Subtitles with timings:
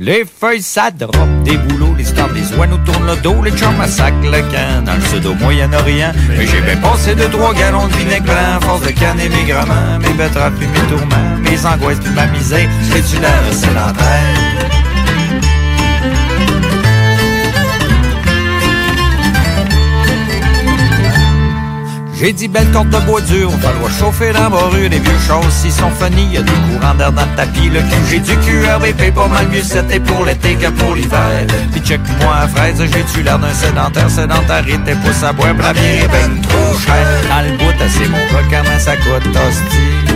[0.00, 0.64] Les feuilles,
[0.98, 1.14] drop
[1.44, 4.84] des boulots, les stars, les oies nous tournent le dos, les chums massacrent le camp
[4.84, 6.12] dans le pseudo-Moyen-Orient.
[6.36, 9.44] Mais j'ai bien passé deux, trois gallons de vinaigre blanc, force de canne et mes
[9.44, 14.93] gramins, mes betteraves puis mes tourments, mes angoisses puis ma misère, c'est-tu la c'est
[22.16, 25.70] J'ai dit belle corde de bois dur, va falloir chauffer dans les vieux choses s'y
[25.70, 29.26] sont funny, y a des courants d'air dans le tapis, le j'ai du QRBP, pas
[29.26, 31.46] mal mieux c'était pour l'été que pour l'hiver.
[31.72, 36.78] Puis check-moi à fraise, j'ai-tu l'air d'un sédentaire, sédentarité, pousse à boire, est ben trop
[36.78, 37.06] cher.
[37.28, 40.13] Dans le bout, c'est mon gars, comment ça coûte,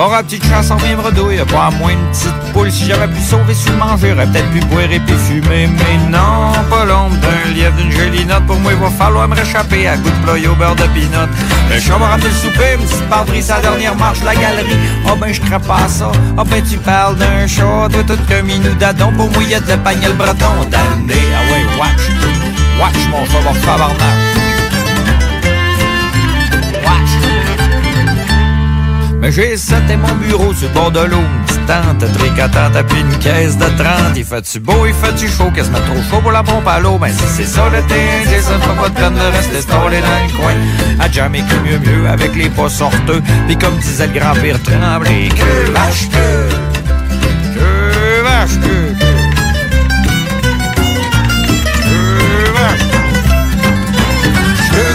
[0.00, 0.08] hostie.
[0.08, 2.70] Bon, la petite chanson bien bredouille, pas moins une petite poule.
[2.70, 5.68] Si j'avais pu sauver sur manger, j'aurais peut-être pu boire et puis fumer.
[5.68, 8.46] Mais non, pas l'ombre d'un lièvre, d'une jolie note.
[8.46, 11.28] Pour moi, il va falloir me réchapper à coup de ploy au beurre de pinot.
[11.70, 14.76] Le chat m'a ramené le souper, une petite pardrie, sa dernière marche de la galerie.
[15.06, 16.10] Oh ben, je crape pas ça.
[16.36, 19.12] Oh ben, tu parles d'un chat, toi, tout comme minou d'adon.
[19.12, 20.52] Pour moi, il y a de pagner le breton.
[20.70, 22.04] Damné, ah ouais, watch.
[22.80, 24.29] Watch, mon chat va
[29.20, 33.18] Mais j'ai sauté mon bureau sur le bord de l'eau, une tente tricotante, puis une
[33.18, 34.16] caisse de 30.
[34.16, 36.98] Il fait-tu beau, il fait-tu chaud, quasiment trop chaud pour la pompe à l'eau?
[36.98, 40.40] Ben si c'est ça l'été indien, ça pas de peine de rester stallé dans le
[40.40, 40.54] coin.
[40.98, 43.22] À jamais que mieux mieux, avec les pas sorteux.
[43.46, 48.89] Puis comme disait le grand-père Tremblay, que vache que, que vache que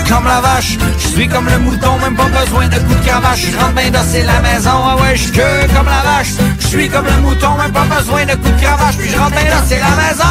[0.10, 3.46] comme la vache, je suis comme le mouton, même pas besoin de coups de cravache.
[3.52, 6.34] Je rentre bien c'est la maison, ah ouais, je que comme la vache.
[6.60, 8.98] Je suis comme le mouton, même pas besoin de coups de cravache.
[8.98, 10.24] Puis je rentre bien c'est la maison.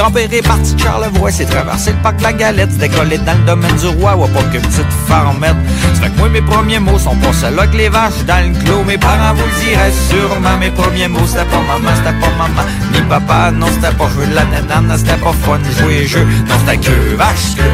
[0.00, 3.76] Grand-père est parti de Charlevoix, c'est traversé le parc la Galette, décollé dans le domaine
[3.76, 5.54] du roi, ouais, pas que petite farmette.
[5.92, 8.58] C'est fait que moi, mes premiers mots sont pas ceux-là que les vaches dans le
[8.64, 8.82] clos.
[8.84, 12.66] Mes parents vous le diraient sûrement, mes premiers mots, c'était pas maman, c'était pas maman,
[12.94, 16.54] ni papa, non, c'était pas jouer de la nénane, c'était pas fun, jouer jeu, non,
[16.60, 17.68] c'était que vache, que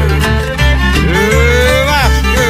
[1.87, 2.47] vache, que,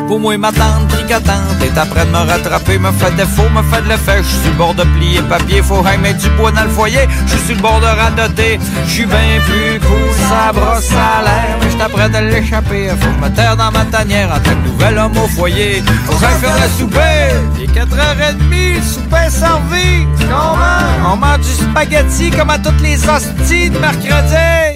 [0.00, 0.06] que.
[0.08, 3.88] Pour moi, ma tante tricotante est de me rattraper, me fait défaut, me fait de
[3.88, 4.18] l'effet.
[4.18, 7.08] Je suis bord de plier papier, faut mettre du bois dans le foyer.
[7.26, 11.58] Je suis le bord de radoter, je suis bien plus cool, ça brosse à l'air.
[11.60, 14.98] Mais je prêt de l'échapper, faut me taire dans ma tanière en tant que nouvel
[14.98, 15.82] homme au foyer.
[16.06, 20.06] Faut faire le souper, il est 4h30, le souper servi.
[20.20, 21.12] Comment?
[21.12, 24.71] On mange du spaghetti comme à toutes les hosties de mercredi.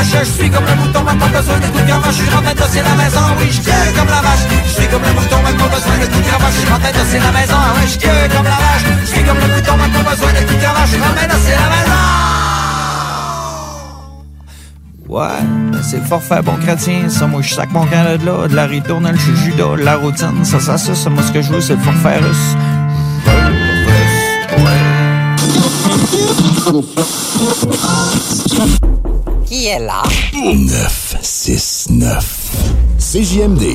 [0.00, 2.66] Vache, je suis comme le mouton, pas besoin de coup de cravache, je rentre maintenant
[2.70, 3.60] c'est la maison, oui, je
[3.98, 6.70] comme la vache, je suis comme le mouton, pas besoin de coup de cravache, je
[6.70, 7.98] rentre maintenant c'est la maison, oui, je
[8.34, 10.98] comme la vache, je suis comme le mouton, pas besoin de coup de cravache, je
[10.98, 12.00] maintenant c'est la maison.
[15.08, 15.42] Ouais,
[15.82, 18.66] c'est le forfait bon chrétien, ça, moi je sac mon camp de là, de la
[18.66, 21.60] ritournelle chez Judas, de la routine, ça, ça, ça, ça, moi ce que je veux
[21.60, 22.56] c'est le forfait russe.
[29.50, 30.04] Qui est là?
[30.32, 32.62] 969.
[33.00, 33.74] CJMD.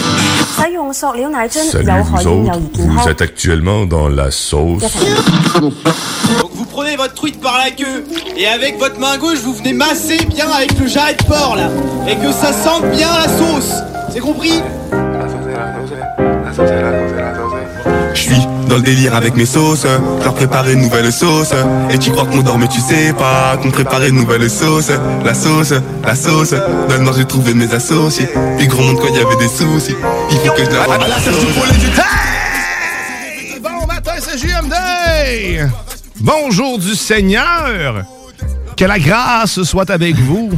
[2.77, 4.83] vous, êtes actuellement dans la sauce.
[5.59, 8.05] Donc vous prenez votre truite par la queue
[8.37, 11.69] et avec votre main gauche vous venez masser bien avec le jarret de porc là
[12.07, 13.73] et que ça sente bien la sauce.
[14.11, 14.61] C'est compris?
[18.71, 19.85] Dans le délire avec mes sauces,
[20.23, 21.51] leur préparer une nouvelle sauce.
[21.89, 24.91] Et tu crois qu'on dort mais tu sais pas qu'on préparait une nouvelle sauce.
[25.25, 25.73] La sauce,
[26.05, 28.29] la sauce, dans le nord j'ai trouvé mes associés.
[28.57, 29.95] Puis gros monde quand il y avait des soucis,
[30.31, 31.35] il faut que je leur rende la sauce.
[33.61, 35.69] Bon matin, c'est JMD!
[36.21, 38.05] Bonjour du Seigneur!
[38.77, 40.49] Que la grâce soit avec vous,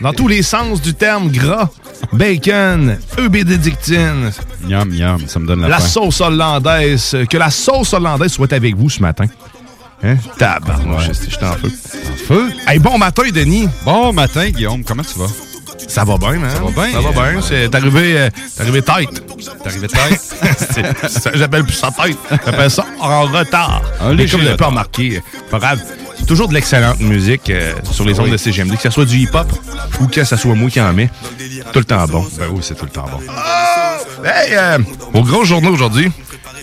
[0.00, 1.68] dans tous les sens du terme gras,
[2.12, 4.30] bacon, œufs bénédictine,
[4.68, 5.86] Miam, miam, ça me donne la, la faim.
[5.86, 7.16] sauce hollandaise.
[7.28, 9.26] Que la sauce hollandaise soit avec vous ce matin.
[10.02, 10.16] Hein?
[10.38, 11.70] Tabarnouche, j'étais en feu.
[12.12, 12.50] En feu?
[12.66, 13.68] Hey, bon matin, Denis.
[13.84, 14.84] Bon matin, Guillaume.
[14.84, 15.26] Comment tu vas?
[15.88, 16.48] Ça va bien, hein?
[16.50, 16.92] Ça va bien.
[16.92, 17.40] Ça va bien.
[17.42, 19.26] C'est t'es arrivé, euh, t'es arrivé tête.
[19.62, 20.20] T'es arrivé tête?
[20.70, 22.16] C'est- ça, J'appelle plus ça tête.
[22.44, 23.82] J'appelle ça en retard.
[24.00, 24.68] Un Mais léger comme vous pas retard.
[24.70, 25.80] remarqué, euh, pas grave.
[26.26, 29.46] Toujours de l'excellente musique euh, sur les ondes de CGMD, que ce soit du hip-hop
[30.00, 31.10] ou que ce soit moi qui en mets.
[31.72, 32.24] Tout le temps bon.
[32.38, 33.20] Ben oui, c'est tout le temps bon.
[34.24, 34.78] Hey, euh,
[35.12, 36.10] au gros journaux aujourd'hui,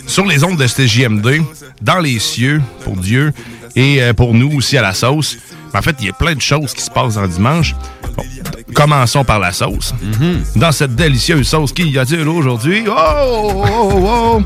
[0.08, 1.44] sur les ondes de CJMD,
[1.82, 3.34] dans les cieux, pour Dieu,
[3.76, 5.38] et euh, pour nous aussi à la sauce.
[5.74, 7.76] En fait, il y a plein de choses qui se passent en dimanche.
[8.18, 8.24] Bon,
[8.74, 9.94] commençons par la sauce.
[10.56, 12.84] Dans cette délicieuse sauce, qui y a-t-il aujourd'hui?
[12.88, 14.42] Oh, oh, oh, oh.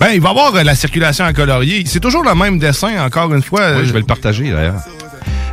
[0.00, 1.84] Ben, il va y avoir euh, la circulation en colorier.
[1.86, 3.76] C'est toujours le même dessin, encore une fois.
[3.78, 4.80] Oui, je vais le partager, d'ailleurs.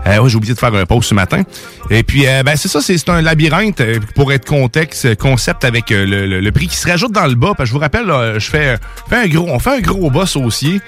[0.07, 1.43] Euh, ouais, j'ai oublié de faire un pause ce matin.
[1.91, 3.81] Et puis, euh, ben, c'est ça, c'est un labyrinthe
[4.15, 7.49] pour être contexte, concept avec le, le- le prix qui se rajoute dans le bas.
[7.55, 8.77] Parce que je vous rappelle, là, je fais,
[9.09, 10.81] fais un gros, on fait un gros bas saucier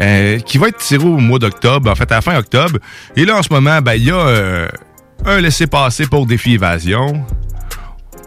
[0.00, 2.78] euh, qui va être tiré au mois d'octobre, en fait, à la fin octobre.
[3.16, 4.68] Et là, en ce moment, ben, il y a euh,
[5.24, 7.24] un laissez-passer pour défi évasion.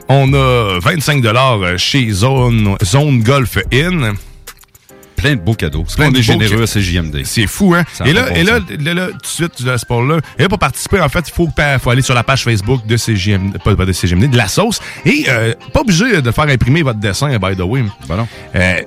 [0.10, 1.24] On a 25
[1.78, 4.14] chez Zone, Zone Golf Inn.
[5.16, 5.86] Plein de beaux cadeaux.
[5.96, 7.22] Plein On de est généreux à CJMD.
[7.26, 7.84] C'est fou, hein?
[7.94, 10.18] Ça Et là, et là, là, là, tout de suite, de ce sport-là.
[10.40, 11.48] Et là, pour participer, en fait, il faut,
[11.90, 14.82] aller sur la page Facebook de CGMD, pas, pas de CGMD, de la sauce.
[15.06, 17.84] Et euh, pas obligé de faire imprimer votre dessin, by the way.
[18.10, 18.28] Ben non.
[18.56, 18.82] Euh,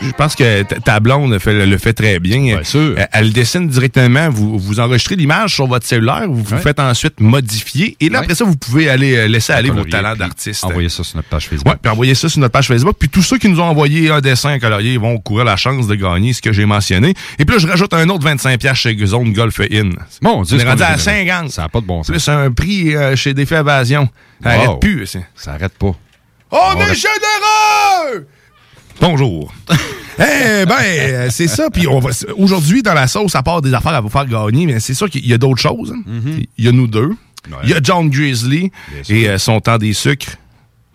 [0.00, 2.38] je pense que ta- blonde fait, le fait très bien.
[2.40, 2.94] Bien sûr.
[2.98, 4.28] Euh, Elle dessine directement.
[4.30, 6.24] Vous, vous enregistrez l'image sur votre cellulaire.
[6.28, 7.96] Vous vous faites ensuite modifier.
[8.00, 10.64] Et là, après ça, vous pouvez aller euh, laisser aller vos talents d'artiste.
[10.64, 11.76] Envoyez ça sur notre page Facebook.
[11.80, 12.96] Puis envoyez ça sur notre page Facebook.
[12.98, 15.56] Puis tous ceux qui nous ont envoyé un dessin à colorier ils vont courir la
[15.56, 17.14] chance de gagner ce que j'ai mentionné.
[17.38, 19.94] Et puis là, je rajoute un autre 25$ piastres chez Zone Golf Inn.
[20.22, 21.38] Mon Dieu, On est c'est rendu à est généreux.
[21.38, 21.50] 50.
[21.50, 22.10] Ça n'a pas de bon sens.
[22.10, 24.08] Plus un prix euh, chez Défi Évasion.
[24.42, 24.62] Ça Wow.
[24.64, 25.16] arrête plus.
[25.34, 25.94] Ça arrête pas.
[26.50, 28.26] On, On est reste- généreux!
[29.00, 29.52] Bonjour.
[30.18, 31.68] eh ben, euh, c'est ça.
[31.70, 34.66] Puis on va aujourd'hui dans la sauce, à part des affaires à vous faire gagner,
[34.66, 35.92] mais c'est sûr qu'il y a d'autres choses.
[35.94, 36.02] hein.
[36.56, 37.10] Il y a nous deux.
[37.62, 38.72] Il y a John Grizzly
[39.08, 40.36] et euh, son temps des sucres.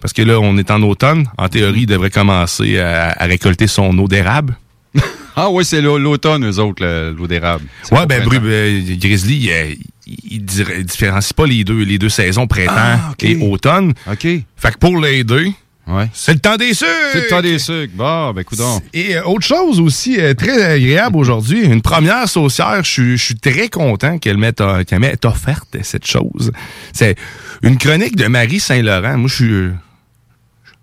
[0.02, 1.28] Parce que là, on est en automne.
[1.38, 4.58] En théorie, il devrait commencer à, à récolter son eau d'érable.
[5.34, 7.64] Ah oui, c'est l'au- l'automne, eux autres, le- l'eau d'érable.
[7.90, 8.22] Ouais, ben.
[8.22, 9.74] Bru- euh, Grizzly, euh,
[10.06, 13.94] il, il dir- différencie pas les deux, les deux saisons, printemps Ah, et automne.
[14.12, 14.24] OK.
[14.58, 15.54] Fait que pour l'aider,
[15.92, 16.08] Ouais.
[16.14, 16.90] c'est le temps des sucres!
[17.12, 17.94] C'est le temps des sucres.
[17.96, 18.82] Bon, ben, coudonc.
[18.94, 23.70] Et euh, autre chose aussi euh, très agréable aujourd'hui, une première saucière, je suis- très
[23.70, 26.52] content qu'elle m'ait euh, qu'elle m'ait offerte cette chose.
[26.94, 27.16] C'est
[27.64, 29.18] une chronique de Marie Saint-Laurent.
[29.18, 29.70] Moi, je suis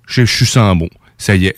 [0.07, 0.91] je je suis sans mots.
[1.17, 1.57] Ça y est.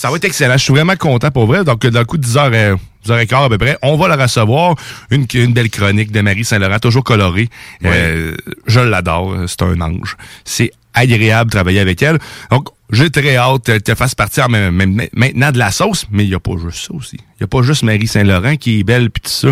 [0.00, 0.54] Ça va être excellent.
[0.56, 1.62] Je suis vraiment content pour vrai.
[1.62, 2.76] Donc, dans le coup de 10h, euh,
[3.06, 4.74] 10h15 à peu près, on va la recevoir.
[5.10, 7.50] Une, une belle chronique de Marie Saint-Laurent, toujours colorée.
[7.84, 8.34] Euh,
[8.66, 9.36] je l'adore.
[9.46, 10.16] C'est un ange.
[10.46, 12.18] C'est agréable de travailler avec elle.
[12.50, 16.34] Donc, j'ai très hâte qu'elle te fasse partir maintenant de la sauce, mais il n'y
[16.34, 17.18] a pas juste ça aussi.
[17.18, 19.48] Il n'y a pas juste Marie Saint-Laurent qui est belle puis tout ça.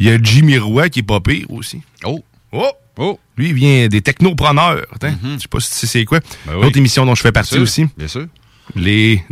[0.00, 1.80] Il y a Jimmy Roy qui est pas pire aussi.
[2.04, 2.24] Oh!
[2.50, 2.72] Oh!
[2.98, 3.20] Oh!
[3.36, 4.84] Lui, il vient des technopreneurs.
[4.92, 6.18] Attends, Je sais pas si c'est quoi.
[6.44, 6.62] Ben oui.
[6.62, 7.86] L'autre émission dont je fais partie sûr, aussi.
[7.96, 8.26] Bien sûr.
[8.74, 9.22] Les,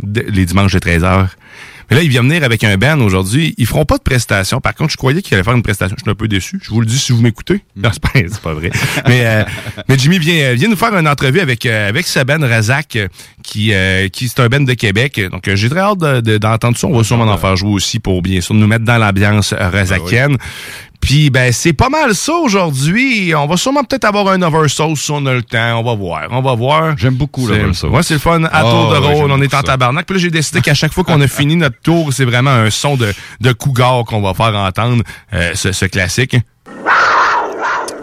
[0.45, 1.27] dimanches de 13h.
[1.91, 3.53] Mais là, il vient venir avec un band aujourd'hui.
[3.59, 4.59] Ils feront pas de prestation.
[4.59, 5.95] Par contre, je croyais qu'il allait faire une prestation.
[5.99, 6.59] Je suis un peu déçu.
[6.63, 7.61] Je vous le dis si vous m'écoutez.
[7.75, 8.01] Non, c'est
[8.41, 8.71] pas, vrai.
[9.07, 9.43] mais, euh,
[9.87, 13.07] mais Jimmy vient, vient nous faire une entrevue avec, euh, avec sa band Razak, euh,
[13.43, 15.21] qui, euh, qui c'est un band de Québec.
[15.31, 16.87] Donc, euh, j'ai très hâte de- de- d'entendre ça.
[16.87, 19.69] On va sûrement en faire jouer aussi pour, bien sûr, nous mettre dans l'ambiance euh,
[19.69, 20.37] razakienne.
[21.05, 23.33] Puis ben c'est pas mal ça aujourd'hui.
[23.35, 25.79] On va sûrement peut-être avoir un oversauce si on a le temps.
[25.79, 26.27] On va voir.
[26.31, 26.97] On va voir.
[26.97, 27.91] J'aime beaucoup l'oversauce.
[27.91, 28.43] Ouais, c'est le fun.
[28.45, 29.63] À Ah, tour de rôle, on est en ça.
[29.63, 30.07] tabarnak.
[30.07, 32.71] Puis là, j'ai décidé qu'à chaque fois qu'on a fini notre tour, c'est vraiment un
[32.71, 36.35] son de, de cougar qu'on va faire entendre, euh, ce, ce classique.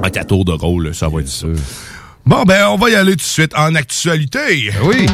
[0.02, 1.48] Donc, à tour de rôle, ça va être ça.
[2.24, 4.70] Bon, ben, on va y aller tout de suite en actualité.
[4.84, 5.06] Oui.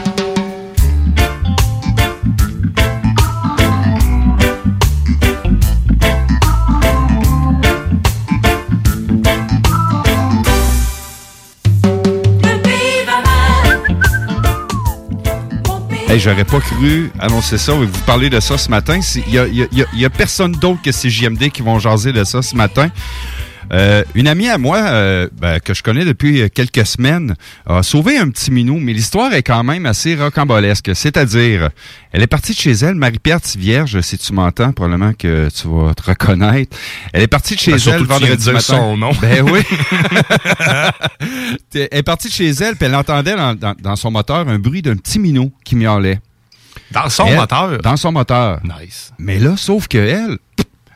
[16.08, 17.72] Hey, j'aurais pas cru annoncer ça.
[17.74, 18.98] Vous parlez de ça ce matin.
[19.26, 22.24] Il y a- y a- y a personne d'autre que CJMD qui vont jaser de
[22.24, 22.88] ça ce matin.
[23.72, 27.34] Euh, une amie à moi, euh, ben, que je connais depuis quelques semaines,
[27.66, 30.90] a sauvé un petit minou, mais l'histoire est quand même assez rocambolesque.
[30.94, 31.70] C'est-à-dire,
[32.12, 35.94] elle est partie de chez elle, Marie-Pierre Tivierge, si tu m'entends, probablement que tu vas
[35.94, 36.76] te reconnaître.
[37.12, 38.64] Elle est partie de chez Ben, elle vendredi dire matin.
[38.64, 39.10] son nom.
[39.20, 39.60] Ben oui.
[41.74, 44.58] elle est partie de chez elle, puis elle entendait dans, dans- dans son moteur un
[44.58, 46.20] bruit d'un petit minou qui miaulait.
[46.90, 47.78] Dans son Elle- moteur?
[47.82, 48.60] Dans son moteur.
[48.64, 49.12] Nice.
[49.18, 50.38] Mais là, sauf que elle,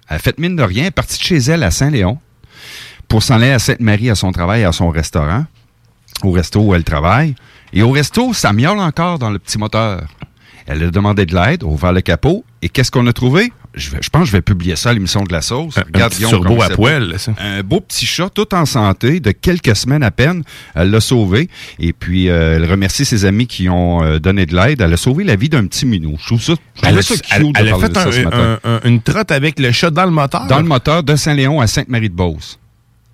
[0.09, 2.19] elle a fait mine de rien, elle est partie de chez elle à Saint-Léon
[3.13, 5.45] pour s'en aller à Sainte-Marie à son travail, à son restaurant,
[6.23, 7.35] au resto où elle travaille.
[7.75, 10.01] Et au resto, ça miaule encore dans le petit moteur.
[10.67, 13.53] Elle a demandé de l'aide, a ouvert le capot, et qu'est-ce qu'on a trouvé?
[13.75, 15.77] Je, vais- je pense que je vais publier ça à l'émission de la sauce.
[15.77, 15.83] Un-
[16.31, 17.33] turbo à poêle, ça.
[17.39, 20.43] Un beau petit chat, tout en santé, de quelques semaines à peine.
[20.75, 21.51] Elle l'a sauvé.
[21.79, 24.81] Et puis, euh, elle remercie ses amis qui ont euh, donné de l'aide.
[24.81, 26.17] Elle a sauvé la vie d'un petit minou.
[26.19, 27.95] Je trouve ça, je Elle, a- ça cute elle- de elle a parler fait de
[27.95, 28.59] ça un- ce matin.
[28.65, 30.47] un- un- une trotte avec le chat dans le moteur?
[30.47, 32.59] Dans le moteur de Saint-Léon à Sainte-Marie-de-Beauce.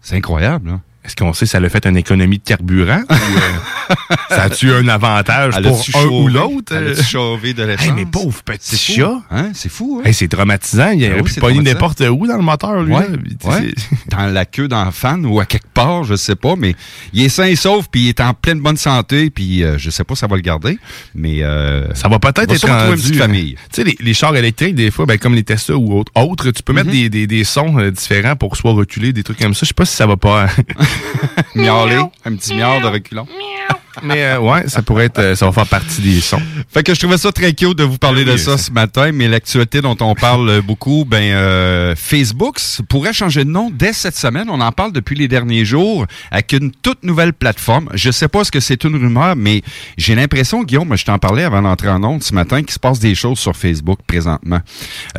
[0.09, 0.81] C'est incroyable, hein?
[1.09, 3.01] Est-ce qu'on sait ça a fait une économie de carburant?
[3.09, 3.95] ou, euh,
[4.29, 6.75] ça a-tu un avantage Elle pour un ou l'autre?
[6.77, 7.87] Elle a-tu de l'essence?
[7.87, 9.03] Hey, mais pauvre petit C'est.
[9.31, 9.53] Hein?
[9.55, 10.07] C'est fou, hein?
[10.07, 10.91] Hey, c'est traumatisant.
[10.91, 11.75] Il Ben oui, pu c'est pogner traumatisant.
[11.75, 12.93] n'importe où dans le moteur, lui.
[12.93, 13.07] Ouais,
[14.11, 16.75] Dans la queue d'un fan ou à quelque part, je sais pas, mais
[17.15, 19.89] il est sain et sauf, puis il est en pleine bonne santé, puis euh, je
[19.89, 20.79] sais pas si ça va le garder,
[21.15, 23.55] mais euh, Ça va peut-être être rendu, une petite euh, famille.
[23.55, 26.51] Tu sais, les, les chars électriques, des fois, ben, comme les Tesla ou autres, autres,
[26.51, 29.55] tu peux mettre des, des, des sons euh, différents pour soit reculer, des trucs comme
[29.55, 29.61] ça.
[29.63, 30.49] Je sais pas si ça va pas.
[31.55, 33.27] Miauler, un petit miaule de reculon.
[34.03, 35.19] Mais euh, ouais, ça pourrait être.
[35.19, 36.41] euh, ça va faire partie des sons.
[36.73, 38.59] Fait que je trouvais ça très cute de vous parler de ça ça.
[38.65, 42.59] ce matin, mais l'actualité dont on parle beaucoup, ben euh, Facebook
[42.89, 44.49] pourrait changer de nom dès cette semaine.
[44.51, 47.89] On en parle depuis les derniers jours avec une toute nouvelle plateforme.
[47.95, 49.63] Je sais pas ce que c'est une rumeur, mais
[49.97, 52.99] j'ai l'impression, Guillaume, je t'en parlais avant d'entrer en onde ce matin, qu'il se passe
[53.01, 54.61] des choses sur Facebook présentement.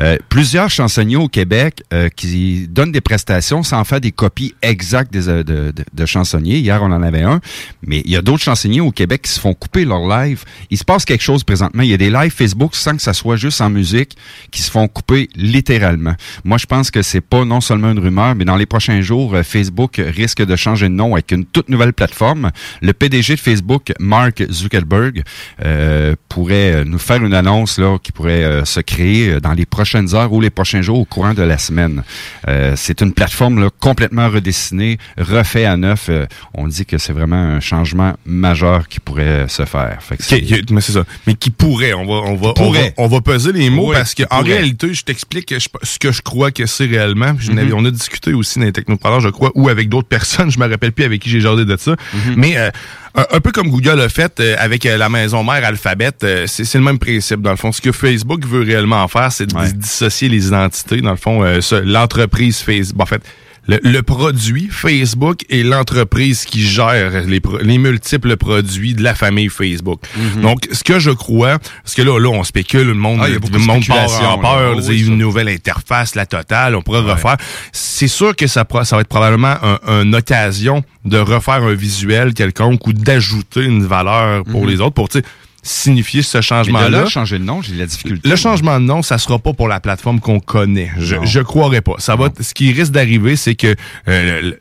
[0.00, 5.12] Euh, plusieurs chansonniers au Québec euh, qui donnent des prestations sans faire des copies exactes
[5.12, 6.58] des, euh, de, de- de chansonniers.
[6.58, 7.40] Hier, on en avait un,
[7.84, 10.44] mais il y a d'autres chansonniers au Québec qui se font couper leur live.
[10.70, 11.82] Il se passe quelque chose présentement.
[11.82, 14.16] Il y a des lives Facebook sans que ça soit juste en musique
[14.52, 16.14] qui se font couper littéralement.
[16.44, 19.34] Moi, je pense que c'est pas non seulement une rumeur, mais dans les prochains jours,
[19.34, 22.50] euh, Facebook risque de changer de nom avec une toute nouvelle plateforme.
[22.82, 25.22] Le PDG de Facebook, Mark Zuckerberg,
[25.64, 30.14] euh, pourrait euh, nous faire une annonce là qui pourrait se créer dans les prochaines
[30.14, 32.02] heures ou les prochains jours au courant de la semaine.
[32.76, 36.10] C'est une plateforme complètement redessinée, refait à neuf.
[36.54, 38.49] On dit que c'est vraiment un changement majeur
[38.88, 39.98] qui pourrait se faire.
[40.00, 41.04] Fait que mais c'est ça.
[41.26, 41.92] Mais qui pourrait.
[41.94, 42.94] On va, on va, on va, pourrait.
[42.96, 44.54] on va peser les mots Oui, parce que en pourrait.
[44.54, 47.34] réalité, je t'explique ce que je crois que c'est réellement.
[47.38, 47.72] Je Mhm.
[47.74, 50.50] On a discuté aussi dans les technopreneurs, je crois, ou avec d'autres personnes.
[50.50, 51.92] Je me rappelle plus avec qui j'ai jasé de ça.
[52.14, 52.34] Mhm.
[52.36, 52.70] Mais euh,
[53.14, 56.44] un, un peu comme Google a fait euh, avec euh, la maison mère Alphabet, euh,
[56.46, 57.72] c'est le même principe dans le fond.
[57.72, 59.72] Ce que Facebook veut réellement faire, c'est de Ouais.
[59.72, 61.00] dissocier les identités.
[61.00, 61.42] Dans le fond,
[61.84, 63.02] l'entreprise Facebook.
[63.02, 63.22] En fait.
[63.70, 69.14] Le, le produit Facebook et l'entreprise qui gère les, pro- les multiples produits de la
[69.14, 70.00] famille Facebook.
[70.42, 73.24] Donc, ce que je crois, parce que là, là, on spécule, le monde, Mhm.
[73.24, 74.42] Ah, le de monde part en là.
[74.42, 75.12] peur, Oh, dire oui, une ça.
[75.24, 77.36] nouvelle interface, la totale, on pourrait refaire.
[77.72, 82.34] C'est sûr que ça, ça va être probablement un- une occasion de refaire un visuel
[82.34, 84.68] quelconque ou d'ajouter une valeur pour Mhm.
[84.68, 85.24] les autres, pour, tu sais,
[85.62, 86.88] signifier ce changement-là.
[86.88, 88.28] là, changer de nom, j'ai la difficulté.
[88.28, 90.90] Le changement de nom, ça sera pas pour la plateforme qu'on connaît.
[90.98, 91.24] Je, Non.
[91.24, 91.94] je croirais pas.
[91.98, 92.28] Ça va.
[92.40, 93.74] Ce qui risque d'arriver, c'est que
[94.08, 94.52] euh,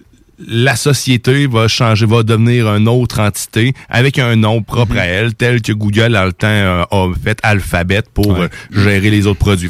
[0.48, 4.98] la société va changer, va devenir une autre entité avec un nom propre Mhm.
[5.00, 9.10] à elle, tel que Google dans le temps euh, a fait Alphabet pour euh, gérer
[9.10, 9.70] les autres produits.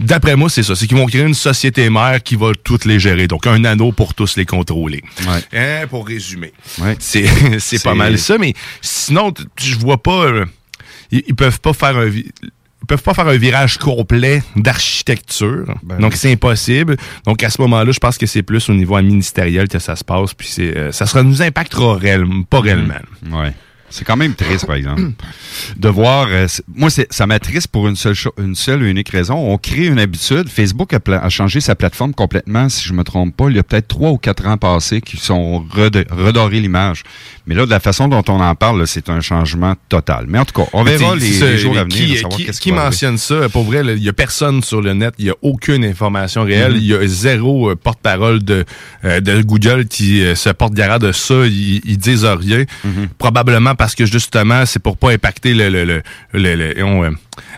[0.00, 0.74] D'après moi, c'est ça.
[0.74, 3.28] C'est qu'ils vont créer une société mère qui va toutes les gérer.
[3.28, 5.02] Donc un anneau pour tous les contrôler.
[5.52, 6.52] Hein, pour résumer.
[6.98, 7.26] C'est
[7.60, 10.24] c'est pas mal ça, mais sinon, je vois pas.
[10.24, 10.44] euh,
[11.10, 12.06] ils, ils peuvent pas faire un.
[12.06, 15.66] Ils peuvent pas faire un virage complet d'architecture.
[15.98, 16.96] Donc, c'est impossible.
[17.26, 20.02] Donc, à ce moment-là, je pense que c'est plus au niveau ministériel que ça se
[20.02, 20.32] passe.
[20.34, 22.94] Puis, c'est, euh, ça sera, nous impactera réellement, pas réellement.
[23.30, 23.52] Ouais.
[23.90, 25.02] C'est quand même triste, par exemple.
[25.76, 26.28] de voir.
[26.30, 29.34] euh, moi, ça m'attriste pour une seule, une seule et unique raison.
[29.34, 30.48] On crée une habitude.
[30.48, 33.48] Facebook a, changé sa plateforme complètement, si je me trompe pas.
[33.50, 37.02] Il y a peut-être trois ou quatre ans passés qui sont redorés l'image.
[37.46, 40.26] Mais là, de la façon dont on en parle, c'est un changement total.
[40.28, 41.96] Mais en tout cas, on verra les, jours à venir.
[41.98, 43.48] Qui, savoir qui- mentionne ça?
[43.48, 45.14] Pour vrai, il y a personne sur le net.
[45.18, 46.74] Il y a aucune information réelle.
[46.74, 46.78] Mhm.
[46.78, 48.64] Il y a zéro euh, porte-parole de,
[49.04, 51.34] euh, de Google qui se porte garant de ça.
[51.46, 52.64] Ils, disent rien.
[52.84, 53.08] Mhm.
[53.18, 56.02] Probablement parce que justement, c'est pour pas impacter le, le, le,
[56.34, 57.10] le- le- on, euh,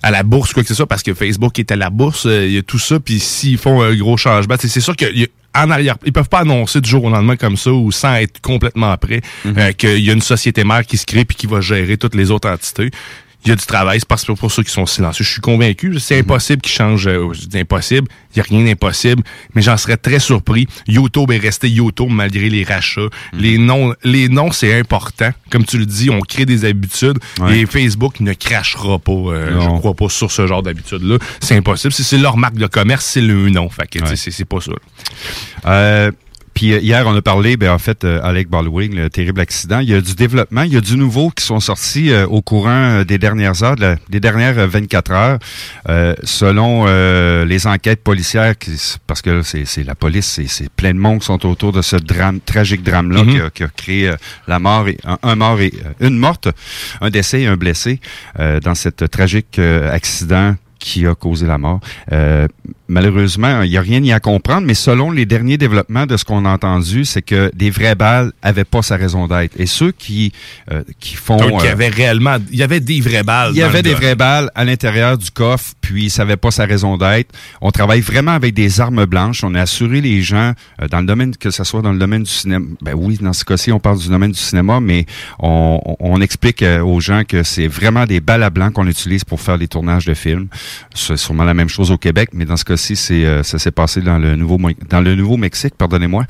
[0.05, 2.47] à la bourse, quoi que ce soit, parce que Facebook est à la bourse, euh,
[2.47, 3.01] il y a tout ça.
[3.01, 5.27] Puis s'ils font un gros changement, c'est sûr que y a-
[5.65, 8.41] en arrière, ils peuvent pas annoncer du jour au lendemain comme ça ou sans être
[8.41, 9.55] complètement prêt Mhm.
[9.59, 12.15] euh, qu'il y a une société mère qui se crée puis qui va gérer toutes
[12.15, 12.91] les autres entités.
[13.45, 15.25] Il y a du travail, c'est parce que pour ceux qui sont silencieux.
[15.25, 17.09] Je suis convaincu, c'est impossible qu'ils changent.
[17.09, 19.23] euh, je dis impossible, il n'y a rien d'impossible,
[19.55, 20.69] mais j'en serais très surpris.
[20.87, 23.09] YouTube est resté YouTube malgré les rachats.
[23.33, 25.31] Les noms, les noms, c'est important.
[25.51, 27.61] Comme tu le dis, on crée des habitudes Ouais.
[27.61, 31.19] et Facebook ne crachera pas, euh, je crois pas, sur ce genre d'habitude-là.
[31.41, 31.93] C'est impossible.
[31.93, 33.69] Si c'est leur marque de commerce, c'est le nom.
[33.69, 34.73] Fait que, c'est- c'est pas ça.
[35.67, 36.11] Euh,
[36.55, 39.79] puis euh, hier, on a parlé, ben, en fait, euh, Alec Baldwin, le terrible accident.
[39.81, 42.43] Il y a du développement, il y a du nouveau qui sont sortis euh, au
[42.43, 45.38] courant euh, des dernières heures, de la- des dernières euh, 24 heures,
[45.88, 48.71] Euh, selon euh, les enquêtes policières, qui-
[49.07, 51.97] parce que là, c'est la police, c'est- plein de monde qui sont autour de ce
[51.97, 53.31] drame, tragique drame-là Mhm.
[53.33, 54.12] qui, a, qui a créé
[54.47, 56.49] la mort et un, un mort et une morte,
[57.01, 58.01] un décès et un blessé
[58.38, 61.81] euh, dans cet tragique euh, accident qui a causé la mort.
[62.12, 62.47] Euh,
[62.88, 66.25] malheureusement, il n'y a rien y à comprendre, mais selon les derniers développements de ce
[66.25, 69.59] qu'on a entendu, c'est que des vraies balles avaient pas sa raison d'être.
[69.59, 70.33] Et ceux qui
[70.71, 71.37] euh, qui font...
[71.37, 73.53] Donc, il y euh, avait réellement, il y avait des vraies balles.
[73.55, 76.64] il y avait des vraies balles à l'intérieur du coffre, puis ça n'avait pas sa
[76.66, 77.31] raison d'être.
[77.61, 79.45] On travaille vraiment avec des armes blanches.
[79.45, 82.25] On a assuré les gens euh, dans le domaine, que ce soit dans le domaine
[82.25, 82.66] du cinéma.
[82.83, 85.07] Ben oui, dans ce cas-ci, on parle du domaine du cinéma, mais
[85.38, 88.87] on, on- on explique euh, aux gens que c'est vraiment des balles à blanc qu'on
[88.87, 90.49] utilise pour faire les tournages de films.
[90.95, 93.71] C'est sûrement la même chose au Québec, mais dans ce cas-ci, c'est euh, ça s'est
[93.71, 96.25] passé dans le nouveau Mexique, pardonnez-moi.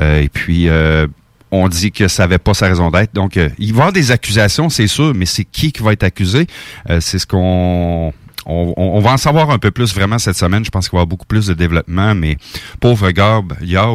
[0.00, 1.06] Euh, et puis euh,
[1.50, 3.14] on dit que ça n'avait pas sa raison d'être.
[3.14, 6.02] Donc, il va y avoir des accusations, c'est sûr, mais c'est qui qui va être
[6.04, 6.46] accusé?
[7.00, 8.12] C'est ce qu'on...
[8.44, 10.64] On, on- on va en savoir un peu plus vraiment cette semaine.
[10.64, 12.38] Je pense qu'il va y avoir beaucoup plus de développement, mais
[12.80, 13.52] pauvre Garb,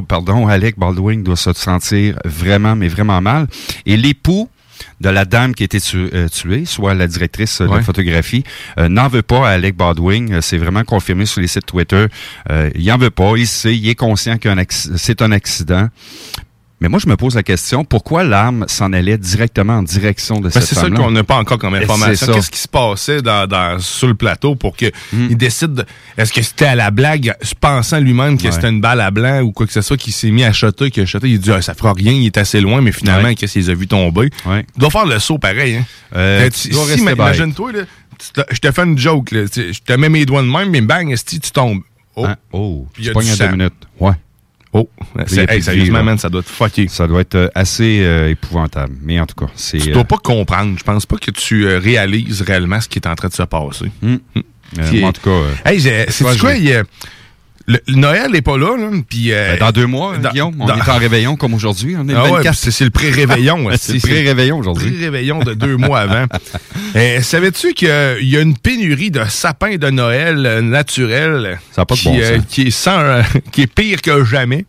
[0.08, 3.48] pardon, Alec Baldwin doit se sentir vraiment, mais vraiment mal.
[3.86, 4.50] Et l'époux
[5.02, 7.80] de la dame qui a été tu- euh, tuée, soit la directrice euh, Ouais.
[7.80, 8.44] de photographie,
[8.78, 10.34] euh, n'en veut pas à Alec Baldwin.
[10.34, 12.06] Euh, C'est vraiment confirmé sur les sites Twitter.
[12.50, 13.34] Euh, il en veut pas.
[13.38, 15.90] Il sait, il est conscient que c'est un accident.
[16.80, 20.44] Mais moi, je me pose la question, pourquoi l'arme s'en allait directement en direction de
[20.44, 22.32] Ben, cette c'est ça qu'on n'a pas encore comme information.
[22.32, 24.92] Qu'est-ce qui se passait dans, dans- sur le plateau pour qu'il
[25.36, 25.86] décide de-
[26.20, 28.52] Est-ce que c'était à la blague, pensant lui-même que Ouais.
[28.52, 30.92] c'était une balle à blanc ou quoi que ce soit, qui s'est mis à shotter,
[30.92, 33.30] qu'il a shoté, il dit ah, ça fera rien, il est assez loin, mais finalement,
[33.30, 33.36] Ouais.
[33.36, 34.30] qu'est-ce qu'il a vu tomber?
[34.46, 34.64] Ouais.
[34.76, 35.78] Il doit faire le saut pareil.
[35.78, 35.86] Hein?
[36.16, 37.72] Euh, Euh, tu tu- dois si, imagine-toi,
[38.52, 41.12] je te fais une joke, là, je te mets mes doigts de même, mais bang,
[41.12, 41.82] esti, tu tombes.
[42.16, 42.36] Oh, Hein?
[42.52, 43.74] Oh, il y a du deux minutes.
[44.00, 44.14] Ouais.
[44.78, 44.90] Oh.
[45.50, 46.04] Hey, sérieusement, vie, là.
[46.04, 46.88] man, ça doit te fucker.
[46.88, 48.96] Ça doit être euh, assez euh, épouvantable.
[49.02, 49.78] Mais en tout cas, c'est...
[49.80, 50.78] Tu euh, dois pas comprendre.
[50.78, 53.44] Je pense pas que tu euh, réalises réellement ce qui est en train de se
[53.44, 53.92] passer.
[54.04, 54.18] Euh,
[54.94, 55.30] moi, en tout cas...
[55.30, 56.56] euh, Hey, c'est quoi?
[56.56, 56.84] il
[57.68, 58.90] le, Noël n'est pas là, là.
[59.10, 61.96] Puis, euh, ben, dans deux mois, dans- Guillaume, on dans- est en réveillon comme aujourd'hui.
[62.00, 62.60] On est Ah ouais, 24.
[62.62, 63.70] puis c'est le pré-réveillon.
[63.78, 64.90] C'est le pré-réveillon aujourd'hui.
[64.92, 66.26] Pré-réveillon de deux mois avant.
[66.96, 67.90] Euh, Savais-tu qu'il
[68.22, 72.08] y a une pénurie de sapins de Noël euh, naturels Ça a pas de qui,
[72.10, 72.46] bon sens.
[72.50, 74.66] qui est sans, qui est pire que jamais?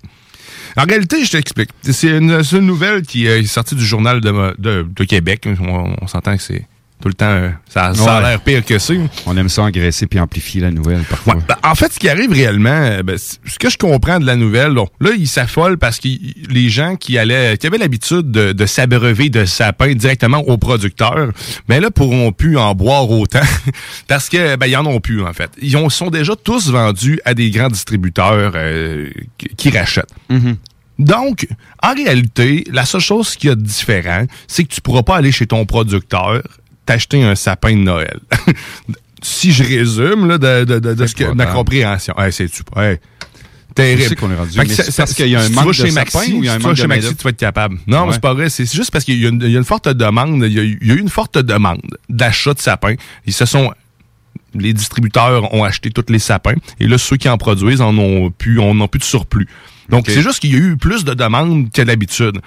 [0.77, 1.71] En réalité, je t'explique.
[1.83, 5.49] C'est une, nouvelle qui est sortie du journal de, de- de Québec.
[5.61, 6.67] On, on s'entend que c'est
[7.01, 7.27] tout le temps...
[7.27, 8.29] euh, ça, ça a Ouais.
[8.31, 8.99] l'air pire que c'est.
[9.27, 11.35] On aime ça engraisser puis amplifier la nouvelle parfois.
[11.37, 14.27] Ouais, ben, en fait, ce qui arrive réellement, euh, ben, ce que je comprends de
[14.27, 16.09] la nouvelle, là, ils s'affolent parce que
[16.51, 21.31] les gens qui allaient, qui avaient l'habitude de, de s'abreuver de sapins directement aux producteurs,
[21.69, 23.41] ben là, pourront plus en boire autant
[24.09, 25.51] parce que ben ils en ont plus en fait.
[25.61, 29.09] Ils ont, sont déjà tous vendus à des grands distributeurs euh,
[29.39, 30.13] qui, qui rachètent.
[30.29, 30.57] Mhm.
[30.99, 31.47] Donc,
[31.81, 35.17] en réalité, la seule chose qu'il y a de différent, c'est que tu pourras pas
[35.17, 36.43] aller chez ton producteur
[36.89, 38.19] t'acheter un sapin de Noël.
[39.23, 42.15] si je résume là, de, de, de, de ce que, ma compréhension.
[42.19, 42.85] Hey, c'est-tu pas?
[42.93, 42.99] Hey.
[43.75, 44.17] Terrible.
[44.17, 45.91] Qu'on est rendu, Fait que c'est parce qu'il y a un si manque de chez
[45.91, 47.17] sapin Maxi, ou il y a un si manque chez de Maxi, main-d'œuvre?
[47.19, 47.79] tu vas être capable.
[47.87, 48.13] Non, Ouais.
[48.13, 48.49] c'est pas vrai.
[48.49, 50.43] C'est c'est juste parce qu'il y, a une- il y a une forte demande.
[50.47, 52.95] Il y a, eu- il y a eu une forte demande d'achat de sapins.
[53.27, 53.73] Ils se sont
[54.55, 58.31] les distributeurs ont acheté tous les sapins et là ceux qui en produisent en ont
[58.31, 59.47] plus en ont plus de surplus.
[59.91, 62.41] Donc c'est juste qu'il y a eu plus de demandes qu'à d'habitude.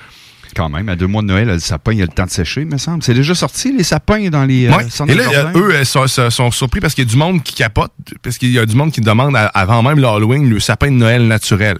[0.55, 2.29] Quand même, à deux mois de Noël, le sapin, il y a le temps de
[2.29, 3.03] sécher, me semble.
[3.03, 4.85] C'est déjà sorti, les sapins, dans les euh, Ouais.
[5.07, 5.83] Et là, euh, eux euh,
[6.29, 8.75] sont, surpris parce qu'il y a du monde qui capote, parce qu'il y a du
[8.75, 11.77] monde qui demande à- avant même l'Halloween le sapin de Noël naturel.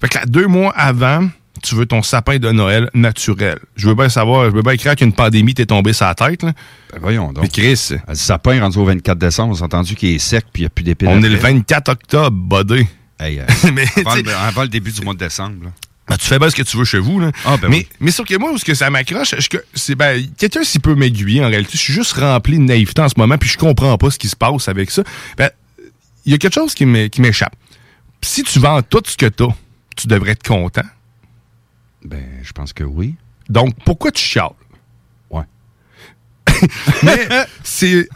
[0.00, 1.28] Fait que là, deux mois avant,
[1.62, 3.58] tu veux ton sapin de Noël naturel.
[3.76, 6.42] Je veux bien savoir, je veux bien écrire qu'une pandémie t'est tombée sur la tête.
[6.44, 6.52] Là.
[6.92, 7.42] Ben voyons donc.
[7.42, 10.62] Mais Chris, Le sapin rendu au 24 décembre, on a entendu qu'il est sec puis
[10.62, 11.08] il n'y a plus d'épines.
[11.08, 11.52] on est le après.
[11.52, 12.86] 24 octobre, bodé.
[13.20, 13.44] Hey, euh,
[13.74, 15.64] Mais, avant, le, avant le début du mois de décembre.
[15.64, 15.70] là.
[16.08, 17.20] Ben, tu fais bien ce que tu veux chez vous.
[17.20, 17.32] Là.
[17.44, 17.88] Ah, ben mais, oui.
[18.00, 20.78] mais sauf que moi, où ce que ça m'accroche, est-ce que c'est ben, quelqu'un s'y
[20.78, 21.72] peut m'aiguiller en réalité.
[21.74, 24.28] Je suis juste rempli de naïveté en ce moment, puis je comprends pas ce qui
[24.28, 25.02] se passe avec ça.
[25.36, 25.50] Ben,
[26.24, 27.54] il y a quelque chose qui m'é- qui m'échappe.
[28.22, 29.54] Si tu vends tout ce que tu as,
[29.96, 30.82] tu devrais être content.
[32.04, 33.14] Ben, je pense que oui.
[33.48, 34.50] Donc, pourquoi tu chiales?
[37.02, 37.28] Mais
[37.62, 38.08] c'est.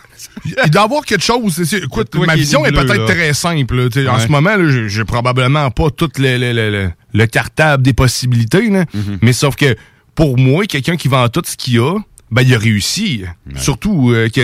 [0.64, 1.60] Il doit y avoir quelque chose.
[1.74, 3.76] Écoute, ma vision est peut-être très simple.
[3.76, 4.12] là.
[4.14, 4.56] En ce moment,
[4.88, 8.68] j'ai- probablement pas tout le, le- le- le- le cartable des possibilités.
[8.70, 8.84] là.
[8.84, 9.18] Mm-hmm.
[9.20, 9.76] Mais sauf que
[10.14, 11.98] pour moi, quelqu'un qui vend tout ce qu'il a,
[12.30, 13.24] ben, il a réussi.
[13.56, 14.40] Surtout euh, que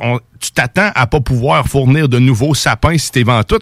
[0.00, 3.60] on- tu t'attends à pas pouvoir fournir de nouveaux sapins si tu vends tout.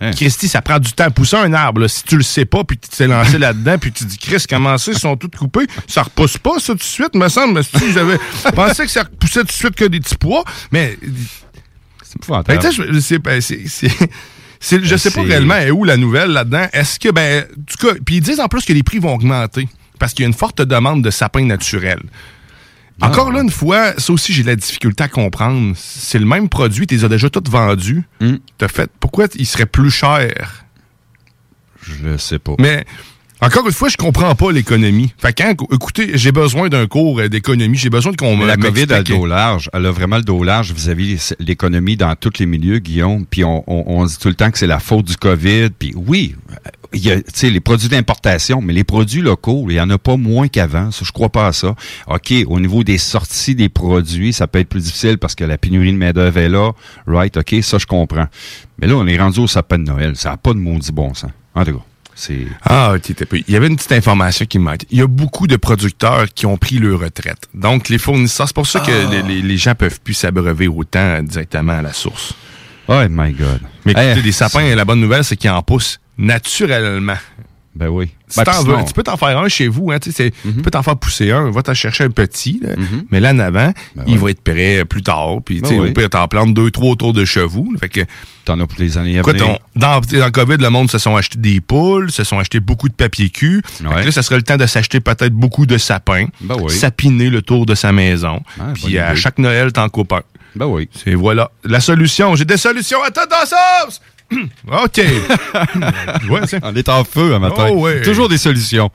[0.00, 0.12] Hein?
[0.12, 1.80] Christy, ça prend du temps à pousser un arbre.
[1.80, 1.88] là.
[1.88, 4.78] Si tu le sais pas, puis tu t'es lancé là-dedans, puis tu dis, Chris, comment
[4.78, 5.66] ça, ils sont tous coupés?
[5.88, 7.64] Ça repousse pas, ça, tout de suite, me semble.
[7.64, 8.18] Si j'avais
[8.54, 10.96] pensé que ça repoussait tout de suite que des petits pois, mais...
[12.04, 12.18] C'est
[14.60, 16.66] sais, je c'est- sais pas réellement est où la nouvelle là-dedans.
[16.72, 19.14] Est-ce que, ben, en tout cas, puis ils disent en plus que les prix vont
[19.14, 22.02] augmenter parce qu'il y a une forte demande de sapins naturels.
[23.00, 23.08] Ah.
[23.08, 25.72] Encore là, une fois, ça aussi, j'ai de la difficulté à comprendre.
[25.76, 28.02] C'est le même produit, tu les as déjà tous vendus.
[28.20, 28.36] Hmm.
[28.58, 30.64] T'as fait, pourquoi il serait plus cher?
[31.82, 32.54] Je le sais pas.
[32.58, 32.84] Mais
[33.40, 35.12] encore une fois, je comprends pas l'économie.
[35.16, 37.78] Fait que, hein, écoutez, j'ai besoin d'un cours euh, d'économie.
[37.78, 39.70] J'ai besoin de qu'on me la COVID a le dos large.
[39.72, 43.24] Elle a vraiment le dos large vis-à-vis l'économie dans tous les milieux, Guillaume.
[43.26, 45.70] Puis on, on- on dit tout le temps que c'est la faute du COVID.
[45.78, 46.34] Puis oui,
[46.92, 49.90] il y a tu sais, les produits d'importation, mais les produits locaux, il y en
[49.90, 50.90] a pas moins qu'avant.
[50.90, 51.74] Ça, je crois pas à ça.
[52.06, 55.58] OK, au niveau des sorties des produits, ça peut être plus difficile parce que la
[55.58, 56.72] pénurie de main-d'œuvre est là.
[57.06, 58.26] Right, OK, ça, je comprends.
[58.80, 60.16] Mais là, on est rendu au sapin de Noël.
[60.16, 61.30] Ça n'a pas de maudit bon sens.
[61.54, 62.46] En tout cas, c'est...
[62.64, 62.94] Ah,
[63.32, 64.84] Il y avait une petite information qui me manque.
[64.90, 67.48] Il y a beaucoup de producteurs qui ont pris leur retraite.
[67.54, 69.10] Donc, les fournisseurs, c'est pour ça que Ah.
[69.10, 72.34] les, les- les gens peuvent plus s'abreuver autant directement à la source.
[72.88, 73.60] Oh my God.
[73.84, 77.16] Mais écoutez, Eh, des sapins, la bonne nouvelle, c'est qu'ils en poussent naturellement.
[77.74, 78.08] Ben oui.
[78.26, 79.92] Si Ben, veux, tu peux t'en faire un chez vous.
[79.92, 80.30] Hein, Mhm.
[80.56, 81.50] Tu peux t'en faire pousser un.
[81.52, 82.58] Va t'en chercher un petit.
[82.60, 82.70] là.
[83.12, 83.72] Mais là, en avant,
[84.08, 85.36] il va être prêt plus tard.
[85.44, 85.90] Puis, Ben oui.
[85.90, 87.72] au pire, t'en plantes deux, trois autour de chez vous.
[87.78, 88.00] Fait que,
[88.44, 89.58] T'en as pour les années à venir.
[89.76, 92.88] dans, dans le COVID, le monde se sont achetés des poules, se sont achetés beaucoup
[92.88, 93.62] de papier cul.
[93.78, 96.72] Que Là, ça serait le temps de s'acheter peut-être beaucoup de sapins, Ben oui.
[96.72, 98.40] sapiner le tour de sa maison.
[98.58, 99.20] Ah, puis à idée.
[99.20, 100.22] chaque Noël, t'en coupes un.
[100.56, 100.88] Ben oui.
[100.94, 101.50] C'est voilà.
[101.62, 102.34] La solution.
[102.34, 104.00] J'ai des solutions à la sauce!
[104.30, 104.98] OK.
[106.30, 107.68] ouais, On est en feu un matin.
[107.70, 108.02] Oh, ouais.
[108.02, 108.90] Toujours des solutions.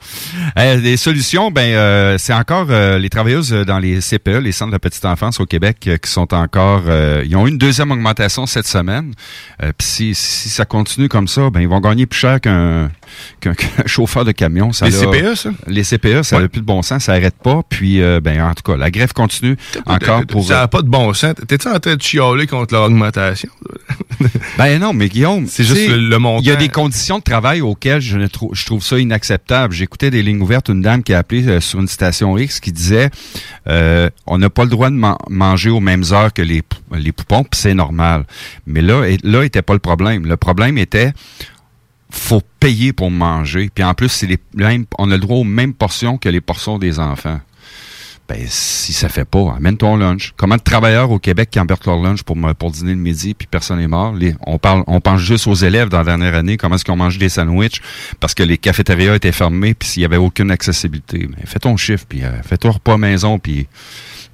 [0.56, 4.70] Euh, des solutions, ben euh, c'est encore euh, les travailleuses dans les CPE, les centres
[4.70, 6.82] de la petite enfance au Québec, euh, qui sont encore.
[7.24, 9.12] ils ont eu une deuxième augmentation cette semaine.
[9.58, 12.90] Puis si, si ça continue comme ça, ben ils vont gagner plus cher qu'un
[13.86, 14.72] chauffeur de camion.
[14.72, 15.50] Ça Les CPE, ça?
[15.66, 17.62] Les CPE, ça n'a plus de bon sens, ça arrête pas.
[17.68, 20.46] Puis ben en tout cas, la grève continue encore pour.
[20.46, 21.34] Ça n'a pas de bon sens.
[21.48, 23.50] T'es-tu en train de chialer contre l'augmentation?
[24.58, 26.42] Ben non, mais Guillaume, C'est juste tu sais, le- le montant.
[26.42, 29.72] Il y a des conditions de travail auxquelles je, ne trou- je trouve ça inacceptable.
[29.74, 32.72] J'écoutais des lignes ouvertes, une dame qui a appelé euh, sur une station X qui
[32.72, 33.10] disait
[33.68, 37.12] euh, on n'a pas le droit de man- manger aux mêmes heures que les, les
[37.12, 38.24] poupons, puis c'est normal.
[38.66, 40.26] Mais là, et- là était pas le problème.
[40.26, 41.12] Le problème était
[42.10, 43.70] faut payer pour manger.
[43.74, 46.40] Puis en plus, c'est les mêmes, on a le droit aux mêmes portions que les
[46.40, 47.40] portions des enfants.
[48.26, 50.32] Ben, si ça fait pas, amène ton lunch.
[50.36, 52.36] Comment de travailleurs au Québec qui emportent leur lunch pour,
[52.70, 54.14] dîner le midi, puis personne n'est mort?
[54.46, 56.96] On parle, on pense juste aux élèves dans la dernière année, comment est-ce qu'ils ont
[56.96, 57.82] mangé des sandwichs
[58.20, 61.28] parce que les cafétérias étaient fermées, puis s'il y avait aucune accessibilité.
[61.28, 63.66] Mais fais ton chiffre, puis euh, fais ton repas maison, puis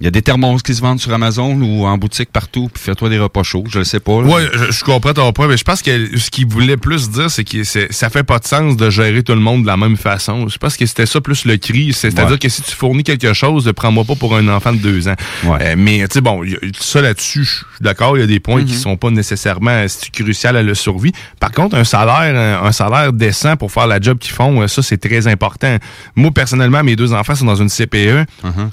[0.00, 2.82] il y a des thermos qui se vendent sur Amazon ou en boutique partout, puis
[2.82, 4.12] fais-toi des repas chauds, je le sais pas.
[4.18, 7.30] Ouais, je, je comprends ton point, mais je pense que ce qu'il voulait plus dire,
[7.30, 9.96] c'est que ça fait pas de sens de gérer tout le monde de la même
[9.96, 10.48] façon.
[10.48, 11.92] Je pense que c'était ça plus le cri.
[11.92, 12.38] C'est- C'est-à-dire Ouais.
[12.38, 15.14] que si tu fournis quelque chose de prends-moi pas pour un enfant de deux ans.
[15.44, 18.26] Euh, mais, tu sais, bon, y a- ça là-dessus, je suis d'accord, il y a
[18.26, 21.12] des points qui sont pas nécessairement euh, crucial à la survie.
[21.38, 24.66] Par contre, un salaire, un, un salaire décent pour faire la job qu'ils font, euh,
[24.68, 25.76] ça, c'est très important.
[26.16, 28.24] Moi, personnellement, mes deux enfants sont dans une CPE,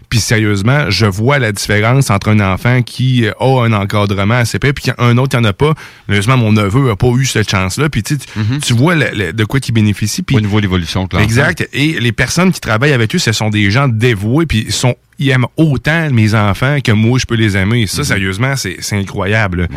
[0.10, 4.46] puis sérieusement, je vois la différence entre un enfant qui euh, a un encadrement à
[4.46, 5.74] CPE, puis un autre qui en a pas.
[6.08, 8.18] Malheureusement, mon neveu a pas eu cette chance-là, puis tu
[8.62, 10.22] tu vois le- le- de quoi il bénéficie.
[10.24, 11.08] Puis Au niveau de l'évolution.
[11.20, 11.68] Exact.
[11.74, 14.96] Et les personnes qui travaillent avec eux, ce sont des gens dévoués, puis ils sont
[15.20, 17.88] ils aiment autant mes enfants que moi je peux les aimer.
[17.88, 19.62] Ça, sérieusement, c'est incroyable.
[19.62, 19.68] là.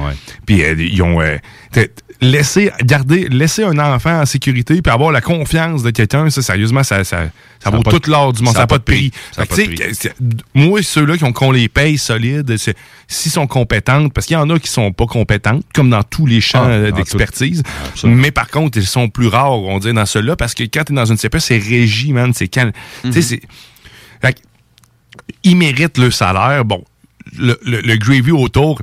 [0.47, 1.37] Puis euh, ils ont euh,
[2.21, 6.83] laissé garder laisser un enfant en sécurité puis avoir la confiance de quelqu'un, ça sérieusement
[6.83, 9.11] ça ça, ça, vaut pas tout de- l'or du monde, ça n'a pas de prix.
[9.33, 12.55] Ça Fait que, de moi ceux-là qui ont qu'on les paye solides,
[13.09, 16.27] s'ils sont compétentes parce qu'il y en a qui sont pas compétentes comme dans tous
[16.27, 17.63] les champs Ah, euh, d'expertise.
[18.05, 20.93] Mais par contre, ils sont plus rares, on dirait dans ceux-là parce que quand tu
[20.93, 22.71] es dans une CPE, c'est régi, man, c'est quand
[23.03, 23.41] tu sais
[25.45, 26.65] ils méritent le salaire.
[26.65, 26.85] Bon,
[27.39, 28.81] le, le, le gravy autour,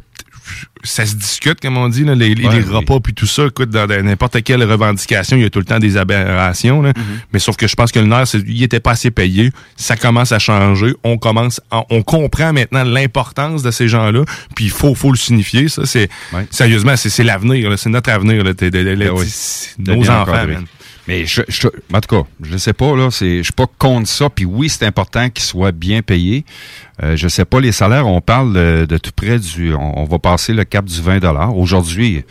[0.83, 3.47] ça se discute, comme on dit, là, les, repas puis tout ça.
[3.47, 6.81] Écoute, dans n'importe quelle revendication, il y a tout le temps des aberrations.
[6.81, 6.93] là.
[7.33, 9.51] Mais sauf que je pense que le nerf, il était pas assez payé.
[9.75, 10.93] Ça commence à changer.
[11.03, 14.23] On commence, à- on comprend maintenant l'importance de ces gens-là.
[14.55, 15.67] Puis il faut, faut le signifier.
[15.67, 16.09] Ça, c'est
[16.51, 17.77] sérieusement, c'est l'avenir.
[17.77, 18.43] C'est notre avenir.
[18.43, 18.53] là.
[18.53, 19.25] Ben oui.
[19.79, 20.31] nos enfants.
[21.07, 24.07] Mais je, je- en tout cas, je sais pas, là, c'est, je suis pas contre
[24.09, 24.29] ça.
[24.29, 26.43] Puis oui, c'est important qu'ils soient bien payés.
[27.03, 30.03] Euh, je sais pas, les salaires, on parle de, de tout près du, on, on
[30.05, 31.19] va passer le cap du 20
[31.55, 32.23] Aujourd'hui,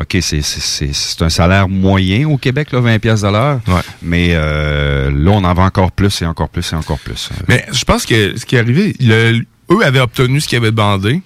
[0.00, 3.60] OK, c'est, c'est, c'est, c'est un salaire moyen au Québec, là, 20 pièces de l'heure.
[4.02, 7.30] Mais euh, là, on en va encore plus et encore plus et encore plus.
[7.48, 10.70] Mais je pense que ce qui est arrivé, le- eux avaient obtenu ce qu'ils avaient
[10.70, 11.20] demandé.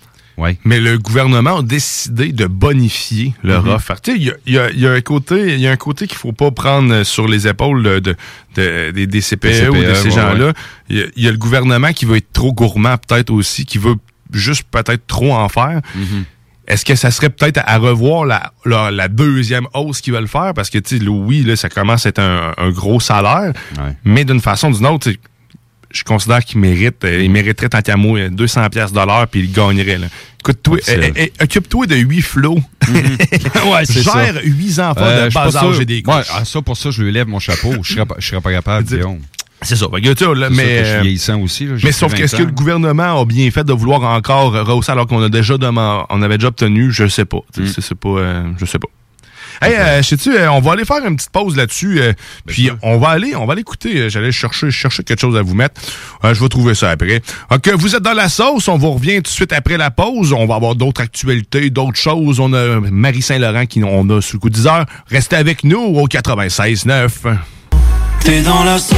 [0.64, 3.70] Mais le gouvernement a décidé de bonifier leur Mhm.
[3.72, 3.94] offre.
[4.00, 6.16] Tu sais, il y y y a un côté, il y a un côté qu'il
[6.18, 8.16] faut pas prendre sur les épaules de, de-
[8.56, 10.46] de- des, des CPE, Des ou de ces ouais, gens-là.
[10.46, 10.52] ouais.
[10.88, 13.96] Il y, y a le gouvernement qui veut être trop gourmand, peut-être aussi, qui veut
[14.32, 15.80] juste peut-être trop en faire.
[15.94, 16.24] Mhm.
[16.66, 20.52] Est-ce que ça serait peut-être à revoir la, la, la deuxième hausse qu'ils veulent faire?
[20.54, 23.54] Parce que, tu sais, oui, là, ça commence à être un, un gros salaire,
[24.04, 25.10] mais d'une façon ou d'une autre,
[25.90, 29.26] je considère qu'ils méritent, euh, ils mériteraient tant qu'à moi euh, 200 pièces de l'heure
[29.28, 29.98] puis ils gagneraient.
[29.98, 30.06] Là.
[30.40, 32.58] Écoute-toi, C'est- euh, euh, occupe-toi de 8 flots.
[32.84, 33.84] ça.
[33.84, 36.26] Gère 8 enfants Euh, de bas âge et des Ouais, couches.
[36.34, 37.72] ah, ça, pour ça, je lui lève mon chapeau.
[37.82, 39.20] Je serais pas, je serais pas capable, Guillaume.
[39.62, 39.86] C'est ça.
[39.92, 41.66] Mais, sûr que je suis euh, vieillissant aussi.
[41.66, 44.52] là, Mais sauf que 20 est-ce que le gouvernement a bien fait de vouloir encore
[44.52, 47.40] rehausser alors qu'on a déjà demandé, on avait déjà obtenu, je sais pas.
[47.56, 47.66] Mm.
[47.66, 48.86] C'est pas, euh, je sais pas.
[49.60, 52.12] Hey, euh, sais-tu, euh, on va aller faire une petite pause là-dessus, euh,
[52.46, 53.96] puis on va aller, on va aller écouter.
[54.02, 55.80] euh, J'allais chercher, chercher quelque chose à vous mettre.
[56.24, 57.20] Euh, je vais trouver ça après.
[57.50, 58.68] Ok, vous êtes dans la sauce.
[58.68, 60.32] On vous revient tout de suite après la pause.
[60.32, 62.38] On va avoir d'autres actualités, d'autres choses.
[62.40, 64.86] On a Marie Saint-Laurent qui on a sous le coup de 10 heures.
[65.10, 67.08] Restez avec nous au 96.9.
[68.20, 68.94] T'es dans la sauce.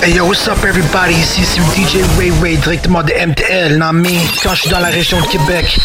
[0.00, 1.14] Hey yo, what's up everybody?
[1.14, 4.78] Ici c'est le DJ Ray Ray directement de MTL, non mais quand je suis dans
[4.78, 5.76] la région de Québec,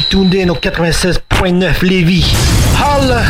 [0.00, 2.34] suis tuned in au 96.9 Lévis.
[2.78, 3.22] Holla!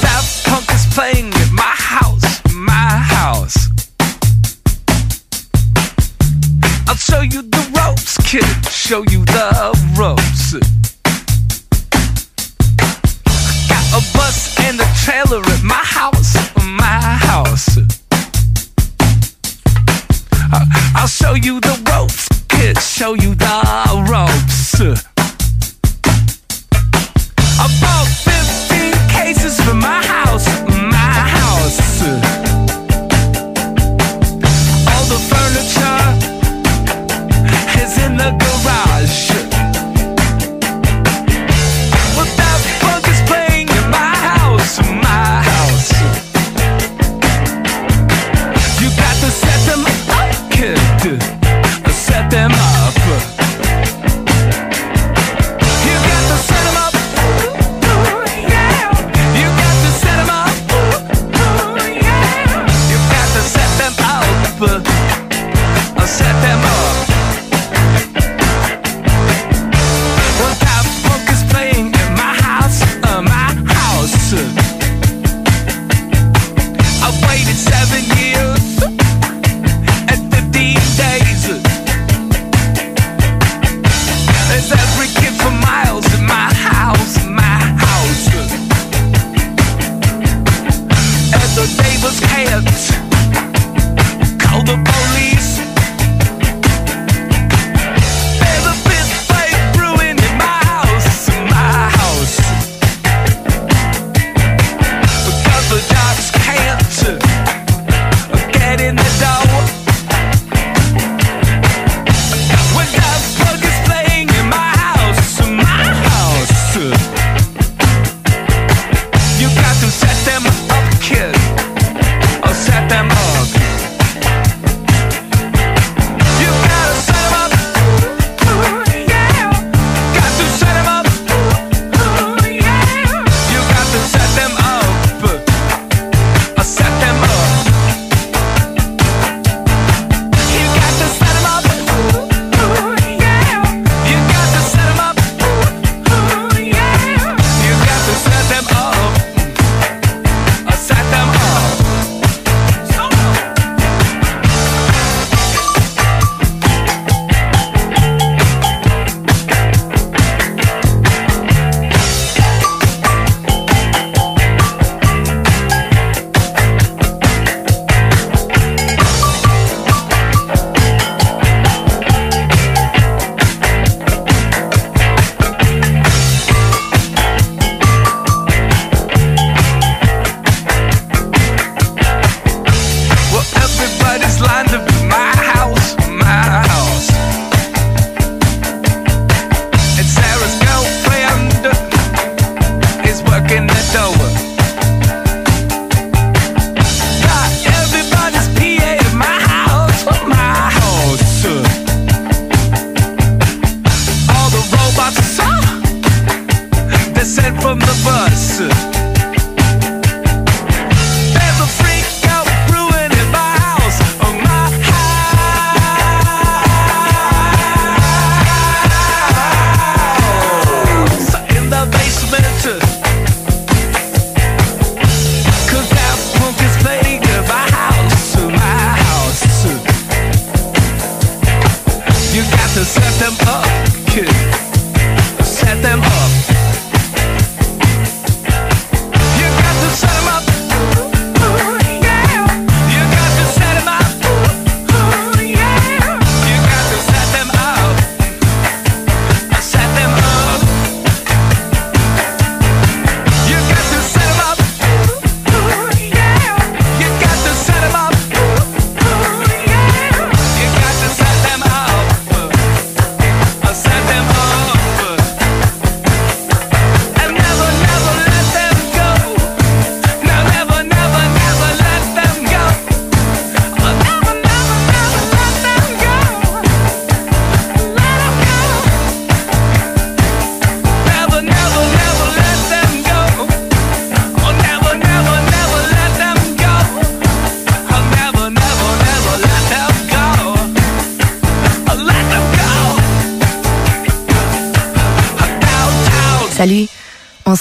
[0.00, 3.68] Daft Punk is playing at my house, my house.
[6.86, 7.58] I'll show you the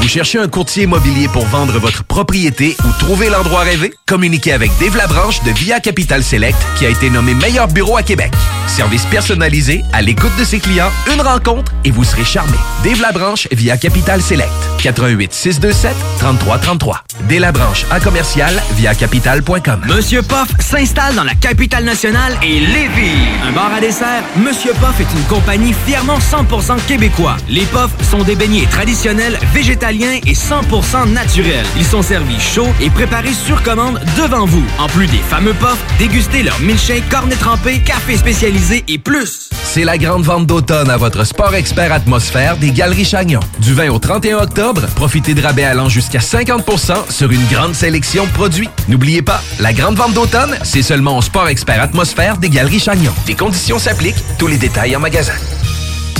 [0.00, 3.92] Vous cherchez un courtier immobilier pour vendre votre propriété ou trouver l'endroit rêvé?
[4.06, 8.02] Communiquez avec Dave Labranche de Via Capital Select qui a été nommé meilleur bureau à
[8.02, 8.32] Québec.
[8.68, 12.56] Service personnalisé, à l'écoute de ses clients, une rencontre et vous serez charmé.
[12.84, 14.50] Dave Labranche via Capital Select.
[14.82, 17.02] 88 627 3333.
[17.28, 19.80] Dave Labranche à commercial via capital.com.
[19.88, 23.16] Monsieur Poff s'installe dans la capitale nationale et Lévis.
[23.44, 27.36] Un bar à dessert, Monsieur Poff est une compagnie fièrement 100% québécois.
[27.48, 29.38] Les Poffs sont des beignets traditionnels,
[29.88, 31.64] et 100% naturels.
[31.76, 34.64] Ils sont servis chauds et préparés sur commande devant vous.
[34.78, 39.48] En plus des fameux Poffs, dégustez leur milkshake, cornet trempé, café spécialisé et plus.
[39.62, 43.38] C'est la grande vente d'automne à votre Sport Expert Atmosphère des Galeries Chagnon.
[43.60, 48.26] Du 20 au 31 octobre, profitez de rabais allant jusqu'à 50% sur une grande sélection
[48.26, 48.68] de produits.
[48.88, 53.12] N'oubliez pas, la grande vente d'automne, c'est seulement au Sport Expert Atmosphère des Galeries Chagnon.
[53.24, 55.34] Des conditions s'appliquent, tous les détails en magasin.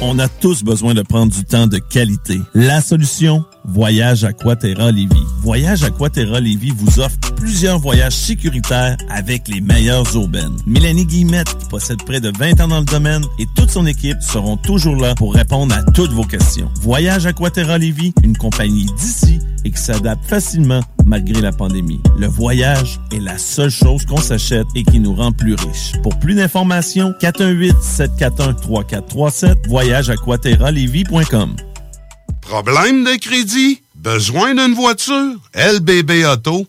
[0.00, 2.38] On a tous besoin de prendre du temps de qualité.
[2.54, 5.26] La solution Voyage Aquaterra Lévis.
[5.42, 10.56] Voyage Aquaterra Lévis vous offre plusieurs voyages sécuritaires avec les meilleures urbaines.
[10.66, 14.22] Mélanie Guillemette, qui possède près de 20 ans dans le domaine, et toute son équipe
[14.22, 16.70] seront toujours là pour répondre à toutes vos questions.
[16.80, 22.00] Voyage Aquaterra Lévis, une compagnie d'ici et qui s'adapte facilement malgré la pandémie.
[22.18, 25.94] Le voyage est la seule chose qu'on s'achète et qui nous rend plus riches.
[26.02, 31.56] Pour plus d'informations, 418-741-3437, voyageaquaterralévis.com.
[32.42, 33.80] Problème de crédit?
[33.96, 35.36] Besoin d'une voiture?
[35.54, 36.68] lbbauto.com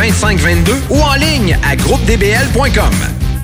[0.00, 2.94] 2522 ou en ligne à groupedbl.com.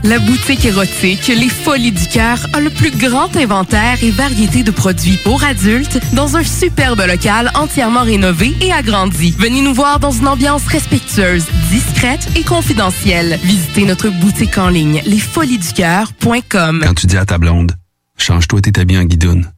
[0.04, 4.70] La boutique érotique Les Folies du Cœur a le plus grand inventaire et variété de
[4.70, 9.34] produits pour adultes dans un superbe local entièrement rénové et agrandi.
[9.38, 13.38] Venez nous voir dans une ambiance respectueuse, discrète et confidentielle.
[13.42, 16.80] Visitez notre boutique en ligne lesfoliesducoeur.com.
[16.82, 17.72] Quand tu dis à ta blonde,
[18.16, 19.52] change-toi tes habits en guidoune.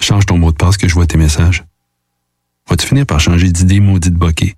[0.00, 1.64] Change ton mot de passe que je vois tes messages.
[2.66, 4.57] Vas-tu finir par changer d'idée maudite bokeh?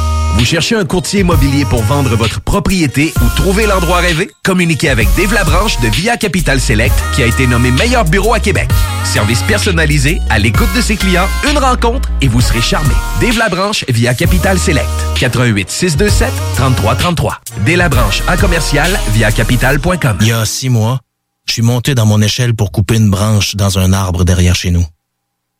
[0.35, 4.29] Vous cherchez un courtier immobilier pour vendre votre propriété ou trouver l'endroit rêvé?
[4.43, 8.39] Communiquez avec Dave Labranche de Via Capital Select qui a été nommé meilleur bureau à
[8.39, 8.69] Québec.
[9.03, 12.93] Service personnalisé, à l'écoute de ses clients, une rencontre et vous serez charmé.
[13.19, 14.87] Dave Labranche via Capital Select.
[15.19, 17.41] 88 627 3333.
[17.65, 20.17] Dave Labranche à commercial via capital.com.
[20.21, 20.99] Il y a six mois,
[21.45, 24.71] je suis monté dans mon échelle pour couper une branche dans un arbre derrière chez
[24.71, 24.85] nous.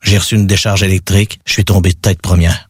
[0.01, 2.69] J'ai reçu une décharge électrique, je suis tombé de tête première.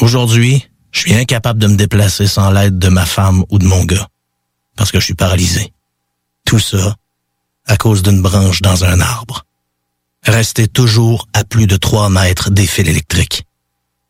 [0.00, 3.84] Aujourd'hui, je suis incapable de me déplacer sans l'aide de ma femme ou de mon
[3.84, 4.08] gars,
[4.76, 5.72] parce que je suis paralysé.
[6.46, 6.94] Tout ça
[7.66, 9.44] à cause d'une branche dans un arbre.
[10.22, 13.44] Restez toujours à plus de 3 mètres des fils électriques.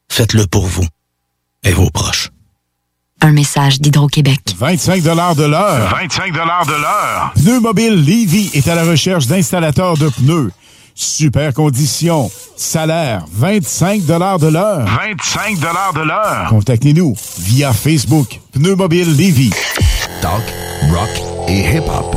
[0.08, 0.86] Faites-le pour vous
[1.64, 2.30] et vos proches.
[3.20, 4.54] Un message d'Hydro-Québec.
[4.58, 5.90] 25 de l'heure.
[5.90, 7.32] 25 de l'heure.
[7.34, 10.52] Pneu Mobile Levy est à la recherche d'installateurs de pneus.
[10.94, 12.30] Super conditions.
[12.56, 14.38] Salaire, 25 de l'heure.
[14.86, 16.46] 25 de l'heure.
[16.48, 18.40] Contactez-nous via Facebook.
[18.52, 19.50] Pneu Mobile Levy.
[20.22, 20.42] Talk,
[20.92, 21.10] rock
[21.48, 22.16] et hip-hop.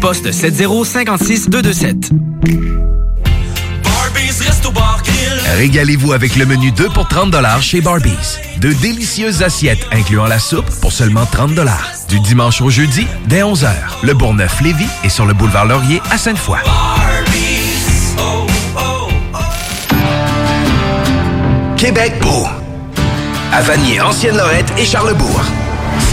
[0.00, 2.10] poste 7056 227.
[5.56, 8.38] Régalez-vous avec le menu 2 pour 30 chez Barbies.
[8.58, 11.52] De délicieuses assiettes incluant la soupe pour seulement 30
[12.08, 13.70] Du dimanche au jeudi, dès 11h.
[14.02, 16.58] Le Bourgneuf-Lévis est sur le boulevard Laurier à Sainte-Foy.
[21.76, 22.46] Québec beau.
[23.52, 25.44] À Vanier, Ancienne-Lorette et Charlebourg.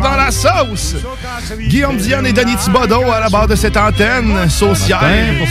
[0.00, 0.96] Dans la sauce.
[1.58, 5.00] Guillaume Dion et Denis Thibodeau à la barre de cette antenne saucière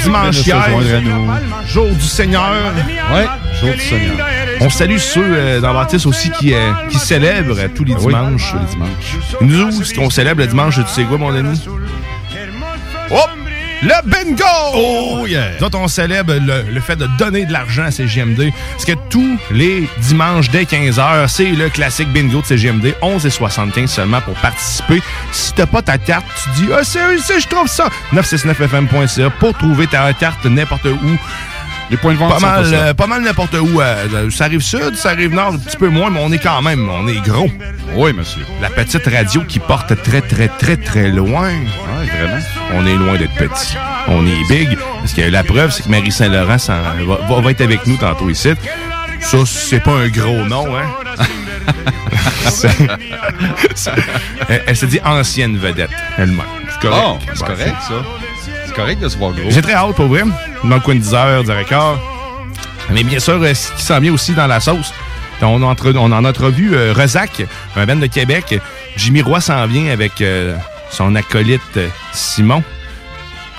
[0.04, 0.36] dimanche
[1.68, 2.52] jour du Seigneur.
[3.14, 3.28] Ouais,
[3.62, 4.28] jour du Seigneur.
[4.62, 8.08] On salue ceux euh, dans Baptiste aussi qui, euh, qui célèbrent tous les Ah oui,
[8.14, 8.52] dimanches.
[8.52, 9.18] tous les dimanches.
[9.42, 11.62] Nous, ce qu'on célèbre le dimanche, tu sais quoi, mon ami?
[13.12, 13.16] Oh!
[13.82, 14.44] Le bingo!
[14.74, 15.52] Oh yeah!
[15.60, 18.52] Nous autres, on célèbre le, le fait de donner de l'argent à CGMD.
[18.74, 22.94] Parce que tous les dimanches dès 15h, c'est le classique bingo de CGMD.
[23.02, 25.02] 11,75 seulement pour participer.
[25.32, 27.88] Si t'as pas ta carte, tu dis Ah, c'est c'est- je trouve ça!
[28.12, 31.18] 969fm.ca pour trouver ta carte n'importe où.
[31.90, 33.82] Les points de vente pas mal, euh, pas mal n'importe où.
[33.82, 36.62] euh, ça arrive sud, ça arrive nord, un petit peu moins, mais on est quand
[36.62, 37.50] même, on est gros.
[37.96, 38.46] Oui, monsieur.
[38.62, 41.50] La petite radio qui porte très, très, très, très loin.
[41.50, 42.40] Oui, vraiment.
[42.76, 43.76] On est loin d'être petit.
[44.08, 44.78] On est big.
[45.00, 46.58] Parce que la preuve, c'est que Marie Saint-Laurent
[47.42, 48.50] va, être avec nous tantôt ici.
[49.22, 50.86] Ça, c'est pas un gros nom, hein?
[54.66, 56.46] Elle se dit ancienne vedette, elle-même.
[56.72, 57.04] C'est correct.
[57.06, 58.29] Oh, c'est correct, ça.
[58.80, 59.34] Correct de se voir.
[59.50, 60.24] J'ai très hâte, pour vrai.
[60.64, 61.96] Dans le coin de 10h, 10h15.
[62.92, 64.94] Mais bien sûr, euh, ce qui s'en vient aussi dans la sauce,
[65.42, 67.44] on, entre- on en a entrevu euh, Rezac,
[67.76, 68.60] un band de Québec.
[68.98, 70.56] Jimmy Roy s'en vient avec euh,
[70.90, 72.64] son acolyte euh, Simon.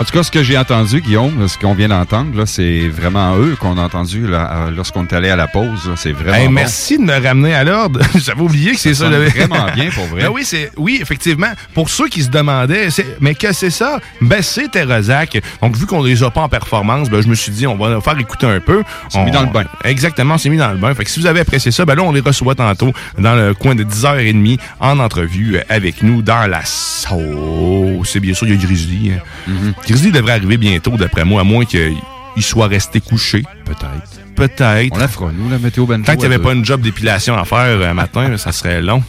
[0.01, 3.55] En tout cas, ce que j'ai entendu, Guillaume, ce qu'on vient d'entendre, c'est vraiment eux
[3.61, 4.27] qu'on a entendu
[4.75, 5.91] lorsqu'on est allé à la pause.
[5.97, 6.53] C'est vraiment Hey, bon.
[6.53, 8.01] merci de me ramener à l'ordre.
[8.19, 9.05] J'avais oublié que c'est ça.
[9.11, 10.23] sonne le- vraiment bien, pour vrai.
[10.23, 11.51] Ben oui, c'est oui, effectivement.
[11.75, 14.01] Pour ceux qui se demandaient, c'est- mais que c'est ça?
[14.23, 15.39] Ben c'était Rezac.
[15.61, 17.91] Donc vu qu'on les a pas en performance, ben je me suis dit on va
[17.91, 18.83] leur faire écouter un peu.
[19.11, 19.65] s'est On- mis dans le bain.
[19.85, 20.95] Exactement, on s'est mis dans le bain.
[20.95, 23.53] Fait que si vous avez apprécié ça, ben là on les reçoit tantôt dans le
[23.53, 28.09] coin de 10h30 en entrevue avec nous dans la sauce.
[28.11, 29.13] C'est bien sûr il y a Grizzly.
[29.13, 29.19] hein.
[29.47, 29.90] Mm-hmm.
[29.91, 31.97] Grizzly devrait arriver bientôt d'après moi, à moins qu'il
[32.37, 33.43] il soit resté couché.
[33.65, 34.21] Peut-être.
[34.37, 34.95] Peut-être.
[34.95, 36.05] On la fera, nous, la météo bento.
[36.05, 39.03] Tant qu'il n'y avait pas une job d'épilation à faire un matin, ça serait long.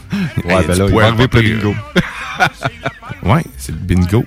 [0.44, 1.74] Ouais, ben là, il va arriver pour le bingo.
[3.22, 4.24] ouais, c'est le bingo.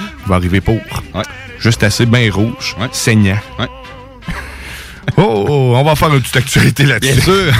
[0.00, 0.76] Il va arriver pour.
[0.76, 1.24] Ouais.
[1.58, 2.86] Juste assez bien rouge, Ouais.
[2.92, 3.38] saignant.
[3.58, 3.66] Ouais.
[5.16, 7.14] Oh, oh, on va faire une petite actualité là-dessus.
[7.14, 7.52] Bien sûr.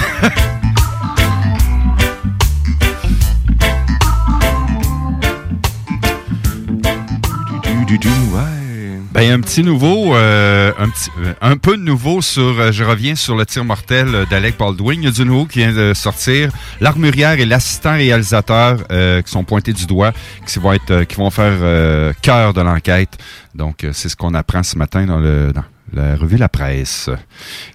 [9.17, 12.83] Ben, un petit nouveau, euh, un, petit, euh, un peu de nouveau sur, euh, je
[12.83, 15.01] reviens sur le tir mortel euh, d'Alec Baldwin.
[15.01, 16.51] Il y a du nouveau qui vient de sortir.
[16.81, 20.11] L'armurière et l'assistant réalisateur euh, qui sont pointés du doigt,
[20.45, 23.17] qui vont être, qui vont faire euh, cœur de l'enquête.
[23.55, 25.63] Donc, c'est ce qu'on apprend ce matin dans, le, dans
[25.93, 27.09] la revue La Presse,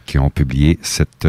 [0.06, 1.26] qui ont publié cette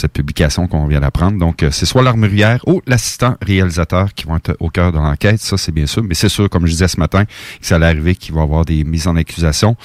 [0.00, 1.38] cette publication qu'on vient d'apprendre.
[1.38, 5.40] Donc, euh, c'est soit l'armurière ou l'assistant réalisateur qui vont être au cœur de l'enquête.
[5.40, 6.02] Ça, c'est bien sûr.
[6.02, 7.30] Mais c'est sûr, comme je disais ce matin, que
[7.60, 9.76] ça allait arriver qu'il va y avoir des mises en accusation,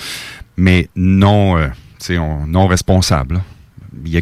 [0.57, 1.67] mais non, euh,
[2.19, 3.35] on- non responsables.
[3.35, 3.41] là.
[4.05, 4.21] Il y a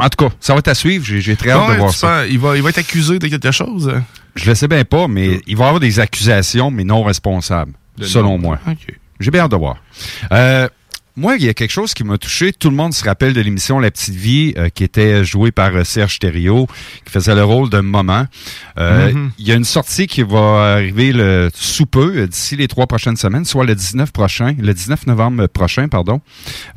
[0.00, 1.04] En tout cas, ça va être à suivre.
[1.04, 2.24] J'ai très hâte Ouais, de voir ça.
[2.26, 3.92] il, va, il va être accusé de quelque chose?
[4.36, 7.72] Je le sais bien pas, mais il va y avoir des accusations, mais non responsables,
[7.96, 8.60] De selon moi.
[9.18, 9.78] J'ai bien hâte de voir.
[10.30, 10.68] Euh,
[11.18, 12.52] moi, il y a quelque chose qui m'a touché.
[12.52, 15.74] Tout le monde se rappelle de l'émission La Petite Vie, euh, qui était jouée par
[15.74, 16.68] euh, Serge Thériault,
[17.04, 18.26] qui faisait le rôle de Moment.
[18.78, 19.32] Euh, Mhm.
[19.38, 23.16] Il y a une sortie qui va arriver le, sous peu, d'ici les trois prochaines
[23.16, 26.20] semaines, soit le 19 prochain, le 19 novembre prochain, pardon,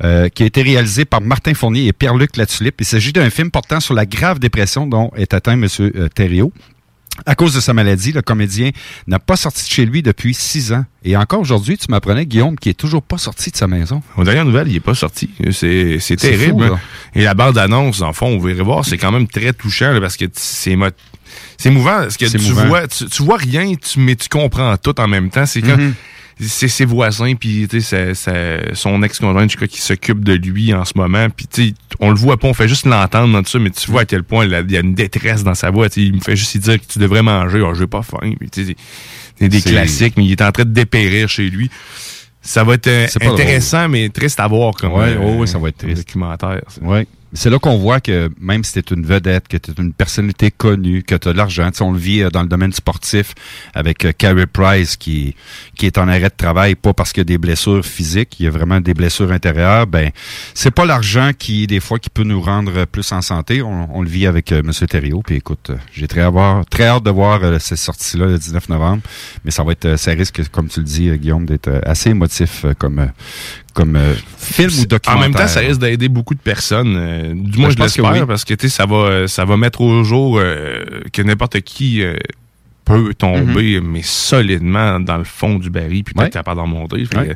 [0.02, 2.80] euh, qui a été réalisé par Martin Fournier et Pierre-Luc Latulippe.
[2.80, 5.66] Il s'agit d'un film portant sur la grave dépression dont est atteint M.
[6.14, 6.52] Thériault.
[7.26, 8.70] À cause de sa maladie, le comédien
[9.06, 10.84] n'a pas sorti de chez lui depuis six ans.
[11.04, 14.02] Et encore aujourd'hui, tu m'apprenais, Guillaume, qui est toujours pas sorti de sa maison.
[14.16, 15.30] Aux dernières nouvelles, il est pas sorti.
[15.52, 16.68] C'est c'est terrible.
[16.68, 16.78] fou.
[17.14, 20.16] Et la bande-annonce, en fond, vous verrez voir, c'est quand même très touchant là, parce
[20.16, 20.76] que c'est
[21.58, 21.90] c'est émouvant.
[21.90, 25.30] Parce que tu vois, tu, tu vois rien, tu, mais tu comprends tout en même
[25.30, 25.46] temps.
[25.46, 25.62] C'est.
[26.40, 30.84] C'est ses voisins, puis tu sais, sa- sa- son ex-conjoint, qui s'occupe de lui en
[30.84, 31.28] ce moment.
[31.30, 34.02] Puis on le voit pas, on fait juste l'entendre dans tout ça, mais tu vois
[34.02, 35.88] à quel point il y a une détresse dans sa voix.
[35.96, 37.60] Il me fait juste dire que tu devrais manger.
[37.60, 38.18] Oh, j'ai pas faim.
[38.52, 38.76] C'est-
[39.40, 41.68] des classiques, mais il est en train de dépérir chez lui.
[42.40, 45.58] Ça va être euh, intéressant, mais triste à voir comme Ouais, euh, oh, oui, ça
[45.58, 46.06] va être comme triste.
[46.06, 46.60] documentaire.
[46.68, 46.80] ça.
[46.82, 47.06] Oui.
[47.34, 49.94] C'est là qu'on voit que même si tu es une vedette, que tu es une
[49.94, 53.34] personnalité connue, que tu as de l'argent, on le vit euh, dans le domaine sportif
[53.72, 55.34] avec euh, Carey Price qui,
[55.76, 58.44] qui est en arrêt de travail, pas parce qu'il y a des blessures physiques, il
[58.44, 60.10] y a vraiment des blessures intérieures, ben
[60.52, 63.62] c'est pas l'argent qui, des fois, qui peut nous rendre euh, plus en santé.
[63.62, 64.70] On, le vit avec M.
[64.72, 65.22] Thériault.
[65.24, 69.02] Puis écoute, j'ai très, hâte de voir cette sortie-là le 19 novembre.
[69.44, 73.10] Mais ça va être, ça risque, comme tu le dis, Guillaume, d'être assez émotif comme,
[73.72, 75.20] comme euh, film ou En documentaire.
[75.20, 76.94] même temps, ça risque d'aider beaucoup de personnes.
[76.96, 78.26] euh, du moins, Ben, je, l'espère, oui.
[78.26, 82.02] parce que ça va, euh, ça va mettre au jour euh, que n'importe qui
[82.84, 86.22] peut tomber, mais solidement dans le fond du baril, puis Mhm.
[86.24, 86.30] Ouais.
[86.30, 87.04] capable d'en monter.
[87.06, 87.28] Fait Ouais.
[87.28, 87.34] que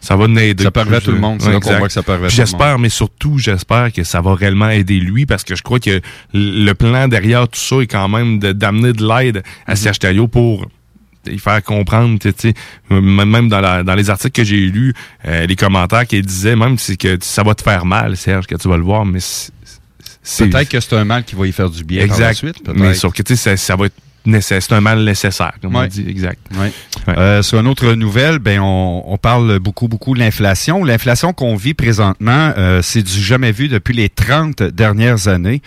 [0.00, 0.64] Ça va aider.
[0.64, 1.40] Ça arriver à tout le monde.
[1.40, 5.24] C'est qu'on voit que ça J'espère, mais surtout, j'espère que ça va réellement aider lui,
[5.24, 6.02] parce que je crois que
[6.34, 9.76] le plan derrière tout ça est quand même d'amener de l'aide à Mhm.
[9.76, 9.98] Serge
[10.30, 10.66] pour
[11.26, 12.54] y faire comprendre, tu sais,
[12.90, 14.94] même dans, la- dans les articles que j'ai lus,
[15.26, 18.54] euh, les commentaires qu'il disait, même c'est que ça va te faire mal, Serge, que
[18.56, 19.18] tu vas le voir, mais
[20.38, 22.52] Peut-être que c'est un mal qui va y faire du bien par la exact.
[22.54, 22.68] suite.
[22.74, 23.94] mais sauf que tu sais, ça, ça va être
[24.40, 26.38] c'est un mal nécessaire, comme on dit, exact.
[26.58, 26.72] Ouais.
[27.08, 30.84] Euh, sur une autre nouvelle, ben on, on parle beaucoup beaucoup de l'inflation.
[30.84, 35.60] L'inflation qu'on vit présentement, euh, c'est du jamais vu depuis les 30 dernières années.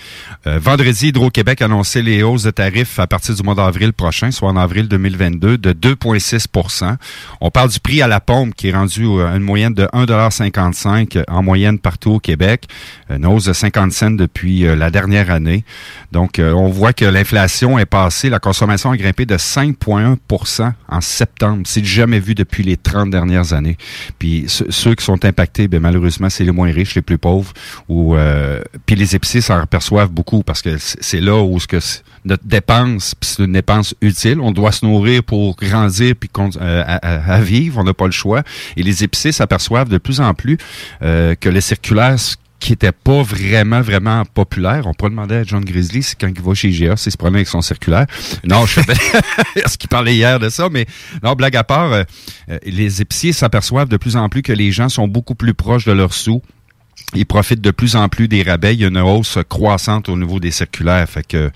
[0.48, 4.32] Euh, vendredi, Hydro-Québec a annoncé les hausses de tarifs à partir du mois d'avril prochain,
[4.32, 6.96] soit en avril 2022, de 2,6%
[7.42, 11.24] On parle du prix à la pompe qui est rendu à une moyenne de 1,55
[11.28, 12.66] en moyenne partout au Québec,
[13.10, 15.64] une hausse de 50 cents depuis euh, la dernière année.
[16.12, 21.02] Donc, euh, on voit que l'inflation est passée, la consommation a grimpé de 5,1 en
[21.02, 21.64] septembre.
[21.66, 23.78] C'est jamais vu depuis les 30 dernières années.
[24.20, 27.52] Puis ceux- qui sont impactés, ben, malheureusement, c'est les moins riches, les plus pauvres.
[27.90, 31.80] Ou euh, puis les épiciers s'en aperçoivent beaucoup parce que c'est là où ce que
[32.24, 34.40] notre dépense, puis c'est une dépense utile.
[34.40, 36.30] On doit se nourrir pour grandir puis
[36.62, 37.80] euh, à vivre.
[37.80, 38.44] On n'a pas le choix.
[38.78, 40.58] Et les épiciers s'aperçoivent de plus en plus
[41.02, 42.16] euh, que les circulaires
[42.60, 44.88] qui n'était pas vraiment, vraiment populaire.
[44.88, 47.36] On pourrait demander à John Grizzly si quand il va chez IGA, s'il se promène
[47.36, 48.06] avec son circulaire.
[48.44, 48.82] Non, je
[49.66, 50.86] ce qu'il parlait hier de ça, mais
[51.24, 52.04] non, blague à part, euh,
[52.50, 55.86] euh, les épiciers s'aperçoivent de plus en plus que les gens sont beaucoup plus proches
[55.86, 56.42] de leurs sous.
[57.16, 58.74] Ils profitent de plus en plus des rabais.
[58.74, 61.08] Il y a une hausse croissante au niveau des circulaires.
[61.08, 61.52] Fait que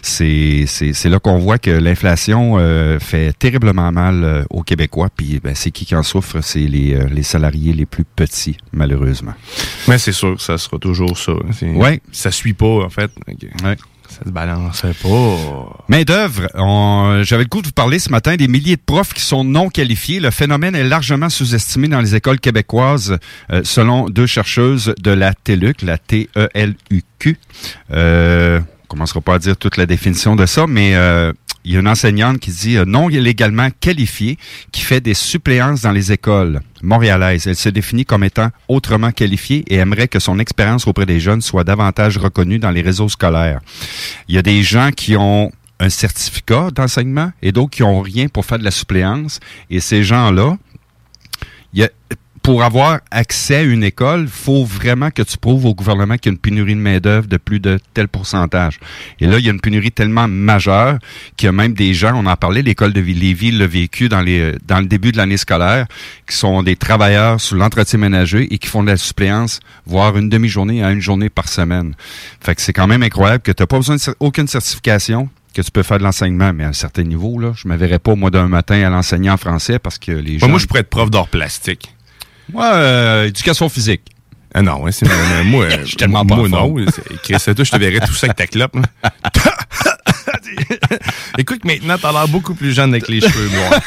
[0.00, 5.08] c'est c'est c'est là qu'on voit que l'inflation euh, fait terriblement mal euh, aux Québécois.
[5.14, 6.40] Puis ben, c'est qui qui en souffre?
[6.40, 9.34] C'est les euh, les salariés les plus petits, malheureusement.
[9.88, 11.32] Mais c'est sûr, ça sera toujours ça.
[11.52, 12.00] C'est- Ouais.
[12.10, 13.10] Ça suit pas, en fait.
[13.28, 13.76] Ouais.
[14.08, 15.84] Ça se balancerait pas.
[15.88, 16.48] Main d'œuvre,
[17.24, 19.68] j'avais le coup de vous parler ce matin des milliers de profs qui sont non
[19.68, 20.20] qualifiés.
[20.20, 23.18] Le phénomène est largement sous-estimé dans les écoles québécoises,
[23.50, 27.38] euh, selon deux chercheuses de la TELUC, la T-E-L-U-Q.
[27.92, 31.32] Euh, on commencera pas à dire toute la définition de ça, mais euh,
[31.64, 34.38] il y a une enseignante qui dit euh, non légalement qualifiée
[34.72, 37.46] qui fait des suppléances dans les écoles montréalaises.
[37.46, 41.40] Elle se définit comme étant autrement qualifiée et aimerait que son expérience auprès des jeunes
[41.40, 43.60] soit davantage reconnue dans les réseaux scolaires.
[44.28, 45.50] Il y a des gens qui ont
[45.80, 49.40] un certificat d'enseignement et d'autres qui ont rien pour faire de la suppléance.
[49.70, 50.56] Et ces gens-là,
[51.72, 51.90] il y a-
[52.44, 56.32] pour avoir accès à une école, faut vraiment que tu prouves au gouvernement qu'il y
[56.32, 58.80] a une pénurie de main-d'œuvre de plus de tel pourcentage.
[59.18, 60.98] Et là, il y a une pénurie tellement majeure
[61.38, 64.20] qu'il y a même des gens, on en parlait, l'école de Lévis l'a vécu dans
[64.20, 65.86] les dans le début de l'année scolaire,
[66.28, 70.28] qui sont des travailleurs sous l'entretien ménager et qui font de la suppléance, voire une
[70.28, 71.94] demi-journée à une journée par semaine.
[72.42, 75.70] Fait que c'est quand même incroyable que tu n'as pas besoin d'aucune certification que tu
[75.70, 78.30] peux faire de l'enseignement, mais à un certain niveau, là, je me verrais pas, moi,
[78.30, 80.46] d'un matin à l'enseigner en français parce que les gens...
[80.46, 81.93] Moi, moi, je pourrais être prof d'art plastique.
[82.52, 84.02] Moi, euh, éducation physique.
[84.54, 85.06] Ah non, c'est
[85.44, 86.76] moi, Je suis tellement pas moi non.
[86.94, 88.76] C'est- Chris, c'est toi, je te verrais tout ça avec ta clope.
[91.38, 93.80] Écoute, maintenant, t'as l'air beaucoup plus jeune avec les cheveux noirs.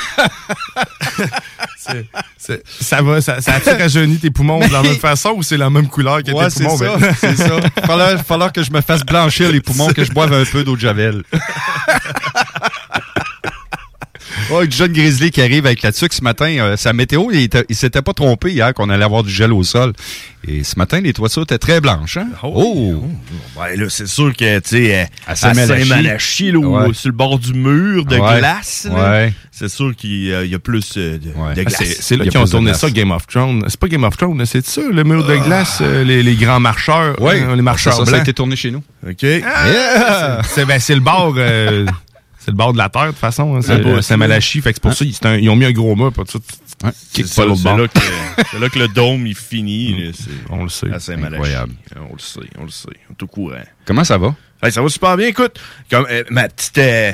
[1.78, 2.06] C'est-
[2.38, 5.56] c'est- ça va, ça, ça a-tu rajeuni tes poumons de la même façon ou c'est
[5.56, 6.78] la même couleur que Ouais, tes c'est poumons?
[6.78, 7.16] ça, ben?
[7.18, 7.60] c'est ça.
[7.86, 10.76] Falloir, falloir que je me fasse blanchir les poumons, que je boive un peu d'eau
[10.76, 11.24] de javel.
[14.50, 16.46] Oh, jeune grizzly qui arrive avec la tuque ce matin.
[16.60, 19.52] euh, sa météo, il, était- il s'était pas trompé hier qu'on allait avoir du gel
[19.52, 19.92] au sol.
[20.48, 22.16] Et ce matin, les toitures étaient très blanches.
[22.18, 22.28] Hein?
[22.44, 23.04] Oh!
[23.60, 26.56] Ouais, là, c'est sûr que, tu sais, euh, À Saint-Malachie.
[26.56, 26.94] Ouais.
[26.94, 28.38] sur le bord du mur de Ouais.
[28.40, 29.34] glace, là, Ouais.
[29.52, 31.76] c'est sûr qu'il y a- il y a plus euh, de, de Ah, glace.
[31.78, 32.80] c'est- C'est là qu'ils ont tourné glace.
[32.80, 33.66] ça, Game of Thrones.
[33.68, 36.62] C'est pas Game of Thrones, c'est ça, le mur de glace, euh, les, les grands
[36.62, 37.42] marcheurs, Ouais.
[37.42, 38.22] euh, les marcheurs Ça, ça a blancs.
[38.22, 38.84] été tourné chez nous.
[39.06, 39.26] OK.
[39.46, 40.42] Ah!
[40.48, 41.36] C'est ben, c'est le bord.
[42.48, 43.56] euh, c'est le bord de la terre, de toute façon.
[43.56, 44.62] hein, C'est euh, Saint-Malachie.
[44.62, 45.96] Fait que c'est pour ça c'est un- ils ont mis un gros.
[46.12, 46.40] Pas tout,
[47.14, 48.00] C'est ça, c'est là, que,
[48.52, 50.12] c'est là que le dôme, il finit.
[50.18, 50.88] c'est- On le sait.
[51.00, 51.36] Saint-Malachie.
[51.36, 51.74] Incroyable.
[51.98, 52.88] On le sait, on le sait.
[53.10, 53.56] On est au courant.
[53.86, 54.36] Comment ça va?
[54.64, 55.28] Hey, ça va super bien.
[55.28, 57.12] Écoute, comme, euh, ma, petite, euh,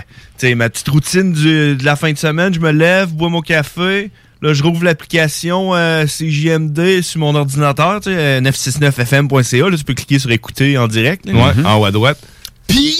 [0.55, 4.11] ma petite routine du- de la fin de semaine, je me lève, bois mon café.
[4.41, 9.69] Là, je rouvre l'application euh, CJMD sur mon ordinateur, tu sais, euh, 969fm.ca.
[9.69, 11.25] Là, tu peux cliquer sur écouter en direct.
[11.25, 11.33] là.
[11.33, 12.19] Ouais, en haut à droite.
[12.67, 12.95] Puis,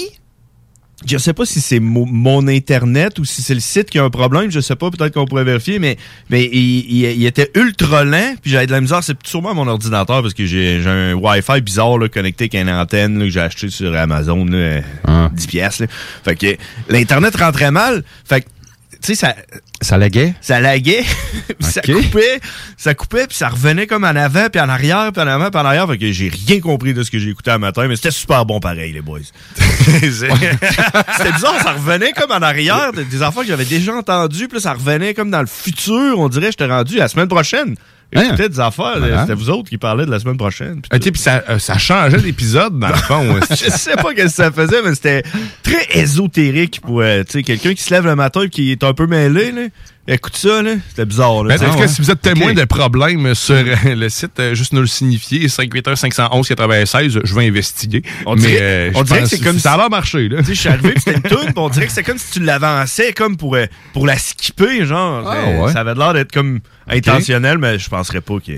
[1.06, 4.04] je sais pas si c'est mo- mon Internet ou si c'est le site qui a
[4.04, 4.50] un problème.
[4.52, 5.98] Je sais pas, peut-être qu'on pourrait vérifier, mais,
[6.30, 8.36] mais il, il- il était ultra lent.
[8.42, 9.04] Puis j'avais de la misère.
[9.04, 12.70] C'est sûrement mon ordinateur parce que j'ai j'ai un Wi-Fi bizarre là, connecté avec une
[12.70, 15.30] antenne là, que j'ai acheté sur Amazon, là, euh, Ah.
[15.34, 15.84] 10 piastres.
[15.84, 15.88] là.
[16.24, 16.58] Fait que
[16.90, 18.04] l'Internet rentrait mal.
[18.26, 18.46] Fait que,
[18.94, 19.36] tu sais, ça...
[19.84, 20.34] Ça laguait?
[20.42, 21.04] Ça laguait.
[21.60, 22.40] Puis ça coupait.
[22.78, 25.60] Ça coupait, puis ça revenait comme en avant, puis en arrière, puis en avant, puis
[25.62, 25.88] en arrière.
[25.88, 28.46] Fait que j'ai rien compris de ce que j'ai écouté un matin, mais c'était super
[28.46, 29.20] bon pareil, les boys.
[29.56, 34.48] C'est- c'était bizarre, ça revenait comme en arrière, des- des enfants que j'avais déjà entendus,
[34.48, 36.20] puis là, ça revenait comme dans le futur.
[36.20, 37.76] On dirait que j'étais rendu la semaine prochaine.
[38.16, 39.22] J'écoutais des affaires, Voilà.
[39.22, 40.82] c'était vous autres qui parlez de la semaine prochaine.
[40.82, 43.40] puis tu sais, puis ça, euh, ça changeait d'épisode, dans le fond.
[43.50, 45.24] je sais pas ce que ça faisait, mais c'était
[45.64, 48.84] très ésotérique pour euh, tu sais, quelqu'un qui se lève le matin et qui est
[48.84, 49.52] un peu mêlé.
[49.52, 49.62] Là.
[50.06, 50.72] Écoute ça, là.
[50.90, 51.46] c'était bizarre.
[51.46, 52.58] Là, Ben, cas, si vous êtes témoin Ok.
[52.58, 57.34] de problèmes sur euh, le site, euh, juste nous le signifier, 581 511 96 je
[57.36, 58.04] vais investiguer.
[58.26, 60.40] On Mais, dirait, euh, on dirait que c'est comme ça a si- l'air marché, là.
[60.40, 62.40] Tu sais, je suis arrivé, c'était une toune, on dirait que c'est comme si tu
[62.44, 65.26] l'avançais comme pour, euh, pour la skipper, genre.
[65.26, 65.72] Ah, ouais.
[65.72, 68.52] Ça avait l'air d'être comme intentionnel, mais je penserais pas que.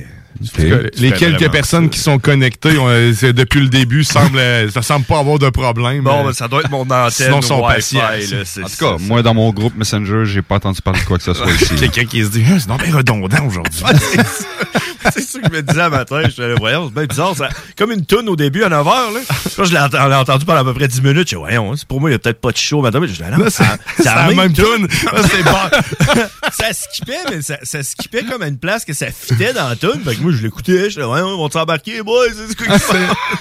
[0.98, 5.06] Les quelques personnes qui sont connectées ont, euh, depuis le début semblent, euh, ça semble
[5.06, 6.04] pas avoir de problème.
[6.04, 7.10] Bon, Euh, ben, ça doit être mon antenne.
[7.10, 11.00] Sinon, là, c'est En tout cas, moi, dans mon groupe Messenger, j'ai pas entendu parler
[11.00, 11.76] de quoi que ce soit ici.
[11.76, 13.82] Quelqu'un qui se dit, Ah, c'est donc bien redondant aujourd'hui.
[15.14, 16.22] c'est ça que je me disais à matin.
[16.26, 17.36] Je suis voyons, c'est bien bizarre.
[17.36, 18.86] Ça, comme une toune au début à 9h.
[19.14, 19.20] Là.
[19.56, 19.80] Quand je l'ai
[20.10, 22.14] l'a entendu pendant à peu près 10 minutes, je dis, voyons, c'est pour moi, il
[22.14, 23.00] n'y a peut-être pas de show matin.
[23.00, 24.88] Mais je dis, non, c'est- la même toune.
[25.26, 25.44] C'est
[26.52, 29.76] ça skippait, mais ça, ça skippait comme à une place que ça fitait dans la
[29.76, 30.02] toune.
[30.04, 30.84] Fait que moi, je l'écoutais.
[30.84, 32.26] Je disais, ouais, on va s'embarquer, boys.
[32.48, 32.78] C'est quoi?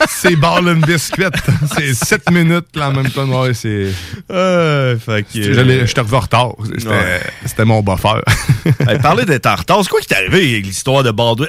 [0.08, 1.24] C'est Ball and Biscuit.
[1.76, 3.24] C'est 7 minutes, là, en même temps.
[3.26, 3.88] Ouais, c'est.
[4.30, 6.52] Euh, fait que, Je je te en retard.
[7.44, 8.20] C'était mon buffer.
[9.02, 11.48] Parler d'être en retard, c'est quoi qui t'est arrivé avec l'histoire de Baldwin?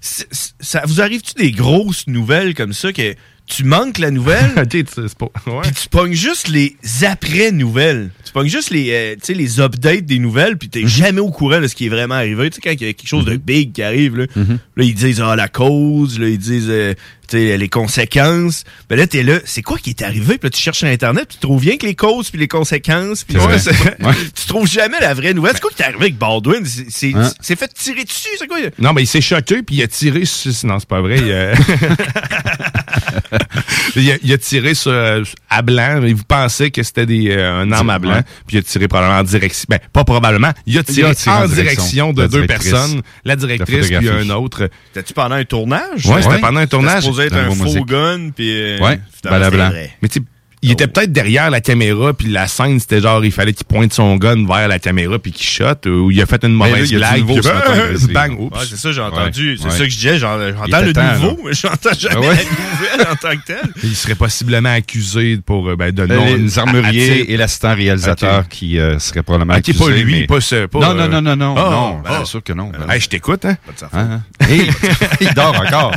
[0.00, 3.14] Ça vous arrive-tu des grosses nouvelles comme ça que
[3.46, 4.50] tu manques la nouvelle?
[4.70, 5.28] c'est pas.
[5.46, 5.62] Ouais.
[5.62, 8.10] Puis tu pognes juste les après-nouvelles.
[8.24, 11.66] Tu pognes juste les, euh, les updates des nouvelles, puis t'es jamais au courant de
[11.66, 12.50] ce qui est vraiment arrivé.
[12.50, 14.94] Tu sais, quand il y a quelque chose de big qui arrive, là, là ils
[14.94, 16.94] disent ah, la cause, là, ils disent euh,
[17.28, 18.64] tu sais, les conséquences.
[18.88, 20.38] Ben là, t'es là, c'est quoi qui est arrivé?
[20.38, 22.48] Puis là, tu cherches sur Internet, puis tu trouves bien que les causes, puis les
[22.48, 23.24] conséquences.
[23.24, 23.36] Puis.
[23.36, 23.56] Ouais,
[24.34, 25.52] tu trouves jamais la vraie nouvelle.
[25.54, 26.64] C'est quoi qui est arrivé avec Baldwin?
[26.64, 27.30] C'est- Hein?
[27.40, 28.58] c'est fait tirer dessus, c'est quoi?
[28.78, 30.50] Non, mais il s'est choqué, puis il a tiré sur...
[30.64, 31.18] Non, c'est pas vrai.
[31.18, 31.52] Il a,
[33.96, 36.00] il a, il a tiré sur, euh, à blanc.
[36.04, 38.88] Il vous pensait que c'était des, euh, un arme à blanc, puis il a tiré
[38.88, 39.66] probablement en direction...
[39.68, 40.52] Ben, pas probablement.
[40.66, 43.02] Il a tiré, Il a tiré en, en direction, direction de deux personnes.
[43.24, 44.68] La directrice, puis un autre.
[44.92, 46.06] C'était-tu pendant un tournage?
[46.06, 47.02] Ouais, c'était pendant un tournage.
[47.02, 47.86] C'était supposé être un faux Musique.
[47.86, 48.50] gun, puis...
[48.52, 49.70] euh, Ouais, c'était blanc.
[49.70, 49.90] vrai.
[50.02, 50.24] Mais tu sais,
[50.64, 53.92] il était peut-être derrière la caméra, puis la scène, c'était genre, il fallait qu'il pointe
[53.92, 56.88] son gun vers la caméra, puis qu'il shot, ou il a fait une là, mauvaise
[56.88, 58.56] du blague, puis ce bang, oups.
[58.58, 59.56] Ouais, c'est ça, j'ai entendu.
[59.58, 59.70] c'est Ouais.
[59.70, 60.18] ça que je disais.
[60.18, 61.42] J'entends le temps, nouveau, là.
[61.44, 62.36] mais j'entends jamais Ah ouais?
[62.36, 63.70] la nouvelle en tant que telle.
[63.84, 66.24] Il serait possiblement accusé pour euh, ben, de non...
[66.24, 70.40] les armuriers et l'assistant réalisateur qui euh, serait probablement Ok, pas accusé, lui, mais- pas
[70.40, 70.66] ce...
[70.66, 72.08] Pas, non, euh, non, non, non, non, ah, non, ah.
[72.16, 72.72] bien sûr que non.
[72.88, 73.56] Hey, je t'écoute, hein?
[73.92, 74.08] Hein,
[74.40, 74.46] hein.
[74.48, 74.68] Hey,
[75.20, 75.92] il dort encore.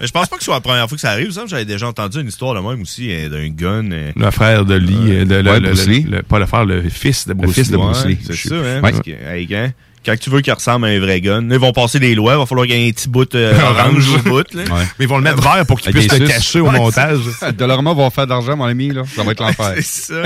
[0.00, 1.32] Mais je pense pas que ce soit la première fois que ça arrive.
[1.46, 3.90] J'avais déjà entendu une histoire de même aussi, euh, d'un gun.
[3.92, 6.06] euh, Le frère de Lee, euh, de, le, ouais, le- Bruce le- Lee.
[6.08, 7.82] le- pas le frère, le fils de Bruce fils de Lee.
[7.82, 8.18] Bruce Lee.
[8.24, 8.60] C'est ça, hein?
[8.60, 8.80] Ouais.
[8.80, 9.72] Parce que, hey, quand,
[10.04, 12.32] quand tu veux qu'il ressemble à un vrai gun, là, ils vont passer des lois,
[12.34, 14.54] il va falloir qu'il y ait un petit bout euh, orange au bout.
[14.54, 14.62] Là.
[14.98, 17.18] Mais ils vont le mettre vert pour qu'il puisse le cacher au Ouais, montage.
[17.56, 19.02] Dollarama va faire de l'argent, mon ami, là.
[19.14, 19.74] Ça va être l'enfer.
[19.80, 20.22] C'est ça.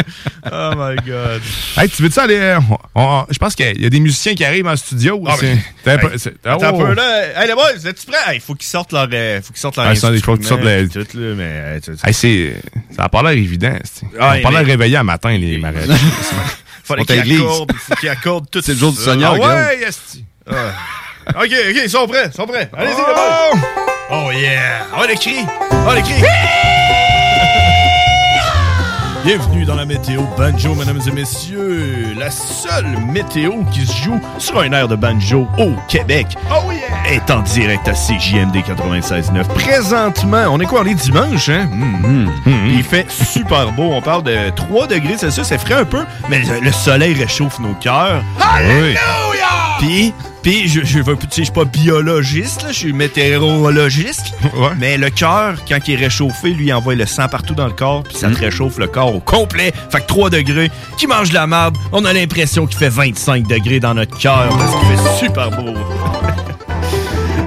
[0.52, 1.42] Oh my God.
[1.76, 2.36] Hey, tu veux-tu aller...
[2.38, 2.58] euh,
[3.30, 5.22] je pense qu'il y a des musiciens qui arrivent en studio.
[5.26, 6.82] Ah, ben, t'as un peu- hey, c'est- Attends oh.
[6.82, 7.40] un peu, là.
[7.42, 8.34] Hey, les boys, êtes-tu prêts?
[8.36, 10.60] Il faut qu'ils sortent leur, euh, faut qu'ils sortent leur Ah, il faut qu'ils sortent
[10.62, 12.56] instrument, le- puis tout, là, mais, Hey, c'est...
[12.94, 13.76] Ça a pas l'air évident.
[14.20, 15.88] Ah, on a pas l'air réveillé à matin, les mariages.
[16.84, 17.40] fallait Sont à qu'ils l'église.
[17.40, 18.98] accordent, il faut qu'ils accordent tout C'est le jour du.
[19.02, 20.24] Seigneur, Ah ouais, esti.
[20.48, 20.54] Ah.
[21.30, 21.50] OK, OK,
[21.84, 22.70] ils sont prêts, ils sont prêts.
[22.76, 23.58] Allez-y, boys.
[24.10, 24.86] Oh yeah!
[24.98, 25.44] Oh, les cris!
[25.72, 26.22] Oh, les cris!
[29.24, 32.14] Bienvenue dans la météo banjo, mesdames et messieurs.
[32.14, 37.14] La seule météo qui se joue sur un air de banjo au Québec Oh yeah!
[37.14, 39.44] est en direct à CJMD 96.9.
[39.44, 40.82] Présentement, on est quoi?
[40.82, 41.66] On est dimanche, hein?
[41.70, 42.28] Mm.
[42.68, 43.92] Il fait super beau.
[43.94, 45.46] On parle de 3 degrés Celsius.
[45.46, 48.22] C'est frais un peu, mais le, le soleil réchauffe nos cœurs.
[48.38, 49.00] Alléluia!
[49.78, 50.12] Puis,
[50.42, 54.32] puis je, je, veux- je suis pas biologiste, là, je suis météorologiste.
[54.54, 54.68] Ouais.
[54.78, 57.72] Mais le cœur, quand il est réchauffé, lui, il envoie le sang partout dans le
[57.72, 59.72] corps, puis ça te réchauffe le corps au complet.
[59.90, 63.46] Fait que 3 degrés, qui mange de la marde, on a l'impression qu'il fait 25
[63.46, 65.74] degrés dans notre cœur parce qu'il fait super beau.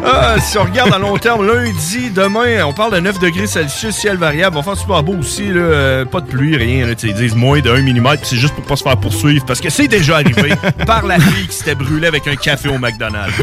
[0.10, 3.96] Ah, si on regarde à long terme, lundi, demain, on parle de 9 degrés Celsius,
[3.96, 4.58] ciel variable.
[4.58, 6.88] On va faire super beau aussi, là, euh, pas de pluie, rien.
[6.88, 9.60] Là, ils disent moins de 1 mm, c'est juste pour pas se faire poursuivre, parce
[9.62, 10.54] que c'est déjà arrivé
[10.86, 13.34] par la fille qui s'était brûlée avec un café au McDonald's.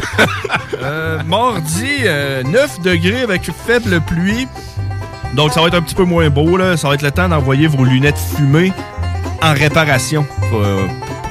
[0.83, 4.47] Euh, mardi, euh, 9 degrés avec faible pluie.
[5.33, 6.57] Donc ça va être un petit peu moins beau.
[6.57, 6.77] Là.
[6.77, 8.71] Ça va être le temps d'envoyer vos lunettes fumées
[9.41, 10.27] en réparation.
[10.53, 10.85] Euh,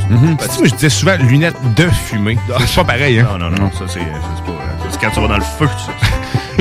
[0.08, 2.36] Tu sais, moi, je disais souvent lunettes de fumée.
[2.66, 3.28] C'est pas pareil, hein?
[3.38, 4.58] non, non, non, ça c'est c'est pas.
[4.94, 5.92] C'est quand tu vas dans le feu, ça.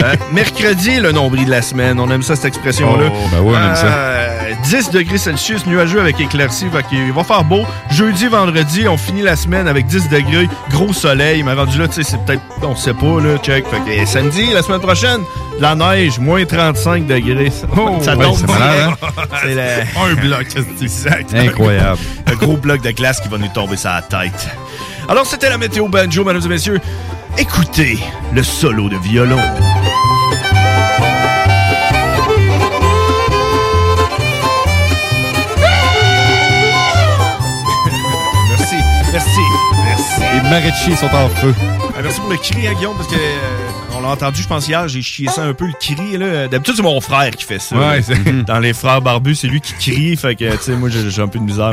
[0.04, 2.00] Euh, mercredi, le nombril de la semaine.
[2.00, 3.06] On aime ça, cette expression-là.
[3.14, 3.86] Oh, ben oui, on aime ça.
[3.86, 6.66] Euh, 10 degrés Celsius, nuageux avec éclaircie.
[6.90, 7.62] Qu'il va faire beau.
[7.92, 10.50] Jeudi, vendredi, on finit la semaine avec 10 degrés.
[10.72, 11.44] Gros soleil.
[11.44, 13.66] Mais rendu là, tu sais, c'est peut-être, on sait pas, là, check.
[13.68, 15.22] Fait que euh, samedi, la semaine prochaine,
[15.60, 17.52] la neige, moins 35 degrés.
[17.78, 18.60] Oh, ça ouais, tombe c'est direct.
[18.60, 18.94] malade,
[19.44, 20.48] C'est le- Un bloc,
[20.82, 21.34] exact.
[21.36, 22.00] Incroyable.
[22.26, 24.50] un gros bloc de glace qui va nous tomber sur la tête.
[25.08, 26.82] Alors, c'était la météo banjo, mesdames et messieurs.
[27.38, 28.00] Écoutez
[28.32, 29.38] le solo de violon.
[38.50, 38.76] merci,
[39.12, 39.40] merci,
[39.84, 40.22] merci.
[40.34, 41.54] Les mariachis sont en feu.
[41.96, 43.63] Ah, merci pour le cri, hein, Guillaume, parce que euh,
[44.04, 46.18] l'a entendu, je pense, hier, j'ai chié ça un peu, le cri.
[46.18, 46.48] là.
[46.48, 47.76] D'habitude, c'est mon frère qui fait ça.
[47.76, 50.16] Ouais, c'est- Dans les frères barbus, c'est lui qui crie.
[50.16, 51.72] Fait que, tu sais, moi, j'ai un peu de misère.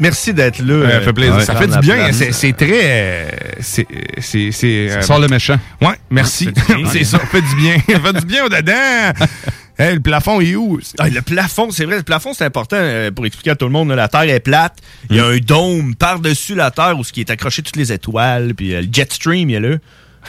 [0.00, 0.74] Merci d'être là.
[0.74, 1.36] Ouais, ça euh, fait plaisir.
[1.36, 2.12] ouais, ça fait du bien.
[2.12, 2.68] C'est très.
[2.84, 3.86] euh, C'est.
[4.20, 4.50] C'est.
[4.52, 5.58] c'est, euh, Sors le méchant.
[5.80, 6.48] Ouais, merci.
[6.54, 6.90] Ça fait du bien.
[6.92, 7.76] c'est ça, fait du bien.
[7.88, 9.26] Ça fait du bien au-dedans.
[9.78, 10.80] Hey, le plafond est où?
[10.98, 13.72] Ah, le plafond, c'est vrai, le plafond, c'est important euh, pour expliquer à tout le
[13.72, 13.90] monde.
[13.90, 14.78] là, la Terre est plate.
[15.10, 17.92] Il y a un dôme par-dessus la Terre où ce qui est accroché toutes les
[17.92, 18.54] étoiles.
[18.54, 19.76] Puis euh, le jet stream, il y a là.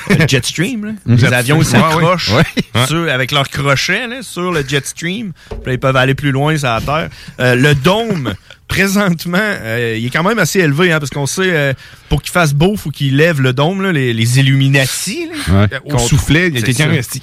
[0.09, 0.91] Le jet stream, là.
[1.05, 2.43] les Jet avions stream, s'accrochent ouais.
[2.75, 2.85] Ouais.
[2.85, 5.33] sur- avec leurs crochets là, sur le jet stream.
[5.49, 7.09] Puis là, ils peuvent aller plus loin sur la Terre.
[7.39, 8.33] Euh, le dôme,
[8.67, 11.73] présentement, euh, il est quand même assez élevé, hein, parce qu'on sait, euh,
[12.09, 15.27] pour qu'il fasse beau, faut qu'il lève le dôme, là, les, les Illuminati.
[15.47, 15.61] là.
[15.61, 15.93] Ouais.
[15.93, 17.21] Au soufflet, il y a quelqu'un qui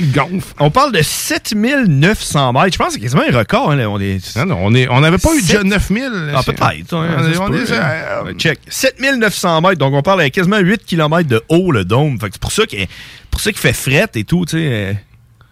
[0.12, 0.52] gonfle.
[0.58, 2.72] On parle de 7900 mètres.
[2.72, 3.70] Je pense que c'est quasiment un record.
[3.70, 3.88] Hein, là.
[3.88, 4.36] On est...
[4.36, 6.02] Non, non, on est- on n'avait pas eu déjà 9000.
[6.34, 6.60] Ah, peut-être.
[6.62, 7.82] hein, On on est- hein.
[8.26, 8.58] euh, Check.
[8.68, 9.76] 7900 mètres.
[9.78, 12.18] Donc, on parle à quasiment 8 km de haut, le dôme.
[12.20, 12.86] Fait que c'est pour ça qu'il
[13.30, 14.96] pour ça qu'il fait fret et tout, tu sais.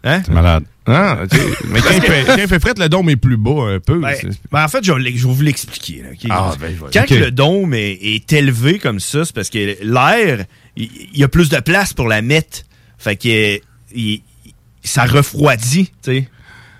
[0.07, 0.23] Euh, Hein?
[0.25, 0.65] C'est malade.
[0.87, 1.19] Ah,
[1.69, 3.99] mais quand il, fait, quand il fait fret, le dôme est plus bas un peu.
[4.01, 6.03] Ben, C'est- ben, en fait, je vais, vous l'expliquer.
[6.31, 6.75] Ah, ben.
[6.93, 10.47] Quand le dôme est, est élevé comme ça, c'est parce que l'air,
[10.77, 12.63] il y, a plus de place pour la mettre.
[12.97, 13.61] Fait que
[14.83, 15.93] ça refroidit.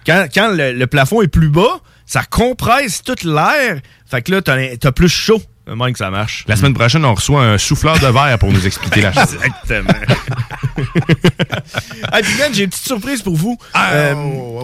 [0.07, 3.81] Quand, quand le, le plafond est plus bas, ça compresse tout l'air.
[4.07, 5.43] Fait que là, t'as as plus chaud.
[5.69, 6.45] C'est même que ça marche.
[6.49, 9.37] La semaine prochaine, on reçoit un souffleur de verre pour nous expliquer la chose.
[9.45, 9.89] Exactement.
[12.13, 13.57] hey, puis Ben, j'ai une petite surprise pour vous.
[13.77, 14.15] Euh,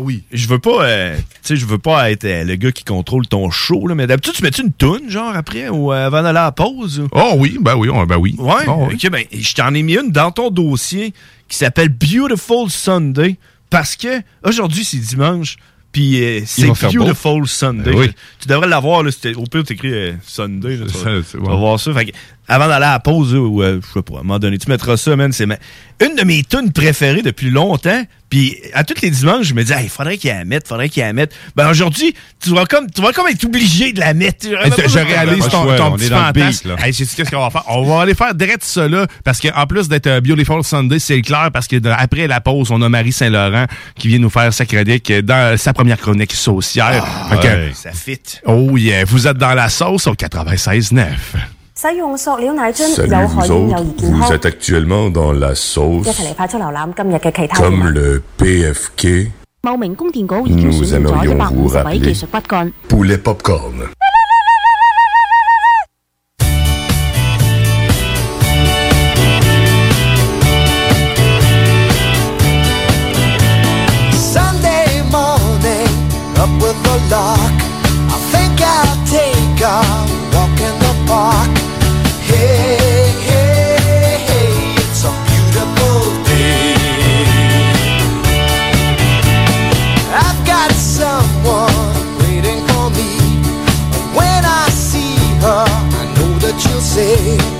[0.00, 0.22] oui.
[0.32, 3.26] Je veux pas, euh, tu sais, je veux pas être euh, le gars qui contrôle
[3.26, 6.38] ton show, là, mais d'habitude, tu mets-tu une toune, genre, après, ou euh, avant d'aller
[6.38, 7.00] à la pause?
[7.00, 8.34] ou- Oh oui, ben oui, ben oui.
[8.38, 8.94] Ouais, Oh, oui.
[8.94, 11.12] ok, ben, je t'en ai mis une dans ton dossier
[11.48, 13.36] qui s'appelle Beautiful Sunday
[13.70, 15.56] parce que aujourd'hui, c'est dimanche,
[15.94, 16.66] puis euh, c'est.
[16.66, 17.92] Beautiful Sunday.
[17.92, 18.10] Ben oui.
[18.40, 19.02] Tu devrais l'avoir,
[19.36, 20.76] Au pire, tu écris Sunday.
[20.76, 21.94] là, tu, Ça, vas, vas voir ça.
[21.94, 22.10] Fait que,
[22.48, 24.68] avant d'aller à la pause, ou euh, je sais pas, à un moment donné, tu
[24.70, 25.32] mettras ça, man.
[25.32, 25.56] C'est ma-
[26.04, 28.02] une de mes tunes préférées depuis longtemps.
[28.30, 31.04] Puis à tous les dimanches, je me dis, il faudrait qu'il la mette, faudrait qu'il
[31.04, 31.32] la mette.
[31.54, 34.46] Ben aujourd'hui, tu vas comme, tu vas comme être obligé de la mettre.
[34.46, 36.74] Hey, je- je réalise ton, choix, ton on petit fantasme.
[36.82, 37.62] Hey, sais-tu qu'est-ce qu'on va faire?
[37.68, 41.22] On va aller faire direct ça là, parce qu'en plus d'être euh, Beautiful Sunday, c'est
[41.22, 43.66] clair, parce que de- après la pause, on a Marie Saint-Laurent
[43.96, 47.02] qui vient nous faire sa chronique euh, dans sa première chronique sociale.
[47.30, 47.72] Fait que- ouais.
[47.74, 48.18] Ça fit.
[48.46, 51.04] oh yeah, vous êtes dans la sauce au 96.9.
[51.86, 54.30] 使用塑料奶樽 Salut 有害 autres, 易健 vous 康。
[54.32, 59.30] êtes actuellement dans la 一 sauce 齊嚟快速瀏覽今日嘅其他 comme le PFK
[59.60, 62.72] 茂名供電局已經 Nous 選咗 aimerions 一百五 vous 十位 rappeler 技術骨幹。
[62.88, 64.03] poulet popcorn.
[97.24, 97.53] querer.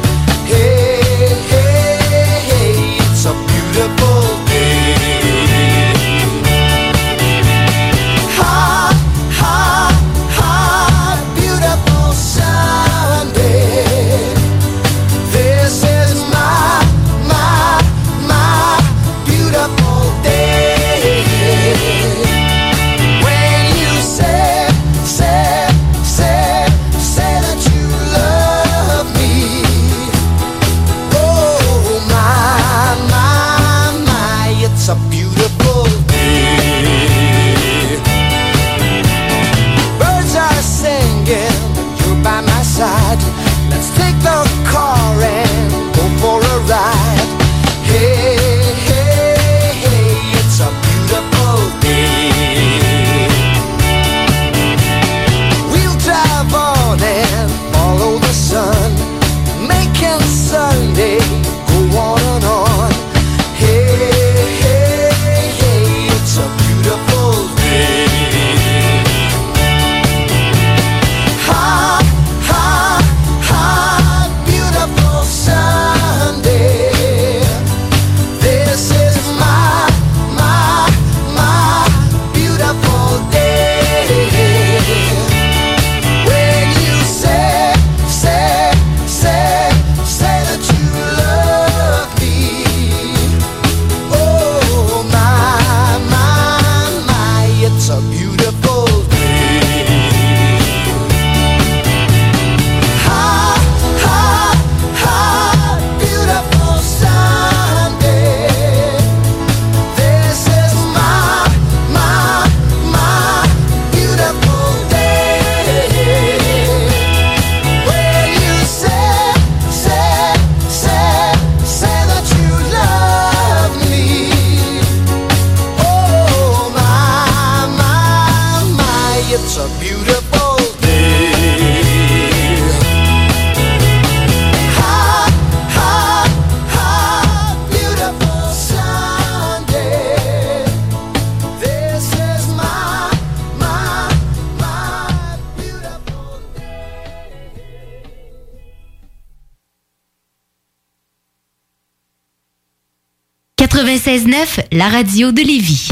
[153.75, 155.89] 96.9, la radio de Lévis.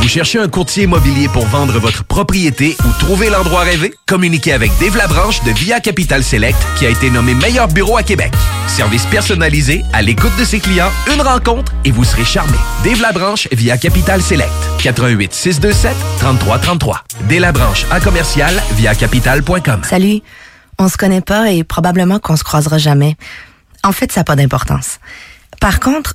[0.00, 3.92] Vous cherchez un courtier immobilier pour vendre votre propriété ou trouver l'endroit rêvé?
[4.06, 8.04] Communiquez avec Dave Labranche de Via Capital Select qui a été nommé meilleur bureau à
[8.04, 8.32] Québec.
[8.68, 12.56] Service personnalisé, à l'écoute de ses clients, une rencontre et vous serez charmé.
[12.84, 14.52] Dave Labranche via Capital Select.
[14.80, 17.02] 88 627 3333.
[17.28, 19.82] Dave Labranche à commercial via capital.com.
[19.82, 20.20] Salut.
[20.78, 23.16] On se connaît pas et probablement qu'on se croisera jamais.
[23.82, 25.00] En fait, ça n'a pas d'importance.
[25.60, 26.14] Par contre,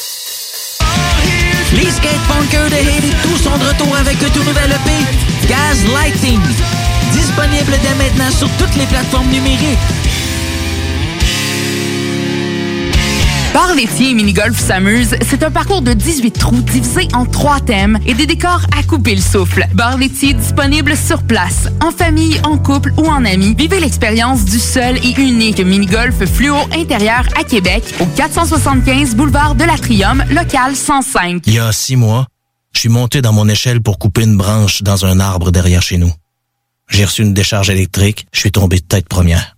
[1.73, 6.39] Les skatepunkers de Haiti tous sont de retour avec le tout nouvel EP Gaz Lighting.
[7.13, 9.79] Disponible dès maintenant sur toutes les plateformes numériques.
[13.53, 17.99] Bar laitier et mini-golf s'amuse, c'est un parcours de 18 trous divisé en trois thèmes
[18.05, 19.67] et des décors à couper le souffle.
[19.73, 23.53] Bar laitier disponible sur place, en famille, en couple ou en amis.
[23.57, 29.65] Vivez l'expérience du seul et unique mini-golf fluo intérieur à Québec au 475 boulevard de
[29.65, 31.43] l'Atrium, local 105.
[31.45, 32.27] Il y a six mois,
[32.71, 35.97] je suis monté dans mon échelle pour couper une branche dans un arbre derrière chez
[35.97, 36.13] nous.
[36.87, 39.57] J'ai reçu une décharge électrique, je suis tombé de tête première.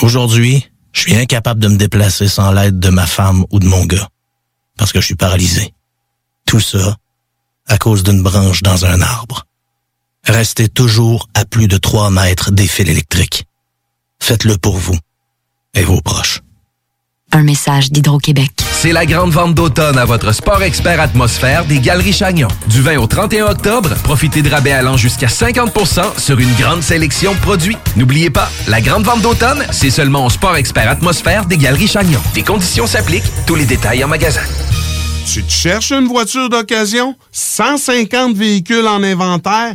[0.00, 3.84] Aujourd'hui, je suis incapable de me déplacer sans l'aide de ma femme ou de mon
[3.86, 4.08] gars,
[4.76, 5.72] parce que je suis paralysé.
[6.44, 6.96] Tout ça
[7.68, 9.46] à cause d'une branche dans un arbre.
[10.24, 13.44] Restez toujours à plus de 3 mètres des fils électriques.
[14.18, 14.98] Faites-le pour vous
[15.74, 16.40] et vos proches.
[17.32, 18.50] Un message d'Hydro-Québec.
[18.72, 22.48] C'est la grande vente d'automne à votre Sport Expert Atmosphère des Galeries Chagnon.
[22.68, 27.34] Du 20 au 31 octobre, profitez de rabais allant jusqu'à 50% sur une grande sélection
[27.34, 27.76] de produits.
[27.96, 32.20] N'oubliez pas, la grande vente d'automne, c'est seulement au Sport Expert Atmosphère des Galeries Chagnon.
[32.34, 34.42] Des conditions s'appliquent, tous les détails en magasin.
[35.30, 37.14] Tu te cherches une voiture d'occasion?
[37.32, 39.74] 150 véhicules en inventaire?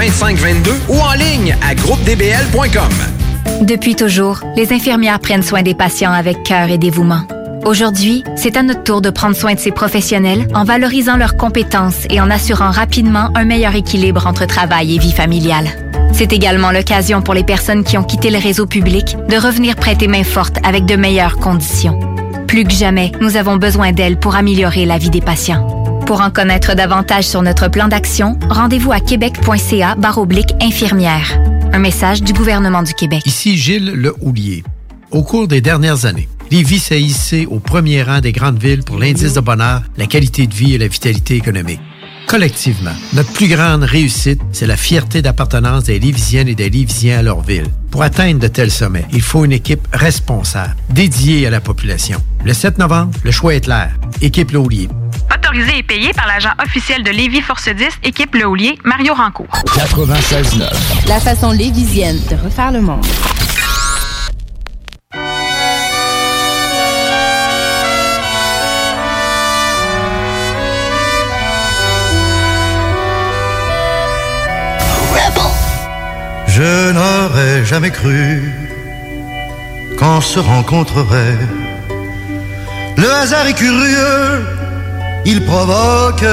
[0.00, 2.88] 2522 ou en ligne à groupedbl.com.
[3.60, 7.20] Depuis toujours, les infirmières prennent soin des patients avec cœur et dévouement.
[7.66, 12.06] Aujourd'hui, c'est à notre tour de prendre soin de ces professionnels en valorisant leurs compétences
[12.08, 15.68] et en assurant rapidement un meilleur équilibre entre travail et vie familiale.
[16.14, 20.08] C'est également l'occasion pour les personnes qui ont quitté le réseau public de revenir prêter
[20.08, 22.00] main forte avec de meilleures conditions.
[22.46, 25.79] Plus que jamais, nous avons besoin d'elles pour améliorer la vie des patients.
[26.10, 31.40] Pour en connaître davantage sur notre plan d'action, rendez-vous à québec.ca baroblique infirmière.
[31.72, 33.22] Un message du gouvernement du Québec.
[33.26, 34.64] Ici Gilles Le Houlier.
[35.12, 38.98] Au cours des dernières années, Lévis s'est hissé au premier rang des grandes villes pour
[38.98, 41.78] l'indice de bonheur, la qualité de vie et la vitalité économique.
[42.30, 47.22] Collectivement, notre plus grande réussite, c'est la fierté d'appartenance des Lévisiennes et des Lévisiens à
[47.22, 47.66] leur ville.
[47.90, 52.22] Pour atteindre de tels sommets, il faut une équipe responsable, dédiée à la population.
[52.44, 53.90] Le 7 novembre, le choix est clair.
[54.22, 54.88] Équipe Le Houlier.
[55.34, 59.64] Autorisé et payé par l'agent officiel de Lévis Force 10, équipe Le Houlier, Mario Rancourt.
[59.66, 61.08] 96.9.
[61.08, 63.04] La façon lévisienne de refaire le monde.
[76.60, 78.52] Je n'aurais jamais cru
[79.98, 81.38] qu'on se rencontrerait.
[82.98, 84.44] Le hasard est curieux,
[85.24, 86.26] il provoque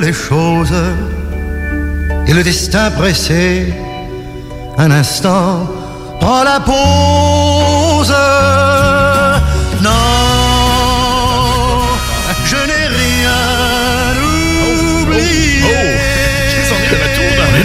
[0.00, 0.82] les choses.
[2.26, 3.72] Et le destin pressé,
[4.78, 5.70] un instant,
[6.18, 8.14] prend la pause.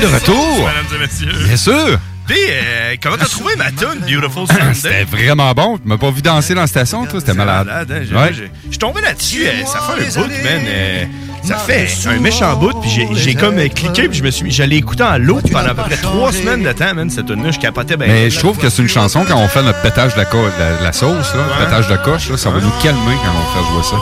[0.09, 0.57] De retour.
[0.57, 1.45] Mesdames et messieurs.
[1.45, 1.99] Bien sûr.
[2.25, 4.73] Puis, euh, comment t'as trouvé ma tune, Beautiful Sunday?
[4.73, 5.77] C'était vraiment bon.
[5.77, 7.19] Tu m'as pas vu danser dans la station, toi.
[7.19, 7.67] C'était malade.
[7.67, 8.34] malade, hein, Ouais.
[8.34, 10.61] Je suis tombé là-dessus, euh, ça fait un bout, man.
[10.65, 11.03] euh,
[11.43, 14.51] ça fait un méchant bout, puis j'ai- comme euh, cliqué, puis je me suis mis,
[14.51, 17.51] j'allais écouter en loop pendant à peu près trois semaines de temps, man, cette tune-là,
[17.51, 18.07] je capotais bien.
[18.07, 20.77] Mais je trouve que c'est une chanson quand on fait notre pétage de la, la-
[20.77, 23.53] de la sauce, là, le pétage de coche, là, ça va nous calmer quand on
[23.53, 23.97] fait jouer ça.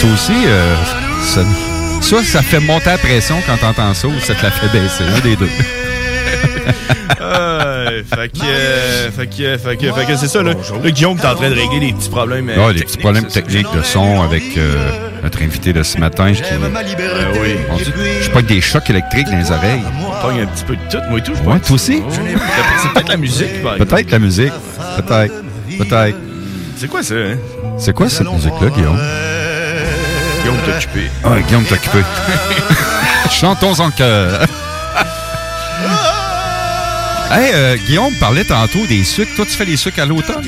[0.00, 0.74] Ça aussi, euh,
[1.24, 1.40] ça,
[2.00, 5.04] soit ça fait monter la pression quand t'entends ça, ou ça te la fait baisser,
[5.04, 5.48] un des deux.
[7.20, 10.52] Euh, fait que, euh, fait que, fait que, fait que c'est ça, là.
[10.82, 12.48] Là, Guillaume, t'es en train de régler des petits problèmes.
[12.48, 14.74] euh, Ah, des petits problèmes techniques de son avec euh,
[15.22, 16.32] notre invité de ce matin.
[16.32, 17.56] Qui, Euh, oui.
[17.70, 19.82] on je pas des chocs électriques dans les oreilles.
[20.22, 22.02] Pogne un petit peu de tout, moi et tout, je Ouais, toi aussi?
[22.06, 22.10] Oh,
[22.82, 23.62] C'est peut-être la musique.
[23.78, 24.52] Peut-être la musique.
[24.96, 25.34] Peut-être.
[25.78, 26.16] Peut-être.
[26.76, 27.36] C'est quoi ça, hein?
[27.78, 28.98] C'est quoi cette musique-là, Guillaume?
[30.48, 31.10] Guillaume t'a occupé.
[31.24, 31.98] Ah, Guillaume t'a occupé.
[33.30, 34.40] Chantons en chœur.
[37.30, 39.30] Hey, euh, Guillaume parlait tantôt des sucres.
[39.36, 40.42] Toi, tu fais les sucres à l'automne?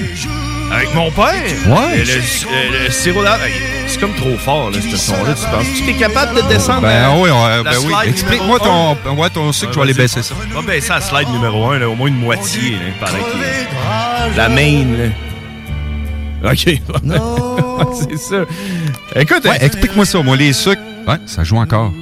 [0.73, 1.35] Avec mon père?
[1.67, 1.99] Ouais.
[1.99, 3.53] Le, le- le sirop d'érable, hey,
[3.89, 5.35] c'est comme trop fort, là, ce son-là.
[5.35, 5.65] Tu penses?
[5.67, 6.81] Que tu es capable de descendre?
[6.83, 7.93] Ben la- oui, on- la ben oui.
[8.07, 10.35] Explique-moi ton, ouais, ton sucre, Ouais, je vais aller baisser ça.
[10.55, 13.09] Va baisser la slide numéro 1, au moins une moitié, là,
[14.37, 14.85] La main,
[16.43, 16.53] là.
[16.53, 16.81] OK.
[17.95, 18.45] c'est ça.
[19.17, 20.81] Écoute, Ouais, explique-moi ça, moi, les sucres.
[21.07, 21.93] Ouais, ça joue encore.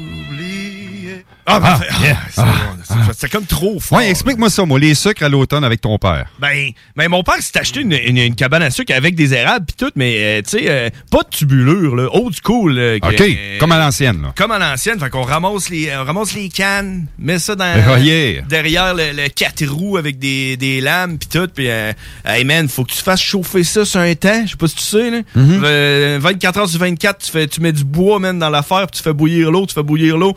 [1.50, 1.86] Ah, Ah, parfait.
[2.02, 2.16] yeah.
[2.30, 2.42] c'est
[2.84, 3.98] c'est- c'est comme trop fort.
[3.98, 6.26] Ouais, explique-moi ça, moi, les sucres à l'automne avec ton père.
[6.38, 9.66] Ben, ben, mon père s'est acheté une, une- une cabane à sucre avec des érables
[9.66, 12.74] pis tout, mais euh, tu sais, euh, pas de tubulure, là, old school.
[12.74, 14.32] là, OK, euh, comme à l'ancienne, là.
[14.36, 17.96] Comme à l'ancienne, fait qu'on ramasse les, on ramasse les cannes, met ça dans Oh,
[17.96, 18.42] yeah.
[18.42, 21.92] derrière le, le 4 roues avec des, des lames pis tout, pis euh,
[22.26, 24.76] hey man, faut que tu fasses chauffer ça sur un temps, je sais pas si
[24.76, 25.18] tu sais là.
[25.36, 25.60] Mm-hmm.
[25.64, 28.98] Euh, 24 heures sur 24, tu fais tu mets du bois man dans l'affaire, pis
[28.98, 30.34] tu fais bouillir l'eau, tu fais bouillir l'eau.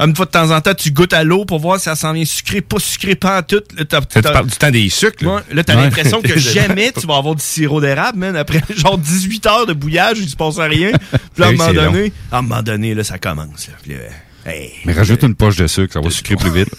[0.00, 2.12] Une fois de temps en temps, tu goûtes à l'eau pour voir si ça s'en
[2.12, 3.62] vient sucré, pas sucré, pas en tout.
[3.76, 5.34] Là, t'as- Tu t'as- parles du temps des sucres, là.
[5.36, 5.82] Ouais, là, t'as Ouais.
[5.84, 8.34] l'impression que jamais tu vas avoir du sirop d'érable, man.
[8.36, 10.90] Après genre 18 heures de bouillage, il se passe rien.
[10.92, 13.68] Puis là, à un moment donné, à un moment donné, là, ça commence.
[13.68, 13.74] là.
[13.82, 14.72] Puis là, hey.
[14.84, 16.68] Mais rajoute une poche de sucre, ça va sucrer plus vite.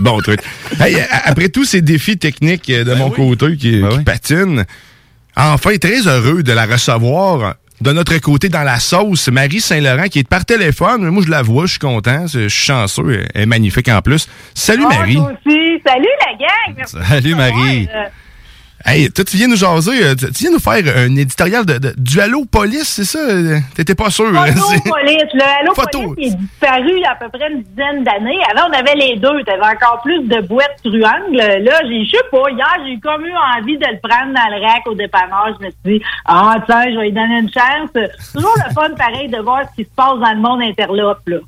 [0.00, 0.40] Bon truc.
[0.80, 4.64] Hey, a- après tous ces défis techniques euh, de Ben mon côté qui, qui patinent,
[5.34, 10.20] enfin très heureux de la recevoir de notre côté dans la sauce, Marie Saint-Laurent qui
[10.20, 11.08] est par téléphone.
[11.08, 14.28] Moi, je la vois, je suis content, je suis chanceux, elle est magnifique en plus.
[14.54, 15.14] Salut Ah, Marie.
[15.16, 15.58] toi aussi.
[15.86, 16.74] Salut la gang.
[16.76, 17.88] Merci Salut, Marie.
[17.94, 18.04] euh,
[18.88, 21.78] Hey, toi, tu viens nous jaser, euh, tu tu viens nous faire un éditorial de,
[21.78, 23.18] de- du Halo Police, c'est ça?
[23.18, 24.26] Euh, T'étais pas sûr?
[24.28, 24.46] hein?
[24.52, 25.24] Photo C'est- police.
[25.34, 26.14] Le Halo Photo.
[26.14, 28.38] police est disparu il y a à peu près une dizaine d'années.
[28.54, 29.42] Avant, on avait les deux.
[29.44, 31.36] T'avais encore plus de boîtes truangles.
[31.36, 34.64] Là, j'ai, je sais pas, hier, j'ai comme eu envie de le prendre dans le
[34.64, 35.56] rack au dépanneur.
[35.60, 37.90] Je me suis dit, ah, tiens, je vais lui donner une chance.
[38.32, 41.38] Toujours le fun, pareil, de voir ce qui se passe dans le monde interlope, là.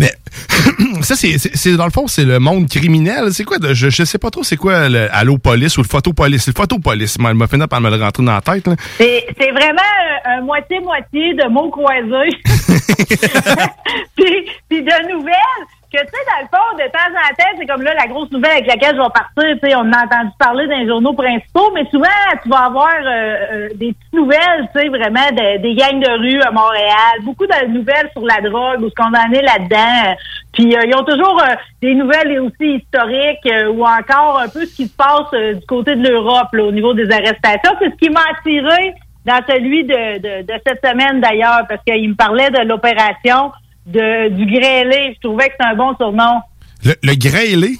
[0.00, 0.12] Mais
[1.02, 3.32] ça, c'est, dans le fond, c'est le monde criminel.
[3.32, 3.58] C'est quoi?
[3.58, 6.46] de- je, je sais pas trop c'est quoi le Halo Police ou le Photopolice.
[6.46, 8.68] Le Photopolice, elle m'a fini par me le rentrer dans la tête.
[8.96, 9.90] C'est, vraiment
[10.24, 12.30] un, un moitié-moitié de mots croisés.
[14.16, 17.66] puis, puis de nouvelles que, tu sais, dans le fond, de temps en temps, c'est
[17.66, 19.58] comme là la grosse nouvelle avec laquelle je vais partir.
[19.62, 22.06] Tu sais, on a entendu parler dans les journaux principaux, mais souvent,
[22.42, 26.10] tu vas avoir euh, euh, des petites nouvelles, tu sais, vraiment de- des gangs de
[26.20, 30.14] rue à Montréal, beaucoup de nouvelles sur la drogue ou ce qu'on en est là-dedans.
[30.52, 34.64] Puis, euh, ils ont toujours euh, des nouvelles aussi historiques euh, ou encore un peu
[34.66, 37.72] ce qui se passe euh, du côté de l'Europe au niveau des arrestations.
[37.80, 38.94] C'est ce qui m'a attiré
[39.26, 43.52] dans celui de, de, de cette semaine d'ailleurs, parce qu'il me parlait de l'opération
[43.86, 45.14] de, du grêlé.
[45.16, 46.40] Je trouvais que c'était un bon surnom.
[46.84, 47.76] Le, le grêlé,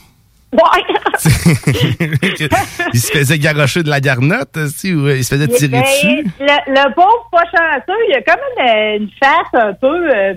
[0.53, 0.83] Ouais!
[2.93, 5.83] il se faisait garrocher de la garnotte, aussi, ou euh, il se faisait tirer Ben,
[5.83, 6.25] dessus?
[6.41, 10.35] Le, le pauvre pas chanceux, il a quand même euh, une face un peu, euh,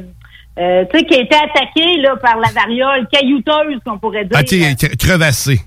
[0.59, 4.37] euh, tu sais, qui a été attaqué là, par la variole caillouteuse, qu'on pourrait dire.
[4.39, 5.59] Ah, tu sais, cre- crevassé.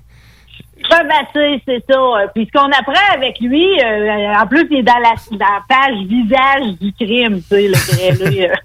[0.81, 1.97] Crevassé, c'est ça.
[2.33, 5.63] Puis ce qu'on apprend avec lui, euh, en plus, il est dans la, dans la
[5.67, 8.49] page visage du crime, tu sais, le grêlé.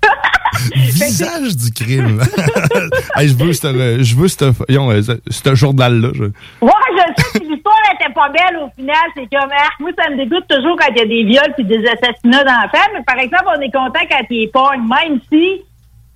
[0.74, 2.20] Visage du crime.
[3.16, 6.08] Hey, je veux ce, je veux ce, voyons, euh, ce- journal-là.
[6.14, 8.96] je- Ouais, je sais que l'histoire était pas belle au final.
[9.14, 11.64] C'est comme, ah, moi, ça me dégoûte toujours quand il y a des viols puis
[11.64, 12.88] des assassinats d'enfants.
[12.94, 15.62] Mais par exemple, on est content quand il est pogne, même si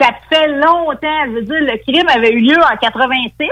[0.00, 1.24] ça fait longtemps.
[1.26, 3.48] Je veux dire, le crime avait eu lieu en 86.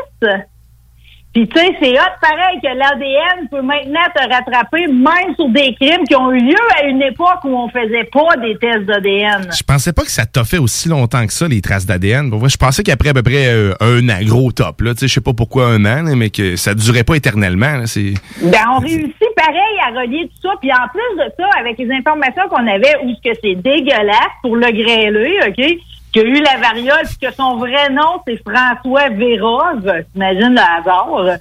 [1.35, 5.75] Puis, tu sais, c'est hot pareil que l'ADN peut maintenant te rattraper même sur des
[5.75, 9.51] crimes qui ont eu lieu à une époque où on faisait pas des tests d'ADN.
[9.51, 12.31] Je pensais pas que ça t'a fait aussi longtemps que ça, les traces d'ADN.
[12.31, 14.95] Je pensais qu'après à peu près euh, un an, gros top, là.
[14.95, 17.87] Tu sais, je sais pas pourquoi un an, mais que ça durait pas éternellement, là.
[17.87, 18.15] C'est.
[18.41, 20.55] Ben, on réussit pareil à relier tout ça.
[20.61, 24.39] Puis en plus de ça, avec les informations qu'on avait, où ce que c'est dégueulasse
[24.41, 25.81] pour le grêlé, OK?
[26.15, 30.05] Qu'il y a eu la variole, puis que son vrai nom, c'est François Vérove.
[30.13, 31.25] T'imagines le hasard?
[31.27, 31.37] Euh,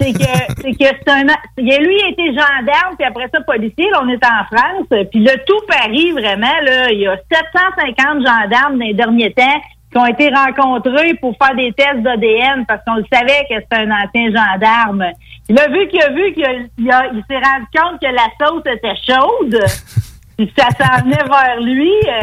[0.00, 3.90] c'est que, c'est un, lui, il été gendarme, puis après ça, policier.
[3.90, 4.86] Là, on est en France.
[5.10, 9.60] Puis le tout Paris, vraiment, là, il y a 750 gendarmes dans les derniers temps
[9.92, 13.76] qui ont été rencontrés pour faire des tests d'ADN parce qu'on le savait que c'était
[13.76, 15.04] un ancien gendarme.
[15.50, 18.96] Il a vu qu'il a vu qu'il il s'est rendu compte que la sauce était
[19.06, 19.60] chaude.
[20.40, 21.92] Puis ça s'en venait vers lui.
[22.08, 22.20] euh,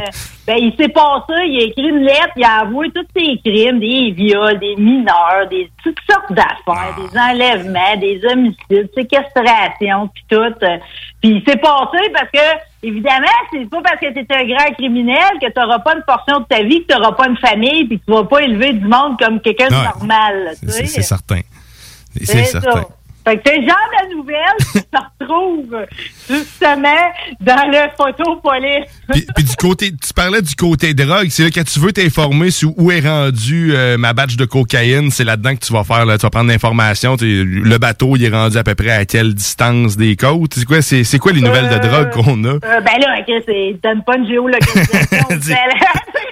[0.47, 3.79] ben, il s'est passé, il a écrit une lettre, il a avoué tous ses crimes,
[3.79, 10.35] des viols, des mineurs, des toutes sortes d'affaires, des enlèvements, des homicides, séquestrations, puis tout.
[10.37, 10.77] euh.
[11.21, 15.31] Puis il s'est passé parce que, évidemment, c'est pas parce que tu un grand criminel
[15.39, 17.85] que tu n'auras pas une portion de ta vie, que tu n'auras pas une famille,
[17.85, 20.53] puis que tu vas pas élever du monde comme quelqu'un de normal.
[20.55, 21.41] C'est certain.
[22.25, 22.71] C'est ça.
[23.27, 23.75] Fait que c'est genre
[24.09, 24.79] nouvelles nouvelle se
[25.19, 25.85] retrouve
[26.29, 28.89] justement dans le photo police.
[29.11, 32.51] Puis, puis du côté, tu parlais du côté drogue, c'est là quand tu veux t'informer
[32.51, 36.05] sur où est rendu euh, ma batch de cocaïne, c'est là-dedans que tu vas faire,
[36.05, 37.17] là, tu vas prendre l'information.
[37.19, 40.53] Le bateau, il est rendu à peu près à quelle distance des côtes?
[40.53, 42.53] C'est quoi, c'est, quoi les nouvelles de drogue qu'on a?
[42.53, 45.57] Euh, ben là, c'est donne pas une géolocalisation.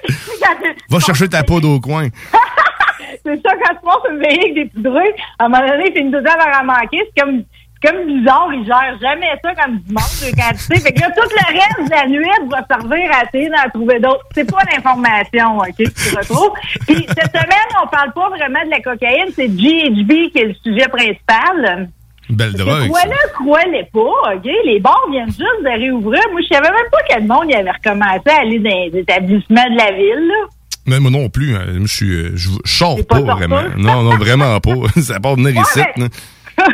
[0.90, 2.08] Va chercher ta poudre au coin.
[3.24, 5.92] c'est ça, quand tu montes une veillée avec des petits trucs, à un moment donné,
[5.92, 7.02] fait une deuxième à manquer.
[7.06, 7.44] C'est comme,
[7.82, 10.80] c'est comme bizarre, il gère jamais ça comme dimanche, quand tu sais.
[10.80, 14.00] Fait que là, tout le reste de la nuit va servir à essayer d'en trouver
[14.00, 14.26] d'autres.
[14.34, 16.54] C'est pas l'information, OK, que tu retrouves.
[16.88, 20.56] Puis, cette semaine, on parle pas vraiment de la cocaïne, c'est GHB qui est le
[20.64, 21.90] sujet principal.
[22.30, 22.90] Belle drogue.
[22.90, 24.50] Crois-le, pas, OK?
[24.66, 26.22] Les bars viennent juste de réouvrir.
[26.32, 29.00] Moi, je savais même pas que le monde y avait recommencé à aller dans les
[29.00, 30.48] établissements de la ville, là.
[30.86, 31.66] Mais moi non plus, hein.
[31.82, 33.64] je suis, euh, je, je sors pas vraiment.
[33.78, 34.72] Non, non, vraiment pas.
[35.02, 35.80] Ça part venir ici.
[35.80, 36.08] Ouais, là.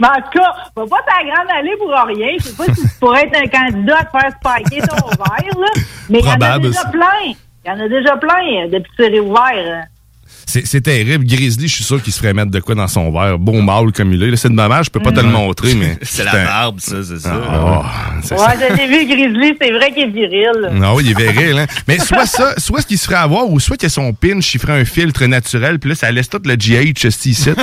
[0.00, 2.28] Mais en tout cas, va pas ta grande allée pour rien.
[2.38, 5.58] Je sais pas si tu pourrais être un candidat à te faire spiker ton verre,
[5.58, 5.82] là.
[6.08, 7.34] Mais il y en a déjà plein.
[7.64, 9.02] Il y en a déjà plein euh, depuis que
[10.46, 11.24] c'est terrible.
[11.26, 13.38] Grizzly, je suis sûr qu'il se ferait mettre de quoi dans son verre.
[13.38, 14.36] Beau mâle comme il est.
[14.36, 15.96] C'est dommage, je peux pas te le montrer, mais.
[16.02, 17.32] C'est la barbe, ça, c'est ça.
[17.50, 17.82] Ah,
[18.22, 18.40] c'est Ouais,
[18.70, 20.70] je l'ai vu, Grizzly, c'est vrai qu'il est viril.
[20.72, 21.66] Non, oui, il est viril, hein.
[21.88, 24.12] Mais soit ça, soit ce qu'il se ferait avoir, ou soit qu'il y a son
[24.12, 27.54] pinch, il ferait un filtre naturel, puis là, ça laisse tout le GH ici, sur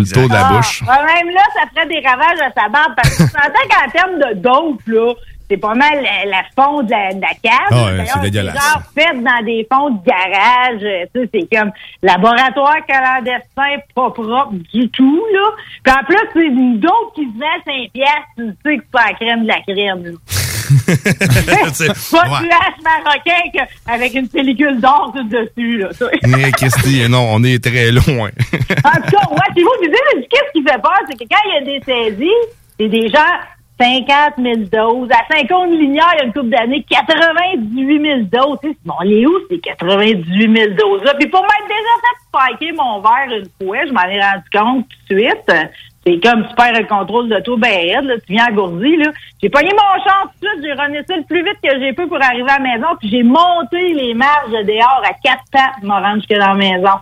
[0.00, 0.82] le tour de la Ah, bouche.
[0.82, 2.92] ouais, même là, ça ferait des ravages à sa barbe.
[2.96, 5.12] Parce que tu entends qu'en termes de dope, là,
[5.52, 7.70] c'est pas mal la, la fond de la, de la cave.
[7.70, 8.54] Ouais, D'ailleurs, c'est dégueulasse.
[8.54, 10.82] genre fait dans des fonds de garage.
[10.82, 11.70] euh, Tu sais, c'est comme
[12.02, 15.50] laboratoire clandestin, pas propre du tout, là.
[15.84, 18.18] Puis en plus, c'est une dope qui se vend à 5 piastres.
[18.36, 20.16] Tu sais que c'est pas la crème de la crème,
[20.72, 22.40] Pas ouais.
[22.40, 25.88] du hache marocain que- avec une pellicule d'or tout dessus, là.
[26.26, 28.30] Mais Christy, non, on est très loin.
[28.30, 30.96] En tout cas, ouais, c'est vous, vous qu'est-ce qui fait peur?
[31.10, 32.30] C'est que quand il y a des saisies,
[32.78, 33.18] c'est des gens
[33.82, 35.08] 50 000 doses.
[35.10, 38.58] À 50 linéaires, il y a une couple d'années, 98 000 doses.
[38.62, 41.14] Tu sais, Bon, les où, c'est 98 000 doses-là?
[41.18, 44.86] Puis pour m'être déjà fait spiker mon verre une fois, je m'en ai rendu compte
[45.08, 45.52] tout de suite.
[46.04, 47.70] C'est comme tu perds le contrôle de tout, ben
[48.26, 49.10] tu viens engourdi, là.
[49.40, 51.92] J'ai pogné mon champ tout de suite, j'ai rené ça le plus vite que j'ai
[51.92, 55.44] pu pour arriver à la maison, puis j'ai monté les marges de dehors à quatre
[55.52, 56.98] pattes pour me rendre jusque dans la maison.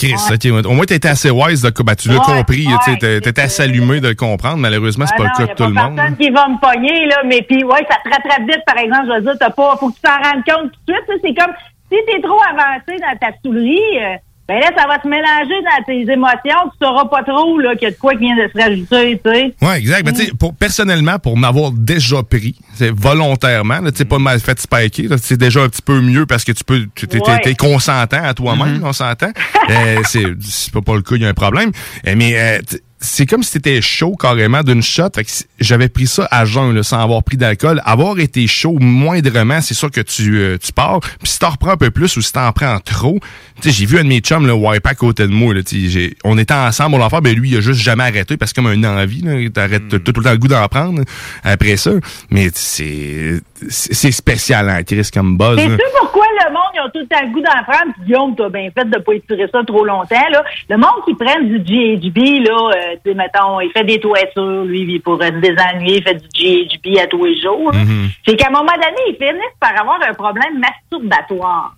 [0.00, 2.98] Chris, ok, au moins, t'étais assez wise, de, ben, tu l'as Ouais, compris, ouais, tu
[3.20, 4.56] t'étais assez allumé de le comprendre.
[4.56, 5.96] Malheureusement, c'est Ah pas non, le cas de tout le monde.
[5.96, 9.06] personne qui va me pogner, là, mais puis ouais, ça te rattrape vite, par exemple,
[9.08, 11.34] je veux dire, t'as pas, faut que tu t'en rendes compte tout de suite, c'est
[11.34, 11.54] comme,
[11.92, 14.16] si t'es trop avancé dans ta soulerie, euh,
[14.52, 17.82] ben là, ça va te mélanger dans tes émotions, tu sauras pas trop, là, qu'il
[17.84, 19.54] y a de quoi qui vient de se rajouter, tu sais.
[19.62, 20.12] Ouais, exact.
[20.12, 24.40] Tu sais, pour, personnellement, pour m'avoir déjà pris, c'est volontairement, là, tu sais, pas mal
[24.40, 27.30] fait spiker, c'est déjà un petit peu mieux parce que tu peux, tu t'es, t'es-
[27.30, 27.40] Ouais.
[27.42, 29.30] t'es consentant à toi-même, on s'entend.
[29.70, 31.70] Euh, c'est, c'est pas, pas le cas, il y a un problème.
[32.08, 32.58] Euh, mais, euh,
[33.02, 35.08] c'est comme si t'étais chaud carrément d'une shot.
[35.14, 37.80] Fait que j'avais pris ça à jeun, là, sans avoir pris d'alcool.
[37.84, 41.00] Avoir été chaud moindrement, c'est sûr que tu, euh, tu pars.
[41.00, 43.18] Puis si t'en reprends un peu plus ou si t'en prends trop,
[43.64, 46.36] j'ai vu un de mes chums, le wipe à côté de moi, là, j'ai- on
[46.38, 48.70] était ensemble, on l'a fait, ben lui, il a juste jamais arrêté parce que comme
[48.72, 51.02] une envie, là, t'arrêtes tout, tout le temps le goût d'en prendre
[51.42, 51.92] après ça.
[52.30, 55.58] Mais c'est, c'est spécial, hein, Chris, comme buzz.
[55.58, 55.76] C'est là.
[55.76, 57.92] sûr pourquoi le monde, ils ont tout le temps le goût d'en prendre?
[57.94, 60.44] Puis Guillaume, t'as bien fait de pas étirer ça trop longtemps, là.
[60.68, 64.64] Le monde qui prend du GHB, là, euh, tu sais, mettons, il fait des toitures,
[64.64, 67.72] lui, il pour se désennuyer, il fait du GHB à tous les jours.
[67.72, 68.10] Mm-hmm.
[68.26, 71.74] C'est qu'à un moment donné, ils finissent par avoir un problème masturbatoire.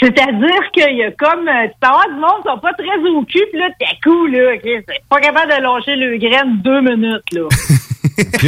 [0.00, 3.10] C'est-à-dire qu'il y a comme, euh, tu peux avoir du monde qui sont pas très
[3.10, 6.60] au cul, puis là, t'es coup, là, ok, c'est pas capable de lâcher le graine
[6.64, 7.42] deux minutes, là.
[8.18, 8.46] OK.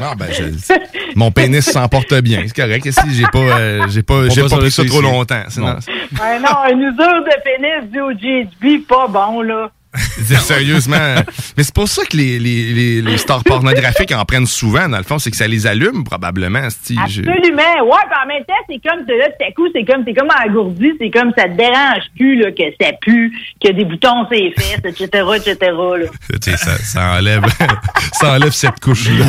[0.00, 0.74] Ah, ben, je-
[1.14, 2.90] mon pénis s'en porte bien, c'est correct.
[2.90, 5.42] Si j'ai pas, euh, j'ai pas, j'ai pas sur pris ça trop longtemps.
[5.48, 5.74] Sinon, Non.
[6.20, 9.70] Ouais, non, une usure de pénis due au GHB, pas bon, là.
[10.40, 11.14] Sérieusement.
[11.56, 14.98] Mais c'est pour ça que les, les, les, les stars pornographiques en prennent souvent, dans
[14.98, 16.68] le fond, c'est que ça les allume, probablement.
[16.70, 16.94] c'ti.
[17.08, 17.84] Je- Absolument.
[17.84, 20.92] Ouais, en même temps, c'est comme là, tout à coup, c'est comme c'est comme engourdi,
[21.00, 24.22] c'est comme ça te dérange plus là, que ça pue, qu'il y a des boutons
[24.26, 25.06] sur les fesses, etc.,
[25.36, 25.56] etc.
[25.60, 26.06] Là.
[26.56, 27.44] Ça, ça enlève,
[28.12, 29.26] ça enlève cette couche-là.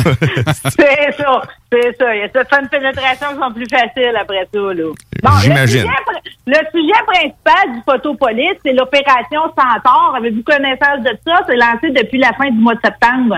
[0.70, 2.14] C'est ça, c'est ça.
[2.14, 4.60] Il y a certaines pénétrations qui sont plus faciles après ça.
[4.74, 4.92] Là.
[5.30, 5.82] Bon, J'imagine.
[5.82, 10.14] Le sujet, pr- le sujet principal du photopolice, c'est l'opération Centaure.
[10.16, 11.40] Avez-vous connaissance de ça?
[11.48, 13.36] C'est lancé depuis la fin du mois de septembre.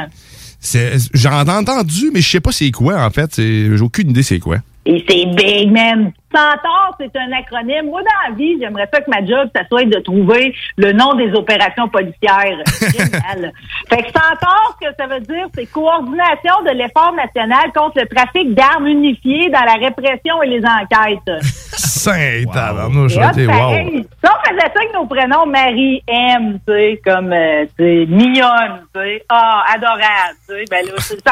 [1.15, 3.37] J'en ai entendu, mais je sais pas c'est quoi, en fait.
[3.37, 4.57] J'ai aucune idée c'est quoi.
[4.91, 6.13] Et c'est big, man.
[6.35, 7.91] Centaure, c'est un acronyme.
[7.91, 11.13] Moi, dans la vie, j'aimerais ça que ma job, ça soit de trouver le nom
[11.15, 12.57] des opérations policières.
[12.81, 13.53] Génial.
[13.91, 18.07] fait que Centaure, ce que ça veut dire, c'est coordination de l'effort national contre le
[18.07, 21.43] trafic d'armes unifiées dans la répression et les enquêtes.
[21.43, 22.55] Saint wow.
[22.55, 28.87] Si on faisait ça avec nos prénoms Marie-M, tu sais, comme, euh, tu sais, mignonne,
[28.95, 31.23] tu sais, ah, adorable, tu sais, ben là, c'est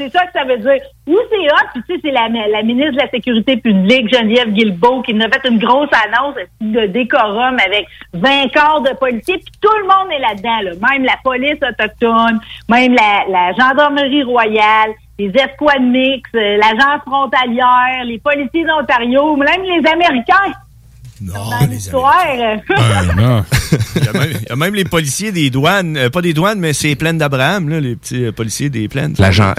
[0.00, 0.80] c'est ça que ça veut dire.
[1.06, 4.50] Ou c'est hot, puis tu sais, c'est la, la ministre de la Sécurité publique, Geneviève
[4.52, 9.36] Guilbeault, qui nous a fait une grosse annonce de décorum avec 20 corps de policiers,
[9.36, 10.90] puis tout le monde est là-dedans, là.
[10.90, 18.04] Même la police autochtone, même la, la gendarmerie royale, les escouades mixtes, euh, l'agence frontalière,
[18.06, 20.54] les policiers d'Ontario, même les Américains.
[21.20, 22.24] Non, les l'histoire.
[23.16, 23.44] non.
[23.96, 26.32] il, y a même, il y a même les policiers des douanes, euh, pas des
[26.32, 29.14] douanes, mais c'est les plaines d'Abraham, là, les petits euh, policiers des plaines.
[29.18, 29.52] L'agent.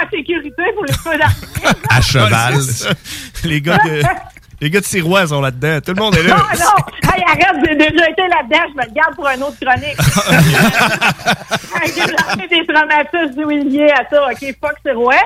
[0.00, 1.74] La sécurité pour les feux d'artifice.
[1.88, 2.54] À cheval.
[3.44, 4.02] Les gars de.
[4.60, 5.80] Les gars de Sirois sont là-dedans.
[5.84, 6.42] Tout le monde est Non, là.
[6.58, 7.10] non.
[7.12, 8.62] Hey, arrête, j'ai déjà été là-dedans.
[8.70, 9.96] Je me le garde pour un autre chronique.
[11.78, 14.24] Hey, j'ai lancé des traumatismes liés à ça.
[14.24, 15.16] OK, fuck, ouais.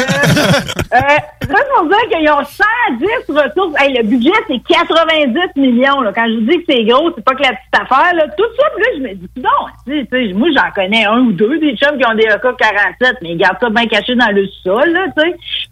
[0.00, 3.74] Euh, euh, dire qu'ils ont 110 ressources.
[3.80, 6.00] Hey, le budget, c'est 90 millions.
[6.00, 6.12] Là.
[6.14, 8.14] Quand je vous dis que c'est gros, c'est pas que la petite affaire.
[8.14, 8.24] Là.
[8.36, 11.76] Tout ça, puis là, je me dis, non, moi, j'en connais un ou deux des
[11.76, 15.06] chums qui ont des AK-47, mais ils gardent ça bien caché dans le sol, là.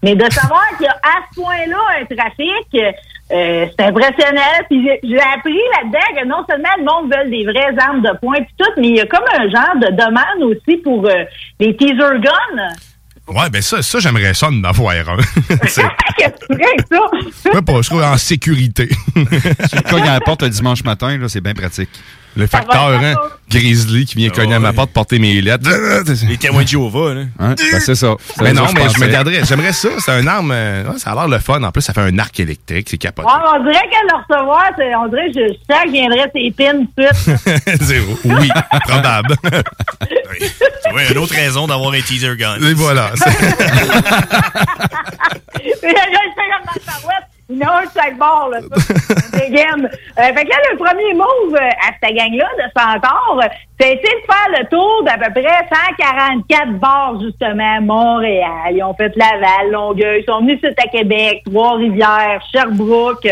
[0.03, 2.77] Mais de savoir qu'il y a à ce point-là un trafic,
[3.33, 4.65] euh, c'est impressionnant.
[4.71, 8.37] Puis j'ai- appris là-dedans que non seulement le monde veut des vraies armes de poing
[8.37, 11.25] puis tout, mais il y a comme un genre de demande aussi pour euh,
[11.61, 12.69] les teaser guns.
[13.29, 15.19] Ouais, ben ça, ça j'aimerais ça d'en avoir un.
[15.67, 15.83] C'est-
[16.17, 16.83] Qu'est-ce que
[17.27, 17.51] tu ça?
[17.53, 18.89] Ouais, pas, je trouve en sécurité.
[19.15, 21.91] Tu cognes à la porte le dimanche matin, là, c'est bien pratique.
[22.37, 23.15] Le facteur, hein,
[23.51, 25.69] Grizzly qui vient cogner à ma porte porter mes lettres.
[26.29, 27.23] Les témoins de Jéhovah, là.
[27.39, 27.55] Hein?
[27.57, 28.15] Ben, c'est ça.
[28.41, 29.41] Mais non, mais je me garderais.
[29.45, 29.89] J'aimerais ça.
[29.99, 30.53] C'est un arme.
[30.53, 31.63] euh, ça a l'air le fun.
[31.63, 32.89] En plus, ça fait un arc électrique.
[32.91, 33.27] C'est capoté.
[33.29, 34.71] Ouais, on dirait qu'à le recevoir,
[35.03, 35.41] on dirait que
[35.87, 37.83] je viendrait ses pins tout de suite.
[37.83, 38.19] Zéro.
[38.25, 38.49] Oui,
[38.87, 39.35] probable.
[39.43, 42.57] Tu vois, une autre raison d'avoir un teaser gun.
[42.61, 43.11] Et voilà.
[45.81, 45.91] Comme
[46.87, 47.28] dans.
[47.51, 48.61] Il y en a un de chaque bord, là.
[48.61, 49.39] ça.
[49.39, 49.87] Dégaine.
[49.87, 53.41] Euh, fait que là, le premier move euh, à cette gang-là de Centaure,
[53.81, 55.67] c'est essayer de faire le tour d'à peu près
[55.99, 58.73] 144 bars, justement, à Montréal.
[58.73, 63.29] Ils ont fait Laval, Longueuil, ils sont venus sur à Québec, Trois-Rivières, Sherbrooke.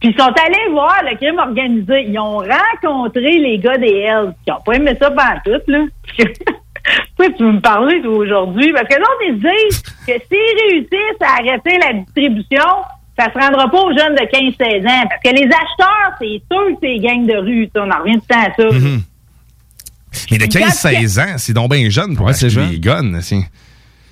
[0.00, 2.04] Puis ils sont allés voir le crime organisé.
[2.08, 5.84] Ils ont rencontré les gars des Hells, qui ont pas aimé ça pendant tout, là.
[7.16, 8.72] Pourquoi tu veux me parler, aujourd'hui?
[8.72, 12.64] Parce que l'autre, ils disent que s'ils réussissent à arrêter la distribution,
[13.18, 15.06] ça se rendra pas aux jeunes de 15-16 ans.
[15.08, 17.68] Parce que les acheteurs, c'est sûr que c'est gangs de rue.
[17.74, 17.82] ça.
[17.84, 18.78] On en revient tout le temps à ça.
[18.78, 19.02] Mhm.
[20.30, 23.20] Mais de 15-16 ans, c'est donc bien jeune pour acheter des guns.
[23.20, 23.36] c'est-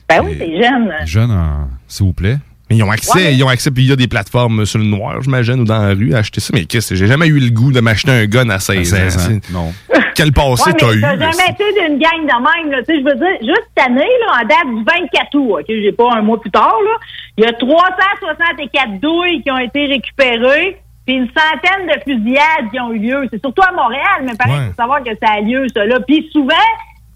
[0.08, 0.92] Ben oui, c'est jeune.
[1.04, 2.36] Jeune, s'il vous plaît.
[2.68, 4.66] Mais ils ont accès, Ouais, mais- ils ont accès, puis il y a des plateformes
[4.66, 6.50] sur le noir, j'imagine, ou dans la rue à acheter ça.
[6.52, 9.08] Mais qu'est-ce que j'ai jamais eu le goût de m'acheter un gun à 16, À
[9.10, 9.72] 16 ans, non.
[10.16, 11.00] Quel passé Ouais, t'as eu?
[11.00, 12.78] t'as jamais été d'une gang de même, là.
[12.78, 15.64] Tu sais, je veux dire, juste cette année, là, en date du 24 août, OK,
[15.68, 16.92] j'ai pas un mois plus tard, là,
[17.38, 22.80] il y a 364 douilles qui ont été récupérées, puis une centaine de fusillades qui
[22.80, 23.28] ont eu lieu.
[23.30, 24.66] C'est surtout à Montréal, mais pareil, Ouais.
[24.68, 26.00] faut savoir que ça a lieu, ça, là.
[26.00, 26.54] Puis souvent,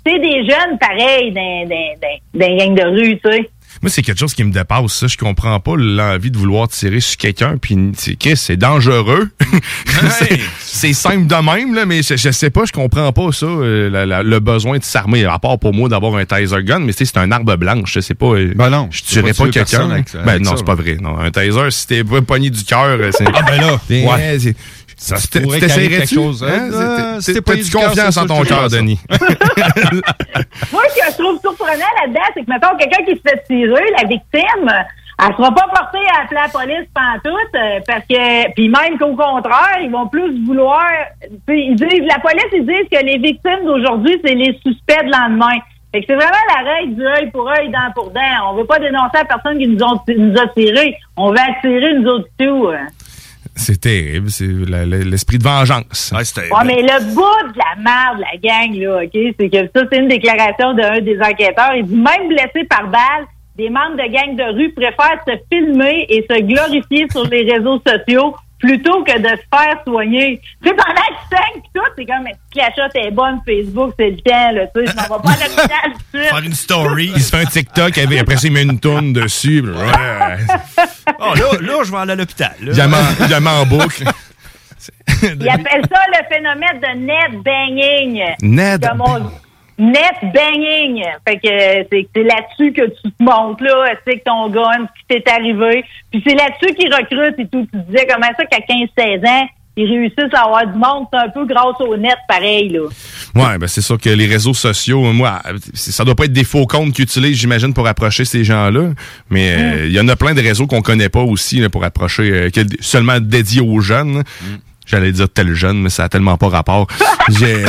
[0.07, 3.51] c'est des jeunes, pareil, d'un, d'un, d'un, d'un gang de rue, tu sais.
[3.83, 5.07] Moi, c'est quelque chose qui me dépasse, ça.
[5.07, 9.31] Je comprends pas l'envie de vouloir tirer sur quelqu'un, puis c'est Chris, c'est dangereux.
[10.19, 13.47] c'est, c'est simple de même, là, mais je, je sais pas, je comprends pas ça,
[13.47, 16.81] euh, la- la- le besoin de s'armer, à part pour moi d'avoir un taser gun,
[16.81, 18.27] mais tu sais, c'est un arbre blanche, je sais pas.
[18.35, 19.89] euh, Ben non, je tu tuerais pas tuer quelqu'un.
[19.89, 20.97] ben avec non, c'est pas vrai.
[21.01, 23.25] Non, un taser, si t'es pas pogné du cœur, euh, c'est...
[23.33, 24.57] Ah, ben là, ouais, c'est...
[25.03, 26.49] Ça se pourrait quelque chose, Hein?
[26.51, 26.71] hein?
[26.75, 28.69] Euh, t'es t'es- pas du confiance en ton cœur.
[28.69, 29.01] Denis?
[29.11, 33.83] Moi, ce que je trouve surprenant là-dedans, c'est que, mettons, quelqu'un qui se fait tirer,
[34.01, 34.69] la victime,
[35.23, 39.17] elle sera pas portée à appeler la police pantoute, euh, parce que, puis même qu'au
[39.17, 40.87] contraire, ils vont plus vouloir,
[41.49, 45.59] ils disent, la police, ils disent que les victimes d'aujourd'hui, c'est les suspects de lendemain.
[45.93, 48.21] Fait que c'est vraiment la règle du œil pour œil, dent pour dent.
[48.51, 50.97] On veut pas dénoncer la personne qui nous, ont, nous a tiré.
[51.17, 52.67] On veut attirer nous autres tout.
[52.69, 52.77] euh.
[53.61, 56.13] C'est terrible, c'est l'esprit de vengeance.
[56.17, 56.51] Ouais, c'était...
[56.51, 59.99] Ouais, mais le bout de la merde, la gang, là, OK, c'est que ça, c'est
[59.99, 61.75] une déclaration d'un des enquêteurs.
[61.77, 63.27] Il dit même blessé par balle,
[63.57, 67.81] des membres de gang de rue préfèrent se filmer et se glorifier sur les réseaux
[67.87, 70.41] sociaux plutôt que de se faire soigner.
[70.63, 72.25] Tu sais, pendant qu'ils saignent pis tout, c'est comme,
[72.57, 75.31] la shot est bonne, Facebook, c'est le temps, là, tu sais, je m'en vais pas
[75.33, 76.29] à l'hôpital suite.
[76.31, 77.13] Faire une story.
[77.17, 79.63] Il se fait un TikTok, avec- après ça, il met une tourne dessus.
[79.63, 80.37] Ouais.
[81.19, 82.53] Oh, là, là, je vais aller à l'hôpital.
[82.61, 82.73] là.
[82.73, 82.97] Diamant,
[83.27, 84.05] diamant en boucle.
[85.23, 88.23] Ils appellent ça le phénomène de net banging.
[88.43, 89.31] Net Comme on-
[89.81, 91.03] Net banging.
[91.27, 95.23] Fait que c'est là-dessus que tu te montres, là, c'est que ton gun, ce qui
[95.23, 95.85] t'est arrivé.
[96.11, 97.67] Puis c'est là-dessus qu'ils recrutent et tout.
[97.73, 101.29] Tu disais comment ça qu'à 15-16 ans, qui réussissent à avoir du monde, c'est un
[101.29, 102.81] peu grâce au net, pareil, là.
[103.37, 105.41] Ouais, ben c'est sûr que les réseaux sociaux, moi,
[105.73, 108.91] ça doit pas être des faux comptes qu'ils utilisent, j'imagine, pour approcher ces gens-là.
[109.31, 111.85] Mais euh, il y en a plein de réseaux qu'on connaît pas aussi là, pour
[111.85, 114.25] approcher, euh, que- seulement dédiés aux jeunes.
[114.87, 116.89] J'allais dire tel jeune, mais ça a tellement pas rapport.
[117.39, 117.65] J'ai-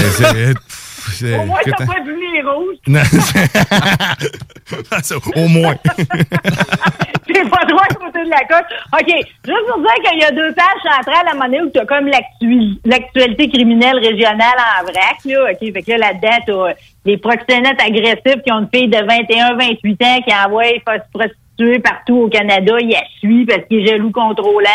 [1.39, 2.77] Au moins, t'as pas vu les rouges.
[2.87, 3.01] Non,
[5.35, 5.75] Au moins.
[7.33, 8.65] T'es pas droit à côté de la côte.
[8.93, 9.07] OK.
[9.07, 11.85] Juste pour dire qu'il y a deux pages centrales à un moment donné où t'as
[11.85, 15.51] comme l'actu- l'actualité criminelle régionale en vrac, là.
[15.51, 15.59] OK.
[15.73, 16.73] Fait que là, là-dedans, t'as euh,
[17.05, 20.81] les proxénètes agressifs qui ont une fille de 21-28 ans qui envoie se
[21.13, 21.37] prostituer
[21.83, 22.75] partout au Canada.
[22.79, 24.69] Il la suit parce qu'il est jaloux contrôlant.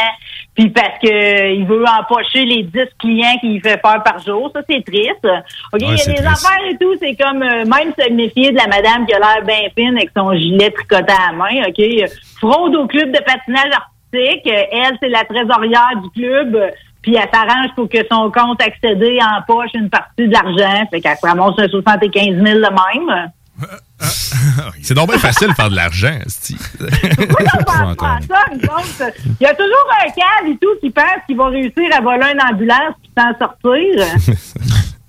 [0.55, 4.51] Puis parce que euh, il veut empocher les 10 clients qu'il fait faire par jour.
[4.55, 5.27] Ça, c'est triste.
[5.73, 5.81] OK.
[5.81, 6.27] il y a des triste.
[6.27, 6.95] affaires et tout.
[7.01, 10.11] C'est comme euh, même se méfier de la madame qui a l'air bien fine avec
[10.17, 11.69] son gilet tricoté à la main.
[11.69, 12.11] OK?
[12.41, 14.47] Fraude au club de patinage artistique.
[14.47, 16.71] Elle, c'est la trésorière du club.
[17.03, 20.87] Puis elle s'arrange pour que son compte accédé en poche une partie de l'argent.
[20.91, 23.31] Fait qu'elle se ramasse un 75 000 de même.
[24.83, 26.25] c'est donc bien facile de faire de l'argent, à
[28.69, 29.13] autres.
[29.41, 32.33] Il y a toujours un câble et tout qui pense qu'il va réussir à voler
[32.33, 34.37] une ambulance puis s'en sortir.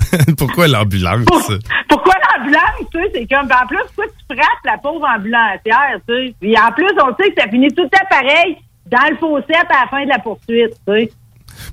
[0.37, 1.51] Pourquoi l'ambulance?
[1.89, 6.13] Pourquoi l'ambulance, tu sais, c'est comme, en plus, pourquoi tu frappes la pauvre ambulancière, tu
[6.15, 6.35] sais?
[6.39, 9.63] Puis en plus, on sait que ça finit tout temps pareil dans le fossé à
[9.63, 11.11] la fin de la poursuite, tu sais.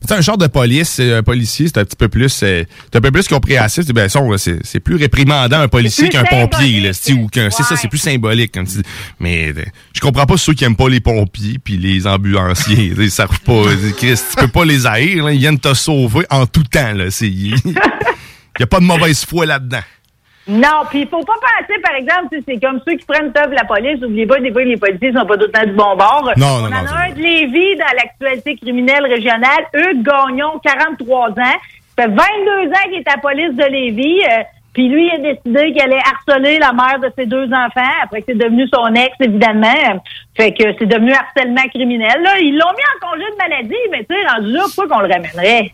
[0.06, 3.00] C'est un genre de police, un policier, c'est un petit peu plus, euh, c'est un
[3.00, 3.84] peu plus compréhensif.
[3.86, 4.08] Ben,
[4.38, 7.88] c'est c'est plus réprimandant un policier qu'un pompier, là, c'est- ou qu'un, c'est ça, c'est
[7.88, 8.52] plus symbolique.
[8.52, 8.82] Comme tu dis.
[9.20, 12.92] Mais euh, je comprends pas ceux qui aiment pas les pompiers puis les ambulanciers.
[12.98, 13.62] ils savent pas.
[13.96, 15.24] Chris, tu peux pas les haïr.
[15.24, 16.92] Là, ils viennent te sauver en tout temps.
[16.92, 17.54] Là, c'est, il
[18.60, 19.80] y a pas de mauvaise foi là-dedans.
[20.46, 23.64] Non, puis il faut pas penser, par exemple, c'est comme ceux qui prennent top la
[23.64, 24.02] police.
[24.04, 26.30] Oubliez pas, des fois, les policiers sont pas tout le temps du bon bord.
[26.36, 29.64] Non, non, On non, en a un de Lévis dans l'actualité criminelle régionale.
[29.72, 31.32] Hugues Gagnon, 43 ans.
[31.96, 34.20] Ça fait 22 ans qu'il est à la police de Lévis.
[34.24, 34.42] euh,
[34.74, 37.94] puis lui, il a décidé qu'il allait harceler la mère de ses deux enfants.
[38.02, 40.02] Après que c'est devenu son ex, évidemment.
[40.36, 42.20] Fait que c'est devenu harcèlement criminel.
[42.22, 45.06] Là, ils l'ont mis en congé de maladie, mais tu sais, rendu là, pourquoi qu'on
[45.06, 45.70] le ramènerait?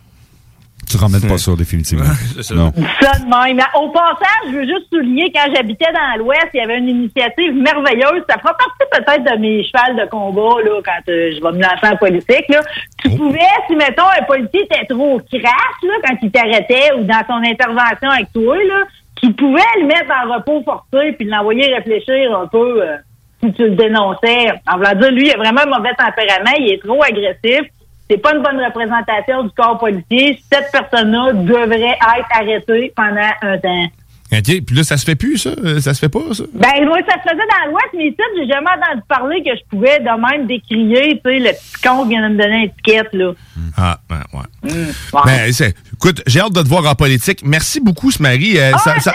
[0.91, 2.11] Tu ramènes pas ça, définitivement.
[2.53, 2.71] Non.
[2.99, 3.63] Ça de même.
[3.75, 7.53] Au passage, je veux juste souligner, quand j'habitais dans l'Ouest, il y avait une initiative
[7.53, 8.23] merveilleuse.
[8.29, 11.61] Ça fera partie peut-être de mes chevals de combat, là, quand euh, je vais me
[11.61, 12.61] lancer en politique, là.
[13.01, 17.23] Tu pouvais, si, mettons, un policier était trop crasse, là, quand il t'arrêtait ou dans
[17.27, 18.83] son intervention avec toi, là,
[19.21, 22.97] tu pouvais le mettre en repos forcé puis l'envoyer réfléchir un peu, euh,
[23.43, 24.51] si tu le dénonçais.
[24.67, 27.69] En voulant dire, lui, il a vraiment un mauvais tempérament, il est trop agressif.
[28.11, 30.37] C'est pas une bonne représentation du corps policier.
[30.51, 33.85] Cette personne-là devrait être arrêtée pendant un temps.
[34.33, 35.49] OK, puis là, ça se fait plus, ça?
[35.63, 36.43] Euh, Ça se fait pas, ça?
[36.53, 39.61] Ben, moi, ça se faisait dans l'Ouest, mais ici, j'ai jamais entendu parler que je
[39.69, 42.63] pouvais de même décrier, tu sais, le petit con qui vient de me donner une
[42.63, 43.31] étiquette, là.
[43.77, 44.71] Ah, ben, ouais.
[44.73, 45.21] Ouais.
[45.25, 47.41] Ben, c'est- écoute, j'ai hâte de te voir en politique.
[47.45, 48.57] Merci beaucoup, Marie.
[48.59, 49.13] Ah, ça, ça...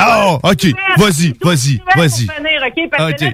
[0.00, 0.66] Oh, OK.
[0.96, 2.26] Vas-y, vas-y, vas-y.
[2.26, 2.90] OK?
[2.90, 3.18] Parce OK.
[3.18, 3.30] que là,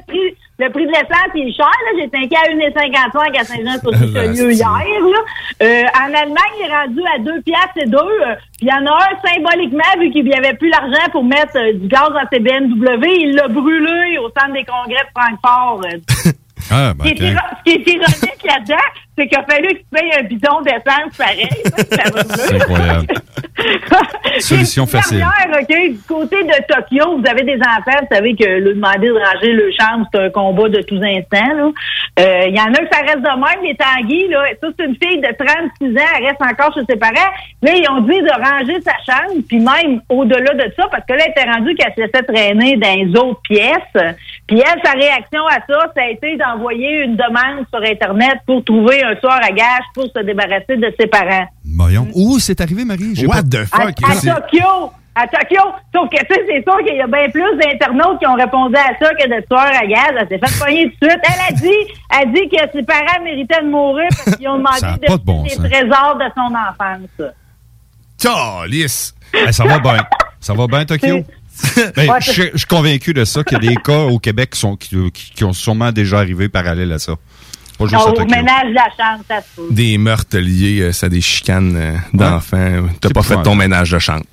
[0.60, 1.66] le prix, de l'essence, il est cher.
[1.66, 1.90] Là.
[1.98, 4.68] J'ai tanké à 1,55 à Saint-Jean-sur-Richelieu hier.
[4.68, 5.18] Là.
[5.62, 7.96] Euh, en Allemagne, il est rendu à 2 piastres et 2.
[7.96, 11.24] Euh, Puis il y en a un, symboliquement, vu qu'il n'y avait plus l'argent pour
[11.24, 15.10] mettre euh, du gaz dans ses BMW, il l'a brûlé au centre des congrès de
[15.18, 15.80] Francfort.
[15.86, 16.30] Euh,
[16.72, 18.76] Ah, iro- ce qui est ironique là-dedans,
[19.16, 21.48] c'est qu'il a fallu qu'il paye un bidon d'essence pareil.
[21.90, 23.06] C'est incroyable.
[24.38, 25.18] Solution facile.
[25.18, 29.08] dernière, OK, du côté de Tokyo, vous avez des enfants, vous savez que le demander
[29.08, 31.72] de ranger le chambre, c'est un combat de tous instants.
[32.18, 34.28] Euh, Il y en a que ça reste de même, les tanguis.
[34.28, 34.44] Là.
[34.60, 37.30] Ça, c'est une fille de 36 ans, elle reste encore chez ses parents.
[37.62, 41.12] Là, ils ont dit de ranger sa chambre, puis même au-delà de ça, parce que
[41.12, 44.16] là, elle était rendue qu'elle se laissait traîner dans les autres pièces.
[44.46, 48.64] Puis elle, sa réaction à ça, ça a été d'envoyer une demande sur Internet pour
[48.64, 51.46] trouver un soir à gage pour se débarrasser de ses parents.
[51.64, 52.08] Voyons.
[52.14, 53.14] Où c'est arrivé, Marie?
[53.14, 53.86] J'ai What pas- the À, à
[54.40, 54.92] Tokyo!
[55.14, 55.60] À Tokyo!
[55.92, 58.76] Sauf que, tu sais, c'est sûr qu'il y a bien plus d'internautes qui ont répondu
[58.76, 60.12] à ça que de tueurs à gaz.
[60.20, 61.22] Elle s'est fait pogner tout de suite.
[61.24, 64.58] Elle a dit, elle a dit que ses parents méritaient de mourir parce qu'ils ont
[64.58, 65.68] demandé de pas de bon les sens.
[65.68, 67.32] trésors de son enfance.
[68.18, 69.14] Calice!
[69.32, 70.04] Ben, ça va bien.
[70.40, 71.24] Ça va bien, Tokyo?
[71.94, 74.50] Ben, Ouais, je, je suis convaincu de ça, qu'il y a des cas au Québec
[74.50, 77.12] qui, sont, qui, qui- qui ont sûrement déjà arrivé parallèles à ça.
[77.80, 79.68] Pas juste à Au ménage de la chambre, ça se peut.
[79.70, 82.88] Des meurtres liés euh, à des chicanes euh, d'enfants.
[83.00, 84.24] T'as pas fait ton ménage de chambre.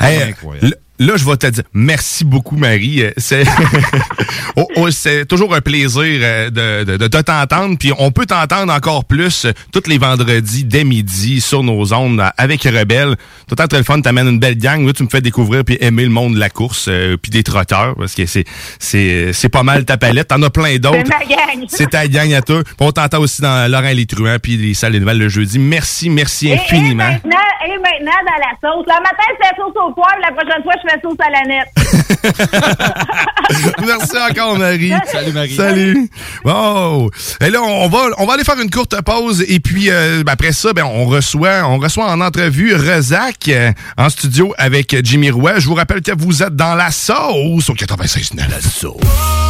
[0.00, 0.76] Hey, incroyable.
[1.00, 3.02] Là, je vais te dire merci beaucoup, Marie.
[3.02, 3.42] Euh, C'est
[4.56, 7.76] Oh, oh, c'est toujours un plaisir euh, de, de, de te t'entendre.
[7.78, 12.22] Puis on peut t'entendre encore plus euh, tous les vendredis dès midi sur nos ondes
[12.36, 13.16] avec Rebelle.
[13.16, 14.84] Tout le temps très le fun, t'amènes une belle gang.
[14.86, 17.42] Là, tu me fais découvrir puis aimer le monde de la course euh, puis des
[17.42, 18.44] trotteurs parce que c'est
[18.78, 20.28] c'est c'est pas mal ta palette.
[20.28, 20.98] T'en as plein d'autres.
[21.04, 21.64] C'est ma gang.
[21.68, 22.62] C'est ta gang à toi.
[22.64, 25.58] Puis on t'entend aussi dans Laurent les Truands puis les salles des nouvelles le jeudi.
[25.58, 27.04] Merci, merci Et, et infiniment.
[27.04, 27.30] maintenant,
[27.66, 28.84] et maintenant, dans la sauce.
[28.86, 30.16] Le matin, je fais sauce au poivre.
[30.22, 31.68] La prochaine fois, je fais sauce à la nette.
[33.86, 34.92] Merci encore, Marie.
[35.12, 35.54] Salut, Marie.
[35.54, 36.10] Salut.
[36.44, 37.10] Wow.
[37.40, 39.44] Et là, on va, on va aller faire une courte pause.
[39.48, 43.72] Et puis, euh, ben, après ça, ben, on reçoit, on reçoit en entrevue Rezac euh,
[43.96, 45.58] en studio avec Jimmy Roy.
[45.58, 49.49] Je vous rappelle que vous êtes dans la sauce au 96 La sauce.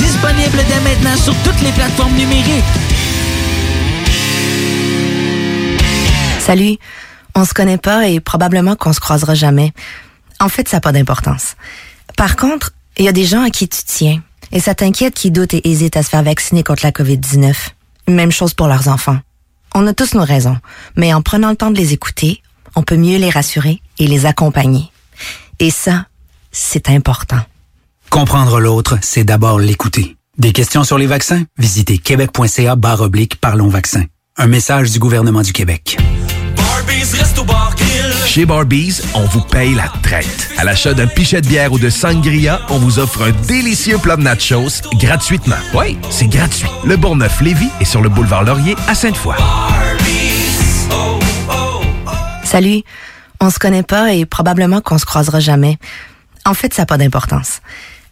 [0.00, 2.64] Disponible dès maintenant sur toutes les plateformes numériques.
[6.40, 6.78] Salut,
[7.34, 9.72] on se connaît pas et probablement qu'on se croisera jamais.
[10.40, 11.54] En fait, ça n'a pas d'importance.
[12.16, 14.22] Par contre, il y a des gens à qui tu tiens
[14.52, 17.54] et ça t'inquiète qui doutent et hésitent à se faire vacciner contre la COVID-19.
[18.08, 19.18] Même chose pour leurs enfants.
[19.74, 20.56] On a tous nos raisons,
[20.96, 22.42] mais en prenant le temps de les écouter,
[22.74, 24.90] on peut mieux les rassurer et les accompagner.
[25.60, 26.06] Et ça,
[26.50, 27.40] c'est important.
[28.10, 30.16] Comprendre l'autre, c'est d'abord l'écouter.
[30.36, 31.44] Des questions sur les vaccins?
[31.58, 34.02] Visitez québec.ca barre oblique Parlons vaccins.
[34.36, 35.96] Un message du gouvernement du Québec.
[38.26, 40.50] Chez Barbies, on vous paye la traite.
[40.58, 44.16] À l'achat d'un pichet de bière ou de sangria, on vous offre un délicieux plat
[44.16, 45.56] de nachos gratuitement.
[45.74, 46.68] Oui, c'est gratuit.
[46.84, 49.36] Le Bourgneuf-Lévis est sur le boulevard Laurier à Sainte-Foy.
[52.42, 52.82] Salut,
[53.40, 55.78] on se connaît pas et probablement qu'on se croisera jamais.
[56.44, 57.60] En fait, ça n'a pas d'importance.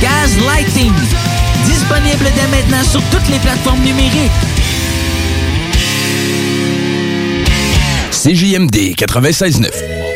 [0.00, 0.92] Gaz Lighting.
[1.64, 4.30] Disponible dès maintenant sur toutes les plateformes numériques.
[8.12, 10.08] CJMD 96.9.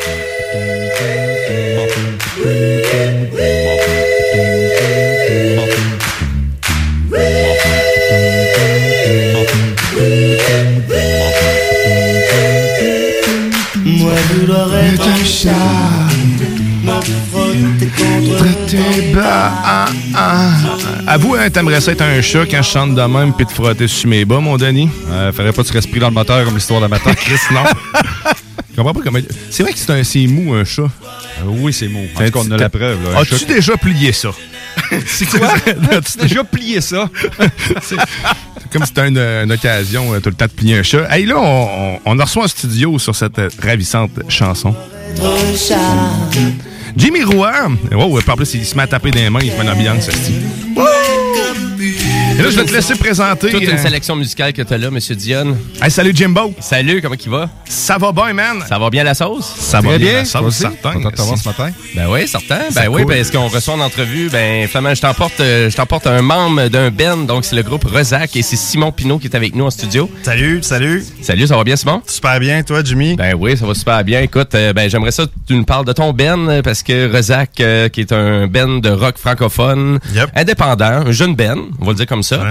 [13.84, 15.50] Moi, je dois être un chat.
[16.84, 17.00] Me
[17.30, 18.66] frotter contre
[19.22, 19.86] Bas, ah,
[20.16, 20.50] ah.
[21.06, 23.86] Avoue, hein, t'aimerais ça être un chat quand je chante de même puis te frotter
[23.86, 24.88] sur mes bas, mon Denis?
[25.10, 27.14] Euh, pas que tu restes pris dans le moteur comme l'histoire de matin.
[27.14, 27.62] Chris, non?
[28.70, 29.18] Je comprends pas comment.
[29.50, 30.88] C'est vrai que c'est un c'est mou, un chat.
[31.44, 32.00] oui, c'est mou.
[32.16, 32.98] En tout cas, on a la preuve.
[33.12, 33.20] là.
[33.20, 34.30] As-tu chat- déjà plié ça?
[35.06, 35.48] C'est quoi?
[35.92, 37.08] As-tu déjà plié ça?
[37.82, 37.96] C'est
[38.72, 41.06] comme si c'était une, une occasion euh, tout le temps de plier un chat.
[41.14, 44.74] Hey, là, on, on, on a reçu un studio sur cette euh, ravissante chanson.
[45.20, 45.76] un chat.
[46.96, 47.52] Jimmy Roy.
[47.92, 50.04] Wow, en plus, il se met à taper des mains, il se met une ambiance,
[50.04, 50.42] ce style.
[52.32, 53.50] Et là, je vais te laisser présenter.
[53.50, 55.54] Toute une euh, sélection musicale que t'as là, Monsieur Dion.
[55.82, 56.54] Hey, salut Jimbo.
[56.60, 57.50] Salut, comment il va?
[57.66, 58.64] Ça va bien, man.
[58.66, 59.44] Ça va bien la sauce?
[59.44, 60.94] Ça va bien, bien, la sauce, certain.
[60.94, 61.70] Content ce matin?
[61.94, 62.60] Ben oui, certain.
[62.74, 63.14] Ben oui, cool.
[63.14, 66.90] parce qu'on reçoit en entrevue, ben finalement, je t'emporte euh, je t'emporte un membre d'un
[66.90, 69.70] band, donc c'est le groupe Rezac et c'est Simon Pinot qui est avec nous en
[69.70, 70.10] studio.
[70.22, 71.04] Salut, salut.
[71.20, 72.00] Salut, ça va bien Simon?
[72.06, 73.14] Super bien, toi Jimmy?
[73.14, 74.22] Ben oui, ça va super bien.
[74.22, 77.14] Écoute, euh, ben j'aimerais ça que tu nous parles de ton band euh, parce que
[77.14, 79.98] Rezac, euh, qui est un band de rock francophone,
[80.34, 82.42] indépendant, un jeune band, on va le dire comme ça.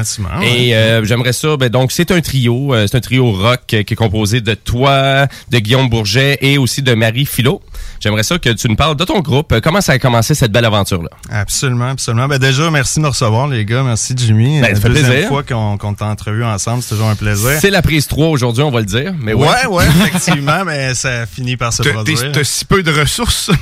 [0.44, 3.84] Et euh, j'aimerais ça, ben donc c'est un trio, euh, c'est un trio rock euh,
[3.84, 7.62] qui est composé de toi, de Guillaume Bourget et aussi de Marie Philo.
[8.00, 9.52] J'aimerais ça que tu nous parles de ton groupe.
[9.52, 12.28] Euh, Comment ça a commencé cette belle aventure là Absolument, absolument.
[12.28, 13.84] Ben déjà, merci de me recevoir, les gars.
[13.84, 14.60] Merci, Jimmy.
[14.62, 15.28] Ben, ça fait Deuxième plaisir.
[15.30, 17.52] fois qu'on t'a entrevu ensemble, c'est toujours un plaisir.
[17.60, 19.14] C'est la prise 3 aujourd'hui, on va le dire.
[19.22, 22.32] Mais ouais, ouais, ouais, effectivement, mais ça finit par se T'as- produire.
[22.32, 23.52] T'as si peu de ressources.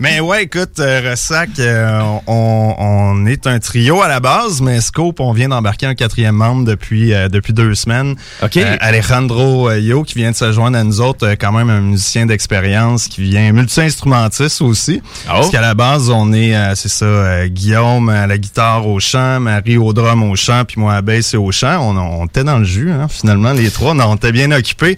[0.00, 5.20] Mais ouais, écoute, Ressac, euh, on, on est un trio à la base, mais Scope,
[5.20, 8.16] on vient d'embarquer un quatrième membre depuis euh, depuis deux semaines.
[8.42, 8.56] OK.
[8.56, 11.80] Euh, Alejandro euh, Yo, qui vient de se joindre à nous autres, quand même un
[11.80, 15.02] musicien d'expérience, qui vient multi-instrumentiste aussi.
[15.26, 19.78] Parce qu'à la base, on est, c'est ça, Guillaume à la guitare au chant, Marie
[19.78, 21.78] au drum au chant, puis moi à la bass et au chant.
[21.80, 23.94] On, on était dans le jus, hein, finalement, les trois.
[23.94, 24.96] On, on était bien occupés.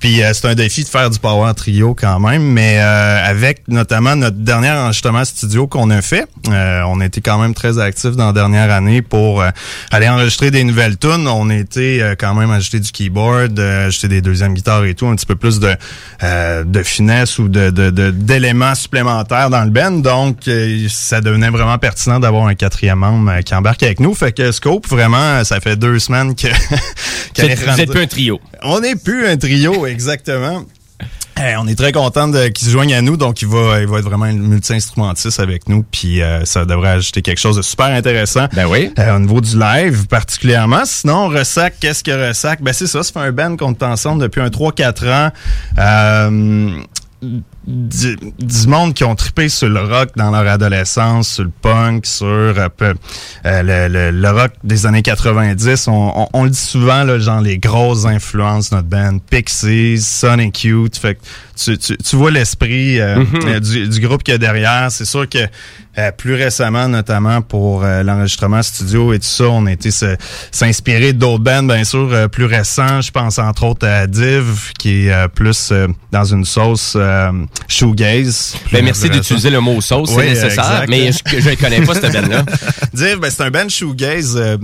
[0.00, 3.62] Puis euh, c'est un défi de faire du power trio quand même, mais euh, avec
[3.68, 7.69] notamment notre dernier enregistrement studio qu'on a fait, euh, on a été quand même très
[7.78, 9.50] actifs dans la dernière année pour euh,
[9.90, 11.28] aller enregistrer des nouvelles tunes.
[11.28, 15.06] On été euh, quand même ajouter du keyboard, euh, ajouter des deuxièmes guitares et tout,
[15.06, 15.74] un petit peu plus de
[16.64, 19.90] de finesse ou de de- de- d'éléments supplémentaires dans le band.
[19.92, 20.48] Donc
[20.88, 24.14] ça devenait vraiment pertinent d'avoir un quatrième membre qui embarque avec nous.
[24.14, 26.48] Fait que Scope, vraiment, ça fait deux semaines que
[27.36, 28.40] Vous êtes- vous êtes plus un trio.
[28.62, 30.64] On n'est plus un trio, exactement.
[31.58, 34.04] On est très content qu'il se joigne à nous, donc il va, il va être
[34.04, 38.46] vraiment un multi-instrumentiste avec nous, puis euh, ça devrait ajouter quelque chose de super intéressant.
[38.54, 38.92] Ben oui.
[38.98, 40.82] au niveau du live, particulièrement.
[40.84, 42.62] Sinon, Ressac, qu'est-ce que Ressac?
[42.62, 45.30] Ben c'est ça, fait un band qu'on est ensemble depuis un 3-4 ans.
[45.78, 46.82] Euh,
[47.66, 52.06] du, du monde qui ont trippé sur le rock dans leur adolescence, sur le punk,
[52.06, 52.94] sur euh, peu-
[53.46, 55.86] euh, le, le- le rock des années 90.
[55.88, 55.92] On,
[56.22, 59.18] on- on le dit souvent, là, genre les grosses influences de notre band.
[59.30, 60.96] Pixies, Sonic Youth.
[60.96, 61.20] Fait que
[61.62, 63.26] tu, tu, tu vois l'esprit euh, Mhm.
[63.46, 64.88] euh, du, du groupe qu'il y a derrière.
[64.90, 65.38] C'est sûr que
[65.98, 69.90] euh, plus récemment, notamment pour euh, l'enregistrement studio et tout ça, on a été
[70.50, 73.00] s'inspirer d'autres bands, bien sûr, euh, plus récents.
[73.00, 77.30] Je pense entre autres à Div, qui est euh, plus euh, dans une sauce euh,
[77.68, 78.56] shoegaze.
[78.72, 80.88] Ben, merci d'utiliser le mot sauce, c'est nécessaire, exact.
[80.88, 82.44] mais je, ne connais pas cette band-là.
[82.94, 84.58] Div, ben, c'est un band shoegaze.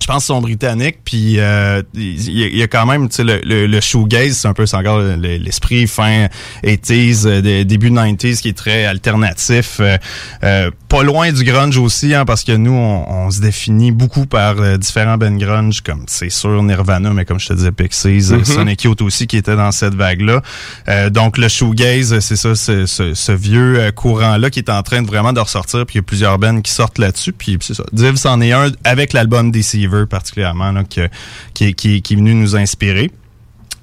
[0.00, 3.24] Je pense qu'ils sont britanniques, puis euh, il y, y a quand même, tu sais,
[3.24, 6.28] le, le, le shoegaze, c'est un peu, c'est encore le- l'esprit fin
[6.64, 9.78] 80s, euh, début 90s, qui est très alternatif.
[9.80, 9.96] euh,
[10.44, 14.24] euh, pas loin du grunge aussi, hein, parce que nous, on, on se définit beaucoup
[14.26, 18.32] par euh, différents bands grunge, comme c'est sûr Nirvana, mais comme je te disais, Pixies,
[18.32, 18.44] Mhm.
[18.44, 20.42] Sonic Youth aussi, qui était dans cette vague-là.
[20.88, 25.02] Euh, donc le shoegaze, c'est ça, ce, ce, ce vieux courant-là qui est en train
[25.02, 27.74] de vraiment de ressortir, puis il y a plusieurs bands qui sortent là-dessus, puis c'est
[27.74, 27.84] ça.
[27.92, 31.08] Div, c'en est un avec l'album Deceiver particulièrement, là, que-
[31.54, 33.10] qui, qui, qui est venu nous inspirer.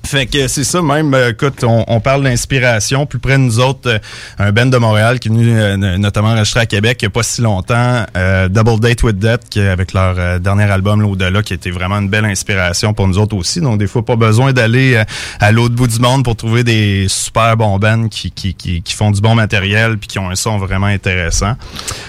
[0.05, 3.05] Fait que c'est ça, même, euh, écoute, on, on parle d'inspiration.
[3.05, 3.97] Plus près de nous autres, euh,
[4.37, 7.09] un band de Montréal qui est venu euh, notamment enregistrer à Québec il n'y a
[7.09, 11.41] pas si longtemps, euh, Double Date with Death, qui, avec leur euh, dernier album, L'Au-delà,
[11.41, 13.61] qui était vraiment une belle inspiration pour nous autres aussi.
[13.61, 15.03] Donc, des fois, pas besoin d'aller euh,
[15.39, 18.93] à l'autre bout du monde pour trouver des super bons bands qui, qui, qui, qui
[18.93, 21.53] font du bon matériel puis qui ont un son vraiment intéressant.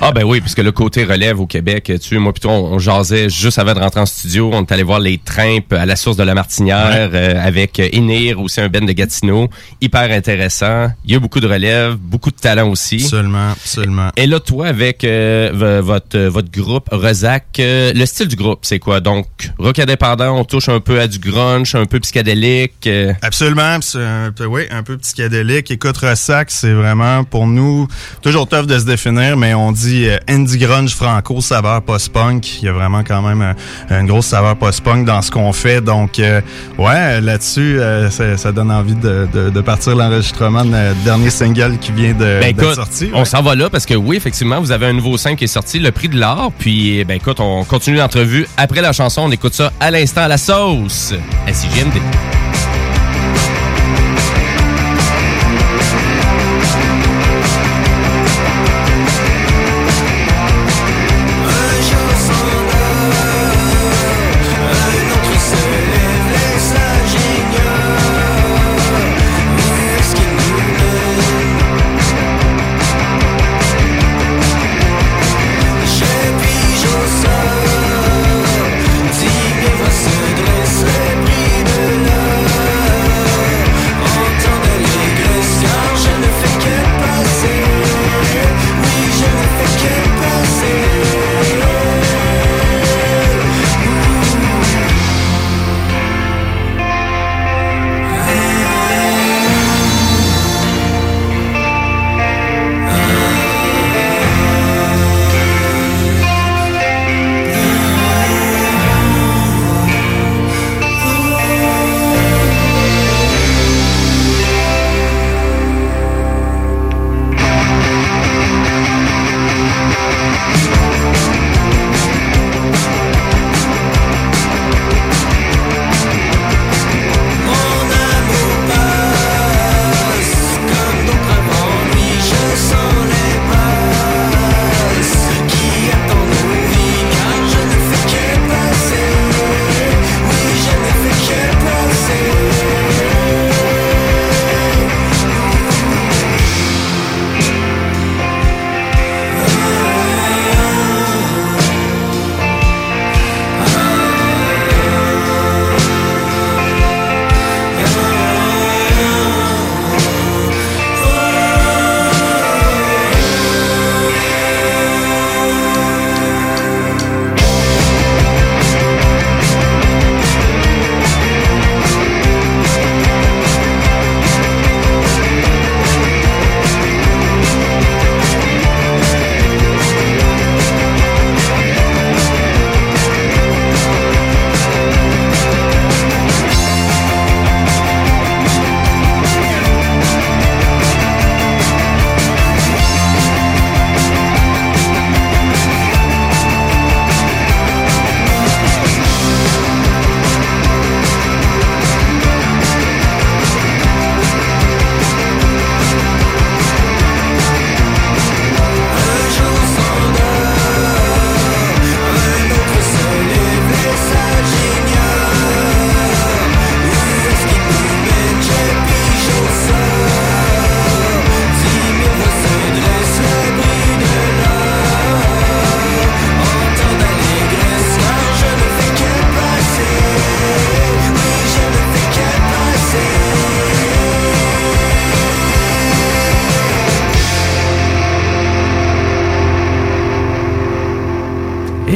[0.01, 3.29] Ah ben oui, puisque le côté relève au Québec, tu moi plutôt on, on jasait
[3.31, 6.17] juste avant de rentrer en studio, on est allé voir les Trimpes à la source
[6.17, 9.49] de la Martinière euh, avec Enir, aussi un Ben de Gatineau,
[9.81, 10.89] hyper intéressant.
[11.05, 13.03] Il y a beaucoup de relève, beaucoup de talent aussi.
[13.03, 14.11] Absolument, absolument.
[14.17, 18.79] Et là, toi, avec euh, votre votre groupe Rezac, euh, le style du groupe, c'est
[18.79, 19.01] quoi?
[19.01, 19.27] Donc
[19.59, 22.87] rock indépendant, on touche un peu à du grunge, un peu psychédélique.
[22.87, 25.71] euh, Absolument, c'est un peu, oui, un peu psychédélique.
[25.71, 27.87] Écoute, Ressac, c'est vraiment pour nous
[28.23, 32.63] toujours tough de se définir, mais on dit euh, indie grunge franco, saveur post-punk.
[32.63, 33.43] Il y a vraiment quand même
[33.91, 35.81] euh, une grosse saveur post-punk dans ce qu'on fait.
[35.81, 36.41] Donc, euh,
[36.79, 41.31] ouais, là-dessus, euh, ça, ça donne envie de, de, de partir l'enregistrement de notre dernier
[41.31, 43.11] single qui vient de Ben d'être écoute, sorti.
[43.15, 45.49] on s'en va là parce que oui, effectivement, vous avez un nouveau single qui est
[45.49, 46.53] sorti, Le Prix de l'Or.
[46.59, 48.47] Puis, ben écoute, on continue l'entrevue.
[48.57, 51.15] Après la chanson, on écoute ça à l'instant à la sauce.
[51.47, 52.01] À CGMD.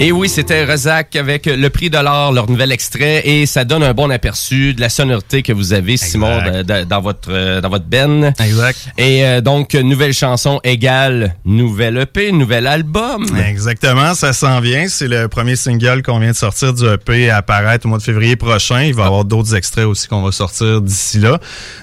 [0.02, 3.82] Et oui, c'était Rezac avec le prix de l'or, leur nouvel extrait, et ça donne
[3.82, 7.60] un bon aperçu de la sonorité que vous avez, Simon, de- de- dans votre euh,
[7.60, 8.32] dans votre ben.
[8.42, 8.78] Exact.
[8.96, 13.26] Et euh, donc nouvelle chanson égale nouvelle EP, nouvel album.
[13.46, 14.88] Exactement, ça s'en vient.
[14.88, 18.02] C'est le premier single qu'on vient de sortir du EP à apparaître au mois de
[18.02, 18.82] février prochain.
[18.84, 21.38] Il va y avoir d'autres extraits aussi qu'on va sortir d'ici là.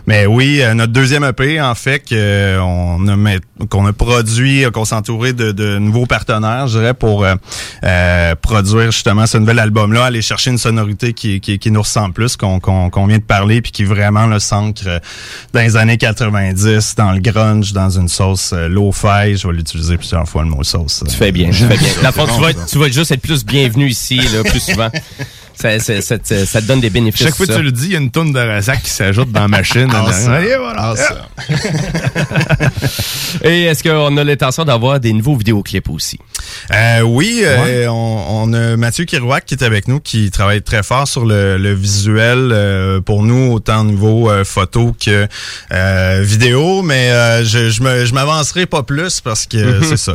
[0.07, 3.37] Mais oui, euh, notre deuxième EP, en fait, que, euh, on a met-
[3.69, 7.35] qu'on a produit, qu'on s'est entouré de, de nouveaux partenaires, je dirais, pour euh,
[7.83, 12.13] euh, produire justement ce nouvel album-là, aller chercher une sonorité qui, qui, qui nous ressemble
[12.13, 14.99] plus, qu'on qu'on qu'on vient de parler, puis qui vraiment le s'ancre euh,
[15.53, 19.35] dans les années 90, dans le grunge, dans une sauce euh, lo-fi.
[19.35, 21.03] Je vais l'utiliser plusieurs fois le mot sauce.
[21.07, 21.87] Tu fais bien, tu fais bien.
[22.27, 24.89] Tu vas, tu vas juste être plus bienvenu ici, là, plus souvent.
[25.59, 27.25] Ça, ça, ça te- ça te donne des bénéfices.
[27.25, 29.31] Chaque fois que tu le dis, il y a une tonne de Razak qui s'ajoute
[29.31, 29.87] dans la machine.
[29.91, 30.41] Ah, ça.
[30.41, 30.93] Et voilà.
[33.43, 36.17] Et est-ce qu'on a l'intention d'avoir des nouveaux vidéoclips aussi?
[36.73, 40.83] Euh, oui, euh, on, on a Mathieu Kirouac qui est avec nous, qui travaille très
[40.83, 45.27] fort sur le, le visuel euh, pour nous, autant au niveau euh, photo que
[45.71, 49.83] euh, vidéo, mais euh, je, je m'avancerai pas plus parce que Mhm.
[49.83, 50.13] c'est ça,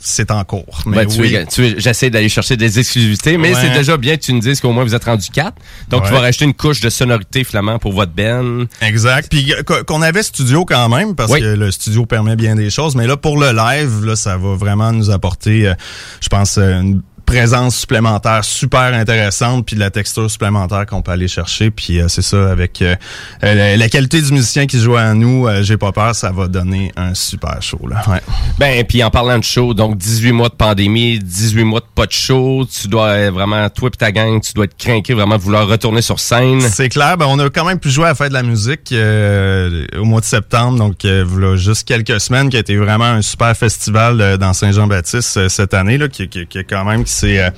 [0.00, 0.82] c'est en cours.
[0.86, 1.74] Mais Ben, tu oui.
[1.78, 3.60] J'essaie d'aller chercher des exclusivités, mais Ouais.
[3.60, 5.54] c'est déjà bien que tu nous dises qu'au moins vous êtes rendu 4.
[5.88, 6.14] Donc, tu Ouais.
[6.14, 8.66] vas rajouter une couche de sonorité flamand pour votre ben.
[8.80, 9.28] Exact.
[9.30, 11.40] Puis euh, qu- qu'on avait studio quand même, parce Oui.
[11.40, 12.94] que le studio permet bien des choses.
[12.96, 15.74] Mais là, pour le live, là, ça va vraiment nous apporter, euh,
[16.20, 21.12] je pense, euh, une présence supplémentaire super intéressante puis de la texture supplémentaire qu'on peut
[21.12, 22.94] aller chercher puis euh, c'est ça avec euh,
[23.42, 26.30] euh, la, la qualité du musicien qui joue à nous euh, j'ai pas peur ça
[26.30, 28.20] va donner un super show là ouais.
[28.58, 32.06] Ben, puis en parlant de show, donc 18 mois de pandémie, 18 mois de pas
[32.06, 35.66] de show, tu dois vraiment, toi et ta gang, tu dois être craqué vraiment vouloir
[35.66, 36.60] retourner sur scène.
[36.60, 38.92] C'est clair, ben on a quand même pu jouer à la fête de la musique
[38.92, 43.04] euh, au mois de septembre, donc euh, voilà juste quelques semaines, qui a été vraiment
[43.04, 47.38] un super festival dans Saint-Jean-Baptiste cette année, là, qui, qui, qui quand même qui s'est
[47.38, 47.50] euh,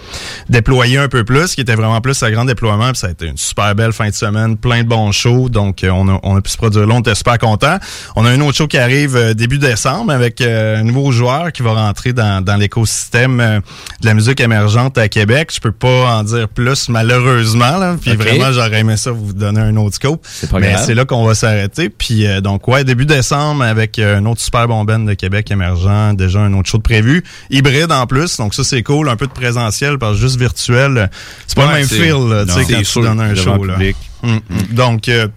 [0.49, 3.27] déployé un peu plus, qui était vraiment plus à grand déploiement, puis ça a été
[3.27, 6.37] une super belle fin de semaine, plein de bons shows, donc euh, on, a, on
[6.37, 7.79] a pu se produire là, on était super contents.
[8.15, 11.53] On a un autre show qui arrive euh, début décembre avec euh, un nouveau joueur
[11.53, 13.61] qui va rentrer dans, dans l'écosystème euh,
[14.01, 15.51] de la musique émergente à Québec.
[15.55, 19.61] Je peux pas en dire plus malheureusement, là, puis vraiment j'aurais aimé ça vous donner
[19.61, 20.25] un autre scope.
[20.61, 21.89] Mais c'est là qu'on va s'arrêter.
[21.89, 25.51] Puis euh, donc ouais, début décembre avec euh, un autre super bon band de Québec
[25.51, 28.37] émergent, déjà un autre show de prévu, hybride en plus.
[28.37, 31.11] Donc ça c'est cool, un peu de présentiel que juste virtuel,
[31.47, 33.77] c'est pas le même feel tu sais quand tu donnes un show là.
[34.23, 34.41] Mm, mm.
[34.73, 35.29] Donc euh,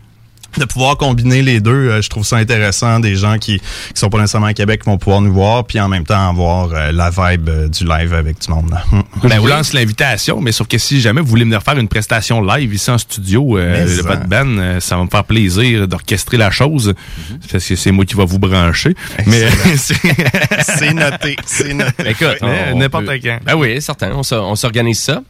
[0.58, 3.00] de pouvoir combiner les deux, euh, je trouve ça intéressant.
[3.00, 3.64] Des gens qui, qui
[3.94, 6.92] sont pas nécessairement à Québec vont pouvoir nous voir, puis en même temps avoir euh,
[6.92, 8.70] la vibe euh, du live avec du monde.
[8.72, 8.84] là.
[8.92, 9.04] Mm.
[9.24, 12.42] je vous lance l'invitation, mais sauf que si jamais vous voulez venir faire une prestation
[12.42, 14.02] live ici en studio, euh, le ça.
[14.02, 16.94] votre band, euh, ça va me faire plaisir d'orchestrer la chose.
[17.52, 18.96] Parce que c'est moi qui va vous brancher.
[19.26, 19.48] Mais
[19.78, 22.10] c'est noté, c'est noté.
[22.10, 23.40] Écoute, on n'importe peut- quand.
[23.46, 25.22] Ben oui, certain, on on s'organise ça.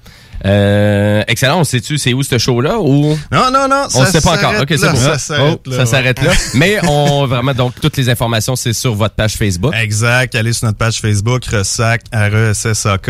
[0.46, 3.18] Euh, excellent, on sait-tu c'est où ce show-là ou?
[3.32, 4.54] Non, non, non, on ne sait pas encore.
[4.62, 4.96] Ok, c'est bon.
[4.96, 5.86] ça s'arrête Oh, là, ça ouais.
[5.86, 6.32] s'arrête là.
[6.54, 9.74] Mais on vraiment donc toutes les informations c'est sur votre page Facebook.
[9.76, 10.34] Exact.
[10.36, 13.10] Allez sur notre page Facebook, Ressac, R-E-S-S-A-K.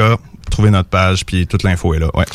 [0.50, 2.10] Trouvez notre page, puis toute l'info est là.
[2.14, 2.26] Ouais.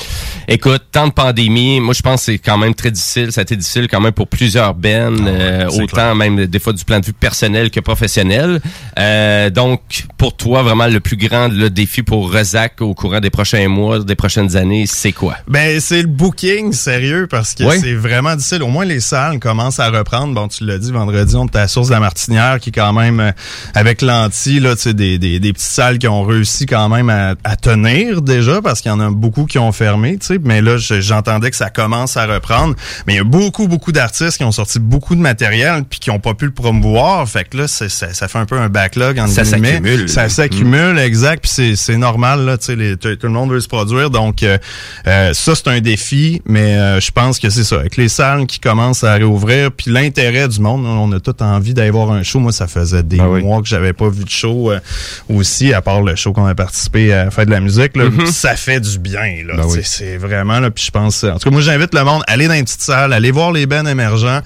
[0.49, 3.32] Écoute, temps de pandémie, moi je pense que c'est quand même très difficile.
[3.32, 6.59] Ça a été difficile quand même pour plusieurs bennes, euh, Ah c'est autant même des
[6.59, 8.61] fois du plan de vue personnel que professionnel.
[8.99, 9.81] Euh, donc,
[10.19, 13.99] pour toi, vraiment le plus grand le défi pour Rezac au courant des prochains mois,
[13.99, 15.36] des prochaines années, c'est quoi?
[15.49, 18.62] Ben, c'est le booking, sérieux, parce que c'est vraiment difficile.
[18.62, 20.35] Au moins, les salles commencent à reprendre.
[20.35, 22.73] Bon, tu l'as dit, vendredi, on était à la source de la Martinière, qui est
[22.73, 23.31] quand même, euh,
[23.74, 27.09] avec l'anti, là, tu sais, des, des, des petites salles qui ont réussi quand même
[27.11, 30.39] à, à tenir déjà, parce qu'il y en a beaucoup qui ont fermé, tu sais.
[30.43, 32.75] Mais là, je- j'entendais que ça commence à reprendre.
[33.07, 36.11] Mais il y a beaucoup, beaucoup d'artistes qui ont sorti beaucoup de matériel, puis qui
[36.11, 37.29] ont pas pu le promouvoir.
[37.29, 39.45] Fait que là, ça, ça fait un peu un backlog, en Ça
[39.75, 40.09] s'accumule.
[40.09, 41.41] Ça s'accumule, exact.
[41.43, 44.11] Puis c'est, c'est normal, là, tu sais, les- tout le monde veut se produire.
[44.11, 44.59] Donc, euh,
[45.07, 47.77] euh, ça, c'est un défi, mais euh, je pense que c'est ça.
[47.77, 51.75] Avec les salles qui commencent à réouvrir, puis l'intérêt du monde, on a tout envie
[51.75, 52.39] d'aller voir un show.
[52.41, 54.81] Moi, ça faisait des mois que j'avais pas vu de show euh,
[55.29, 57.94] aussi, à part le show qu'on a participé à faire de la musique.
[57.95, 58.27] Là, Mhm.
[58.27, 59.55] Ça fait du bien, là.
[59.57, 59.81] Ben oui.
[59.85, 61.25] C'est vraiment, là, puis je pense...
[61.25, 63.53] En tout cas, moi, j'invite le monde à aller dans une petite salle, aller voir
[63.53, 64.41] les bands émergents.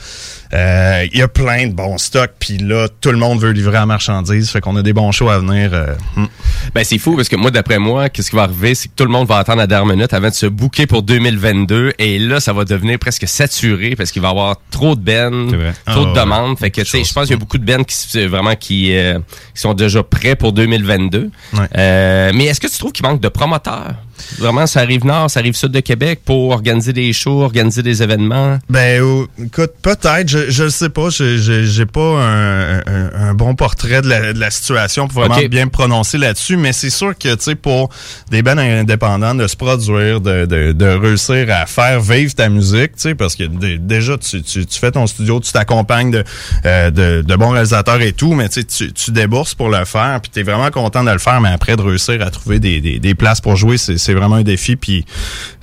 [0.55, 3.77] Euh, Il y a plein de bons stocks, puis là, tout le monde veut livrer
[3.79, 5.71] à marchandise, fait qu'on a des bons shows à venir.
[5.75, 6.27] euh, hmm.
[6.75, 9.05] Ben c'est fou parce que moi d'après moi, qu'est-ce qui va arriver, c'est que tout
[9.05, 12.41] le monde va attendre la dernière minute avant de se booker pour 2022 et là
[12.41, 15.95] ça va devenir presque saturé parce qu'il va y avoir trop de bennes, trop Ah
[15.95, 16.59] de ouais, demandes.
[16.59, 18.55] Fait que tu sais, je pense qu'il y a beaucoup de bennes qui s- vraiment
[18.57, 19.19] qui, euh,
[19.55, 21.31] qui sont déjà prêts pour 2022.
[21.55, 21.61] Ouais.
[21.77, 23.95] Euh, mais est-ce que tu trouves qu'il manque de promoteurs?
[24.39, 28.03] Vraiment, ça arrive nord, ça arrive sud de Québec pour organiser des shows, organiser des
[28.03, 28.59] événements?
[28.69, 33.55] Ben, oh, écoute, peut-être, je, le sais pas, je- j'ai pas un, un- un bon
[33.55, 37.17] portrait de la, de la situation pour vraiment bien me prononcer là-dessus, mais c'est sûr
[37.17, 37.89] que, tu sais, pour
[38.31, 42.93] des bands indépendants, de se produire, de, de, de réussir à faire vivre ta musique,
[42.97, 46.25] tu sais, parce que dé- déjà, tu, tu, tu fais ton studio, tu t'accompagnes de,
[46.67, 50.21] euh, de, de bons réalisateurs et tout, mais tu, tu, tu débourses pour le faire,
[50.21, 52.99] puis t'es vraiment content de le faire, mais après, de réussir à trouver des, des,
[52.99, 55.05] des places pour jouer, c'est c'est vraiment un défi, puis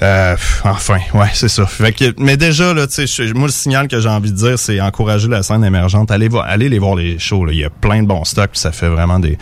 [0.04, 1.66] euh, enfin, ouais, c'est ça.
[1.66, 2.86] Fait que, mais déjà, là,
[3.34, 6.12] moi, le signal que j'ai envie de dire, c'est encourager la scène émergente.
[6.12, 7.54] Allez, vo- allez les voir les shows, là.
[7.54, 9.38] Il y a plein de bons stocks, puis ça fait vraiment des,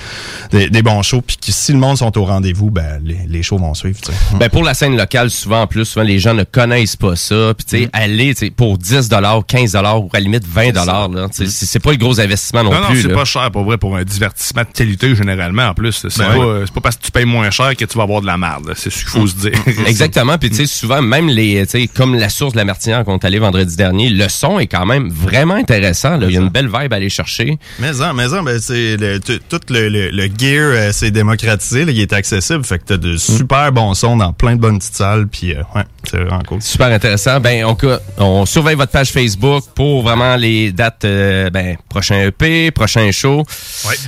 [0.52, 3.44] des, des bons shows, puis que si le monde sont au rendez-vous, ben, les, les
[3.44, 4.00] shows vont suivre.
[4.40, 7.54] Ben pour la scène locale, souvent en plus, souvent les gens ne connaissent pas ça.
[7.58, 9.10] Puis tu sais, aller tu sais, pour 10
[9.48, 9.82] 15 ou à
[10.14, 13.02] la limite 20 là, sais, c'est c'est pas le gros investissement non, Non, non, plus.
[13.02, 16.06] c'est pas cher pour vrai pour un divertissement de qualité généralement en plus.
[16.10, 16.62] C'est Ben pas, oui.
[16.66, 18.74] c'est pas parce que tu payes moins cher que tu vas avoir de la merde.
[18.76, 19.52] C'est faut se dire.
[19.88, 20.38] Exactement.
[20.38, 23.18] Puis tu sais, souvent, même les, tu sais, comme la source de la Martinière qu'on
[23.18, 26.18] est allé vendredi dernier, le son est quand même vraiment intéressant.
[26.18, 26.28] là.
[26.28, 27.58] Il y a une belle vibe à aller chercher.
[27.80, 31.86] Mais en, mais en, ben, c'est le- tout le, le, le gear, euh, c'est démocratisé,
[31.86, 34.80] là, il est accessible, fait que t'as de super bons sons dans plein de bonnes
[34.80, 36.62] petites salles, puis euh, ouais, c'est vraiment cool.
[36.62, 37.40] Super intéressant.
[37.40, 37.78] Ben, on,
[38.18, 43.44] on surveille votre page Facebook pour vraiment les dates, euh, ben, prochain EP, prochain show.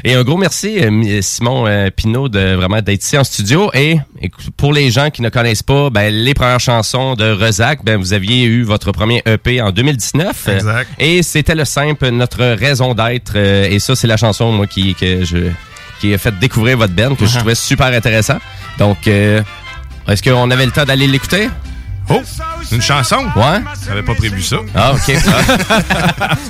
[0.03, 3.69] Et un gros merci, euh, Simon Pinault, de vraiment d'être ici en studio.
[3.73, 7.83] Et écoute, pour les gens qui ne connaissent pas, ben, les premières chansons de Rezac,
[7.83, 10.47] ben, vous aviez eu votre premier EP en 2019.
[10.49, 10.89] Exact.
[10.99, 13.33] Et c'était le simple, notre raison d'être.
[13.35, 15.37] euh, et ça, c'est la chanson, moi, qui, que je,
[15.99, 17.37] qui a fait découvrir votre band, que je Uh-huh.
[17.39, 18.37] trouvais super intéressant.
[18.77, 19.41] Donc, euh,
[20.07, 21.49] est-ce qu'on avait le temps d'aller l'écouter?
[22.09, 22.21] Oh!
[22.71, 23.17] Une chanson?
[23.35, 23.61] Ouais.
[23.87, 24.57] J'avais pas prévu ça.
[24.75, 25.07] Ah, OK.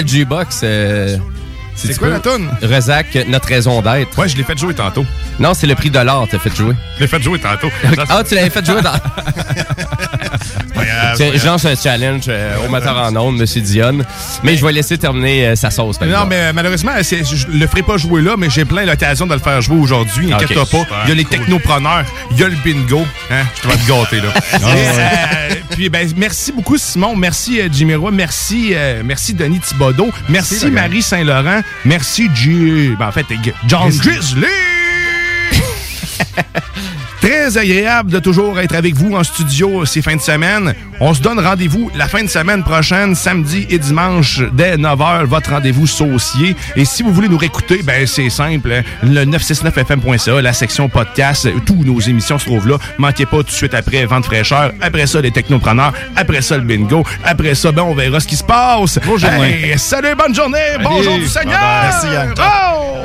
[0.00, 0.60] le jukebox.
[0.62, 1.20] euh, si
[1.78, 2.48] C'est quoi la toune?
[2.62, 4.16] Rezac, notre raison d'être.
[4.18, 5.06] Ouais, je l'ai fait jouer tantôt.
[5.38, 6.74] Non, c'est le prix de l'or, t'as fait jouer.
[6.96, 7.68] Je l'ai fait jouer tantôt.
[8.08, 8.92] ah, tu l'avais fait jouer dans...
[11.16, 14.04] C'est genre c'est un challenge euh, au moteur en ondes, Monsieur Dionne.
[14.42, 15.98] Mais je vais laisser terminer euh, sa sauce.
[15.98, 16.30] par Non, exemple.
[16.30, 19.40] mais euh, malheureusement, je le ferai pas jouer là, mais j'ai plein l'occasion de le
[19.40, 20.30] faire jouer aujourd'hui.
[20.32, 20.88] Ah, Inquiète-toi ok.
[20.88, 20.96] pas.
[21.04, 21.38] Il y a les cool.
[21.38, 23.04] technopreneurs, il y a le bingo.
[23.30, 23.42] Hein?
[23.56, 24.32] Je te vais te gâter, là.
[24.52, 27.14] Ah, Et, euh, puis, ben, merci beaucoup, Simon.
[27.16, 28.10] Merci, euh, Jimmy Roy.
[28.12, 30.10] Merci, euh, merci, Denis Thibodeau.
[30.28, 30.70] Merci.
[30.70, 31.60] Marie Saint-Laurent.
[31.84, 32.94] Merci, G...
[32.98, 33.26] ben, en fait,
[33.66, 34.46] John Grizzly.
[37.28, 40.72] Très agréable de toujours être avec vous en studio ces fins de semaine.
[40.98, 45.50] On se donne rendez-vous la fin de semaine prochaine, samedi et dimanche, dès 9h, votre
[45.50, 46.56] rendez-vous saucier.
[46.74, 48.82] Et si vous voulez nous réécouter, ben c'est simple, hein.
[49.02, 52.78] le 969fm.ca, la section podcast, tous nos émissions se trouvent là.
[52.96, 56.62] Manquez pas tout de suite après Vente fraîcheur, après ça les technopreneurs, après ça le
[56.62, 58.98] bingo, après ça, ben on verra ce qui se passe.
[59.04, 59.28] Bonjour.
[59.28, 61.60] Hey, salut, bonne journée, bonjour du Seigneur!
[61.60, 62.32] Merci, Yann.
[62.38, 63.04] Oh!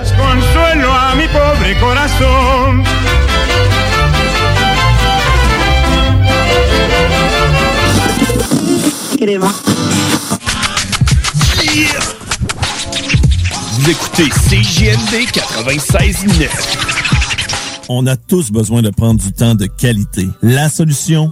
[9.26, 9.50] Corazón.
[13.72, 16.50] Vous écoutez CJMD 96.9.
[17.90, 20.28] On a tous besoin de prendre du temps de qualité.
[20.41, 21.32] La solution,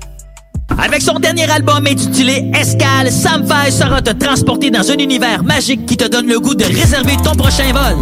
[0.77, 5.85] Avec son dernier album intitulé Escale, Sam Fay sera te transporter dans un univers magique
[5.85, 7.97] qui te donne le goût de réserver ton prochain vol.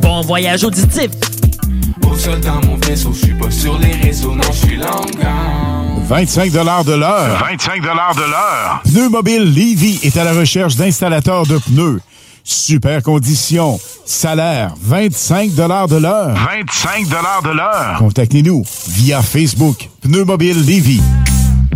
[0.00, 1.10] Bon voyage auditif!
[2.02, 5.60] Au sol dans mon vaisseau, je suis pas sur les réseaux, non, je suis longueur.
[6.08, 7.38] 25 de l'heure.
[7.40, 8.82] 25 de l'heure.
[8.84, 12.00] Pneu Mobile Levy est à la recherche d'installateurs de pneus.
[12.42, 13.78] Super conditions.
[14.04, 15.86] Salaire 25 de l'heure.
[15.86, 17.98] 25 de l'heure.
[17.98, 19.88] Contactez-nous via Facebook.
[20.02, 21.00] Pneu Mobile Levy.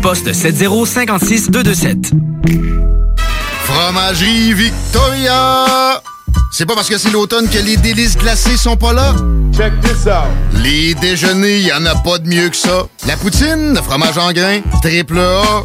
[0.00, 2.12] poste 7056 227.
[3.64, 6.00] Fromagerie Victoria!
[6.50, 9.14] C'est pas parce que c'est l'automne que les délices glacées sont pas là?
[9.56, 10.28] Check this out!
[10.62, 12.86] Les déjeuners, y en a pas de mieux que ça.
[13.06, 15.64] La poutine, le fromage en grains, triple A.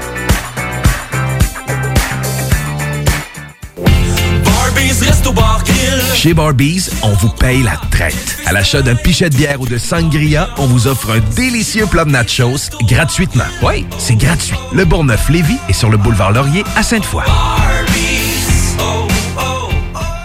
[6.13, 8.37] Chez Barbies, on vous paye la traite.
[8.45, 12.05] À l'achat d'un pichet de bière ou de sangria, on vous offre un délicieux plat
[12.05, 13.45] de nachos gratuitement.
[13.63, 14.57] Oui, c'est gratuit.
[14.73, 17.23] Le Bourgneuf-Lévis est sur le boulevard Laurier à Sainte-Foy.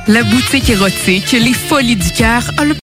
[0.08, 2.74] La boutique érotique Les Folies du Cœur a le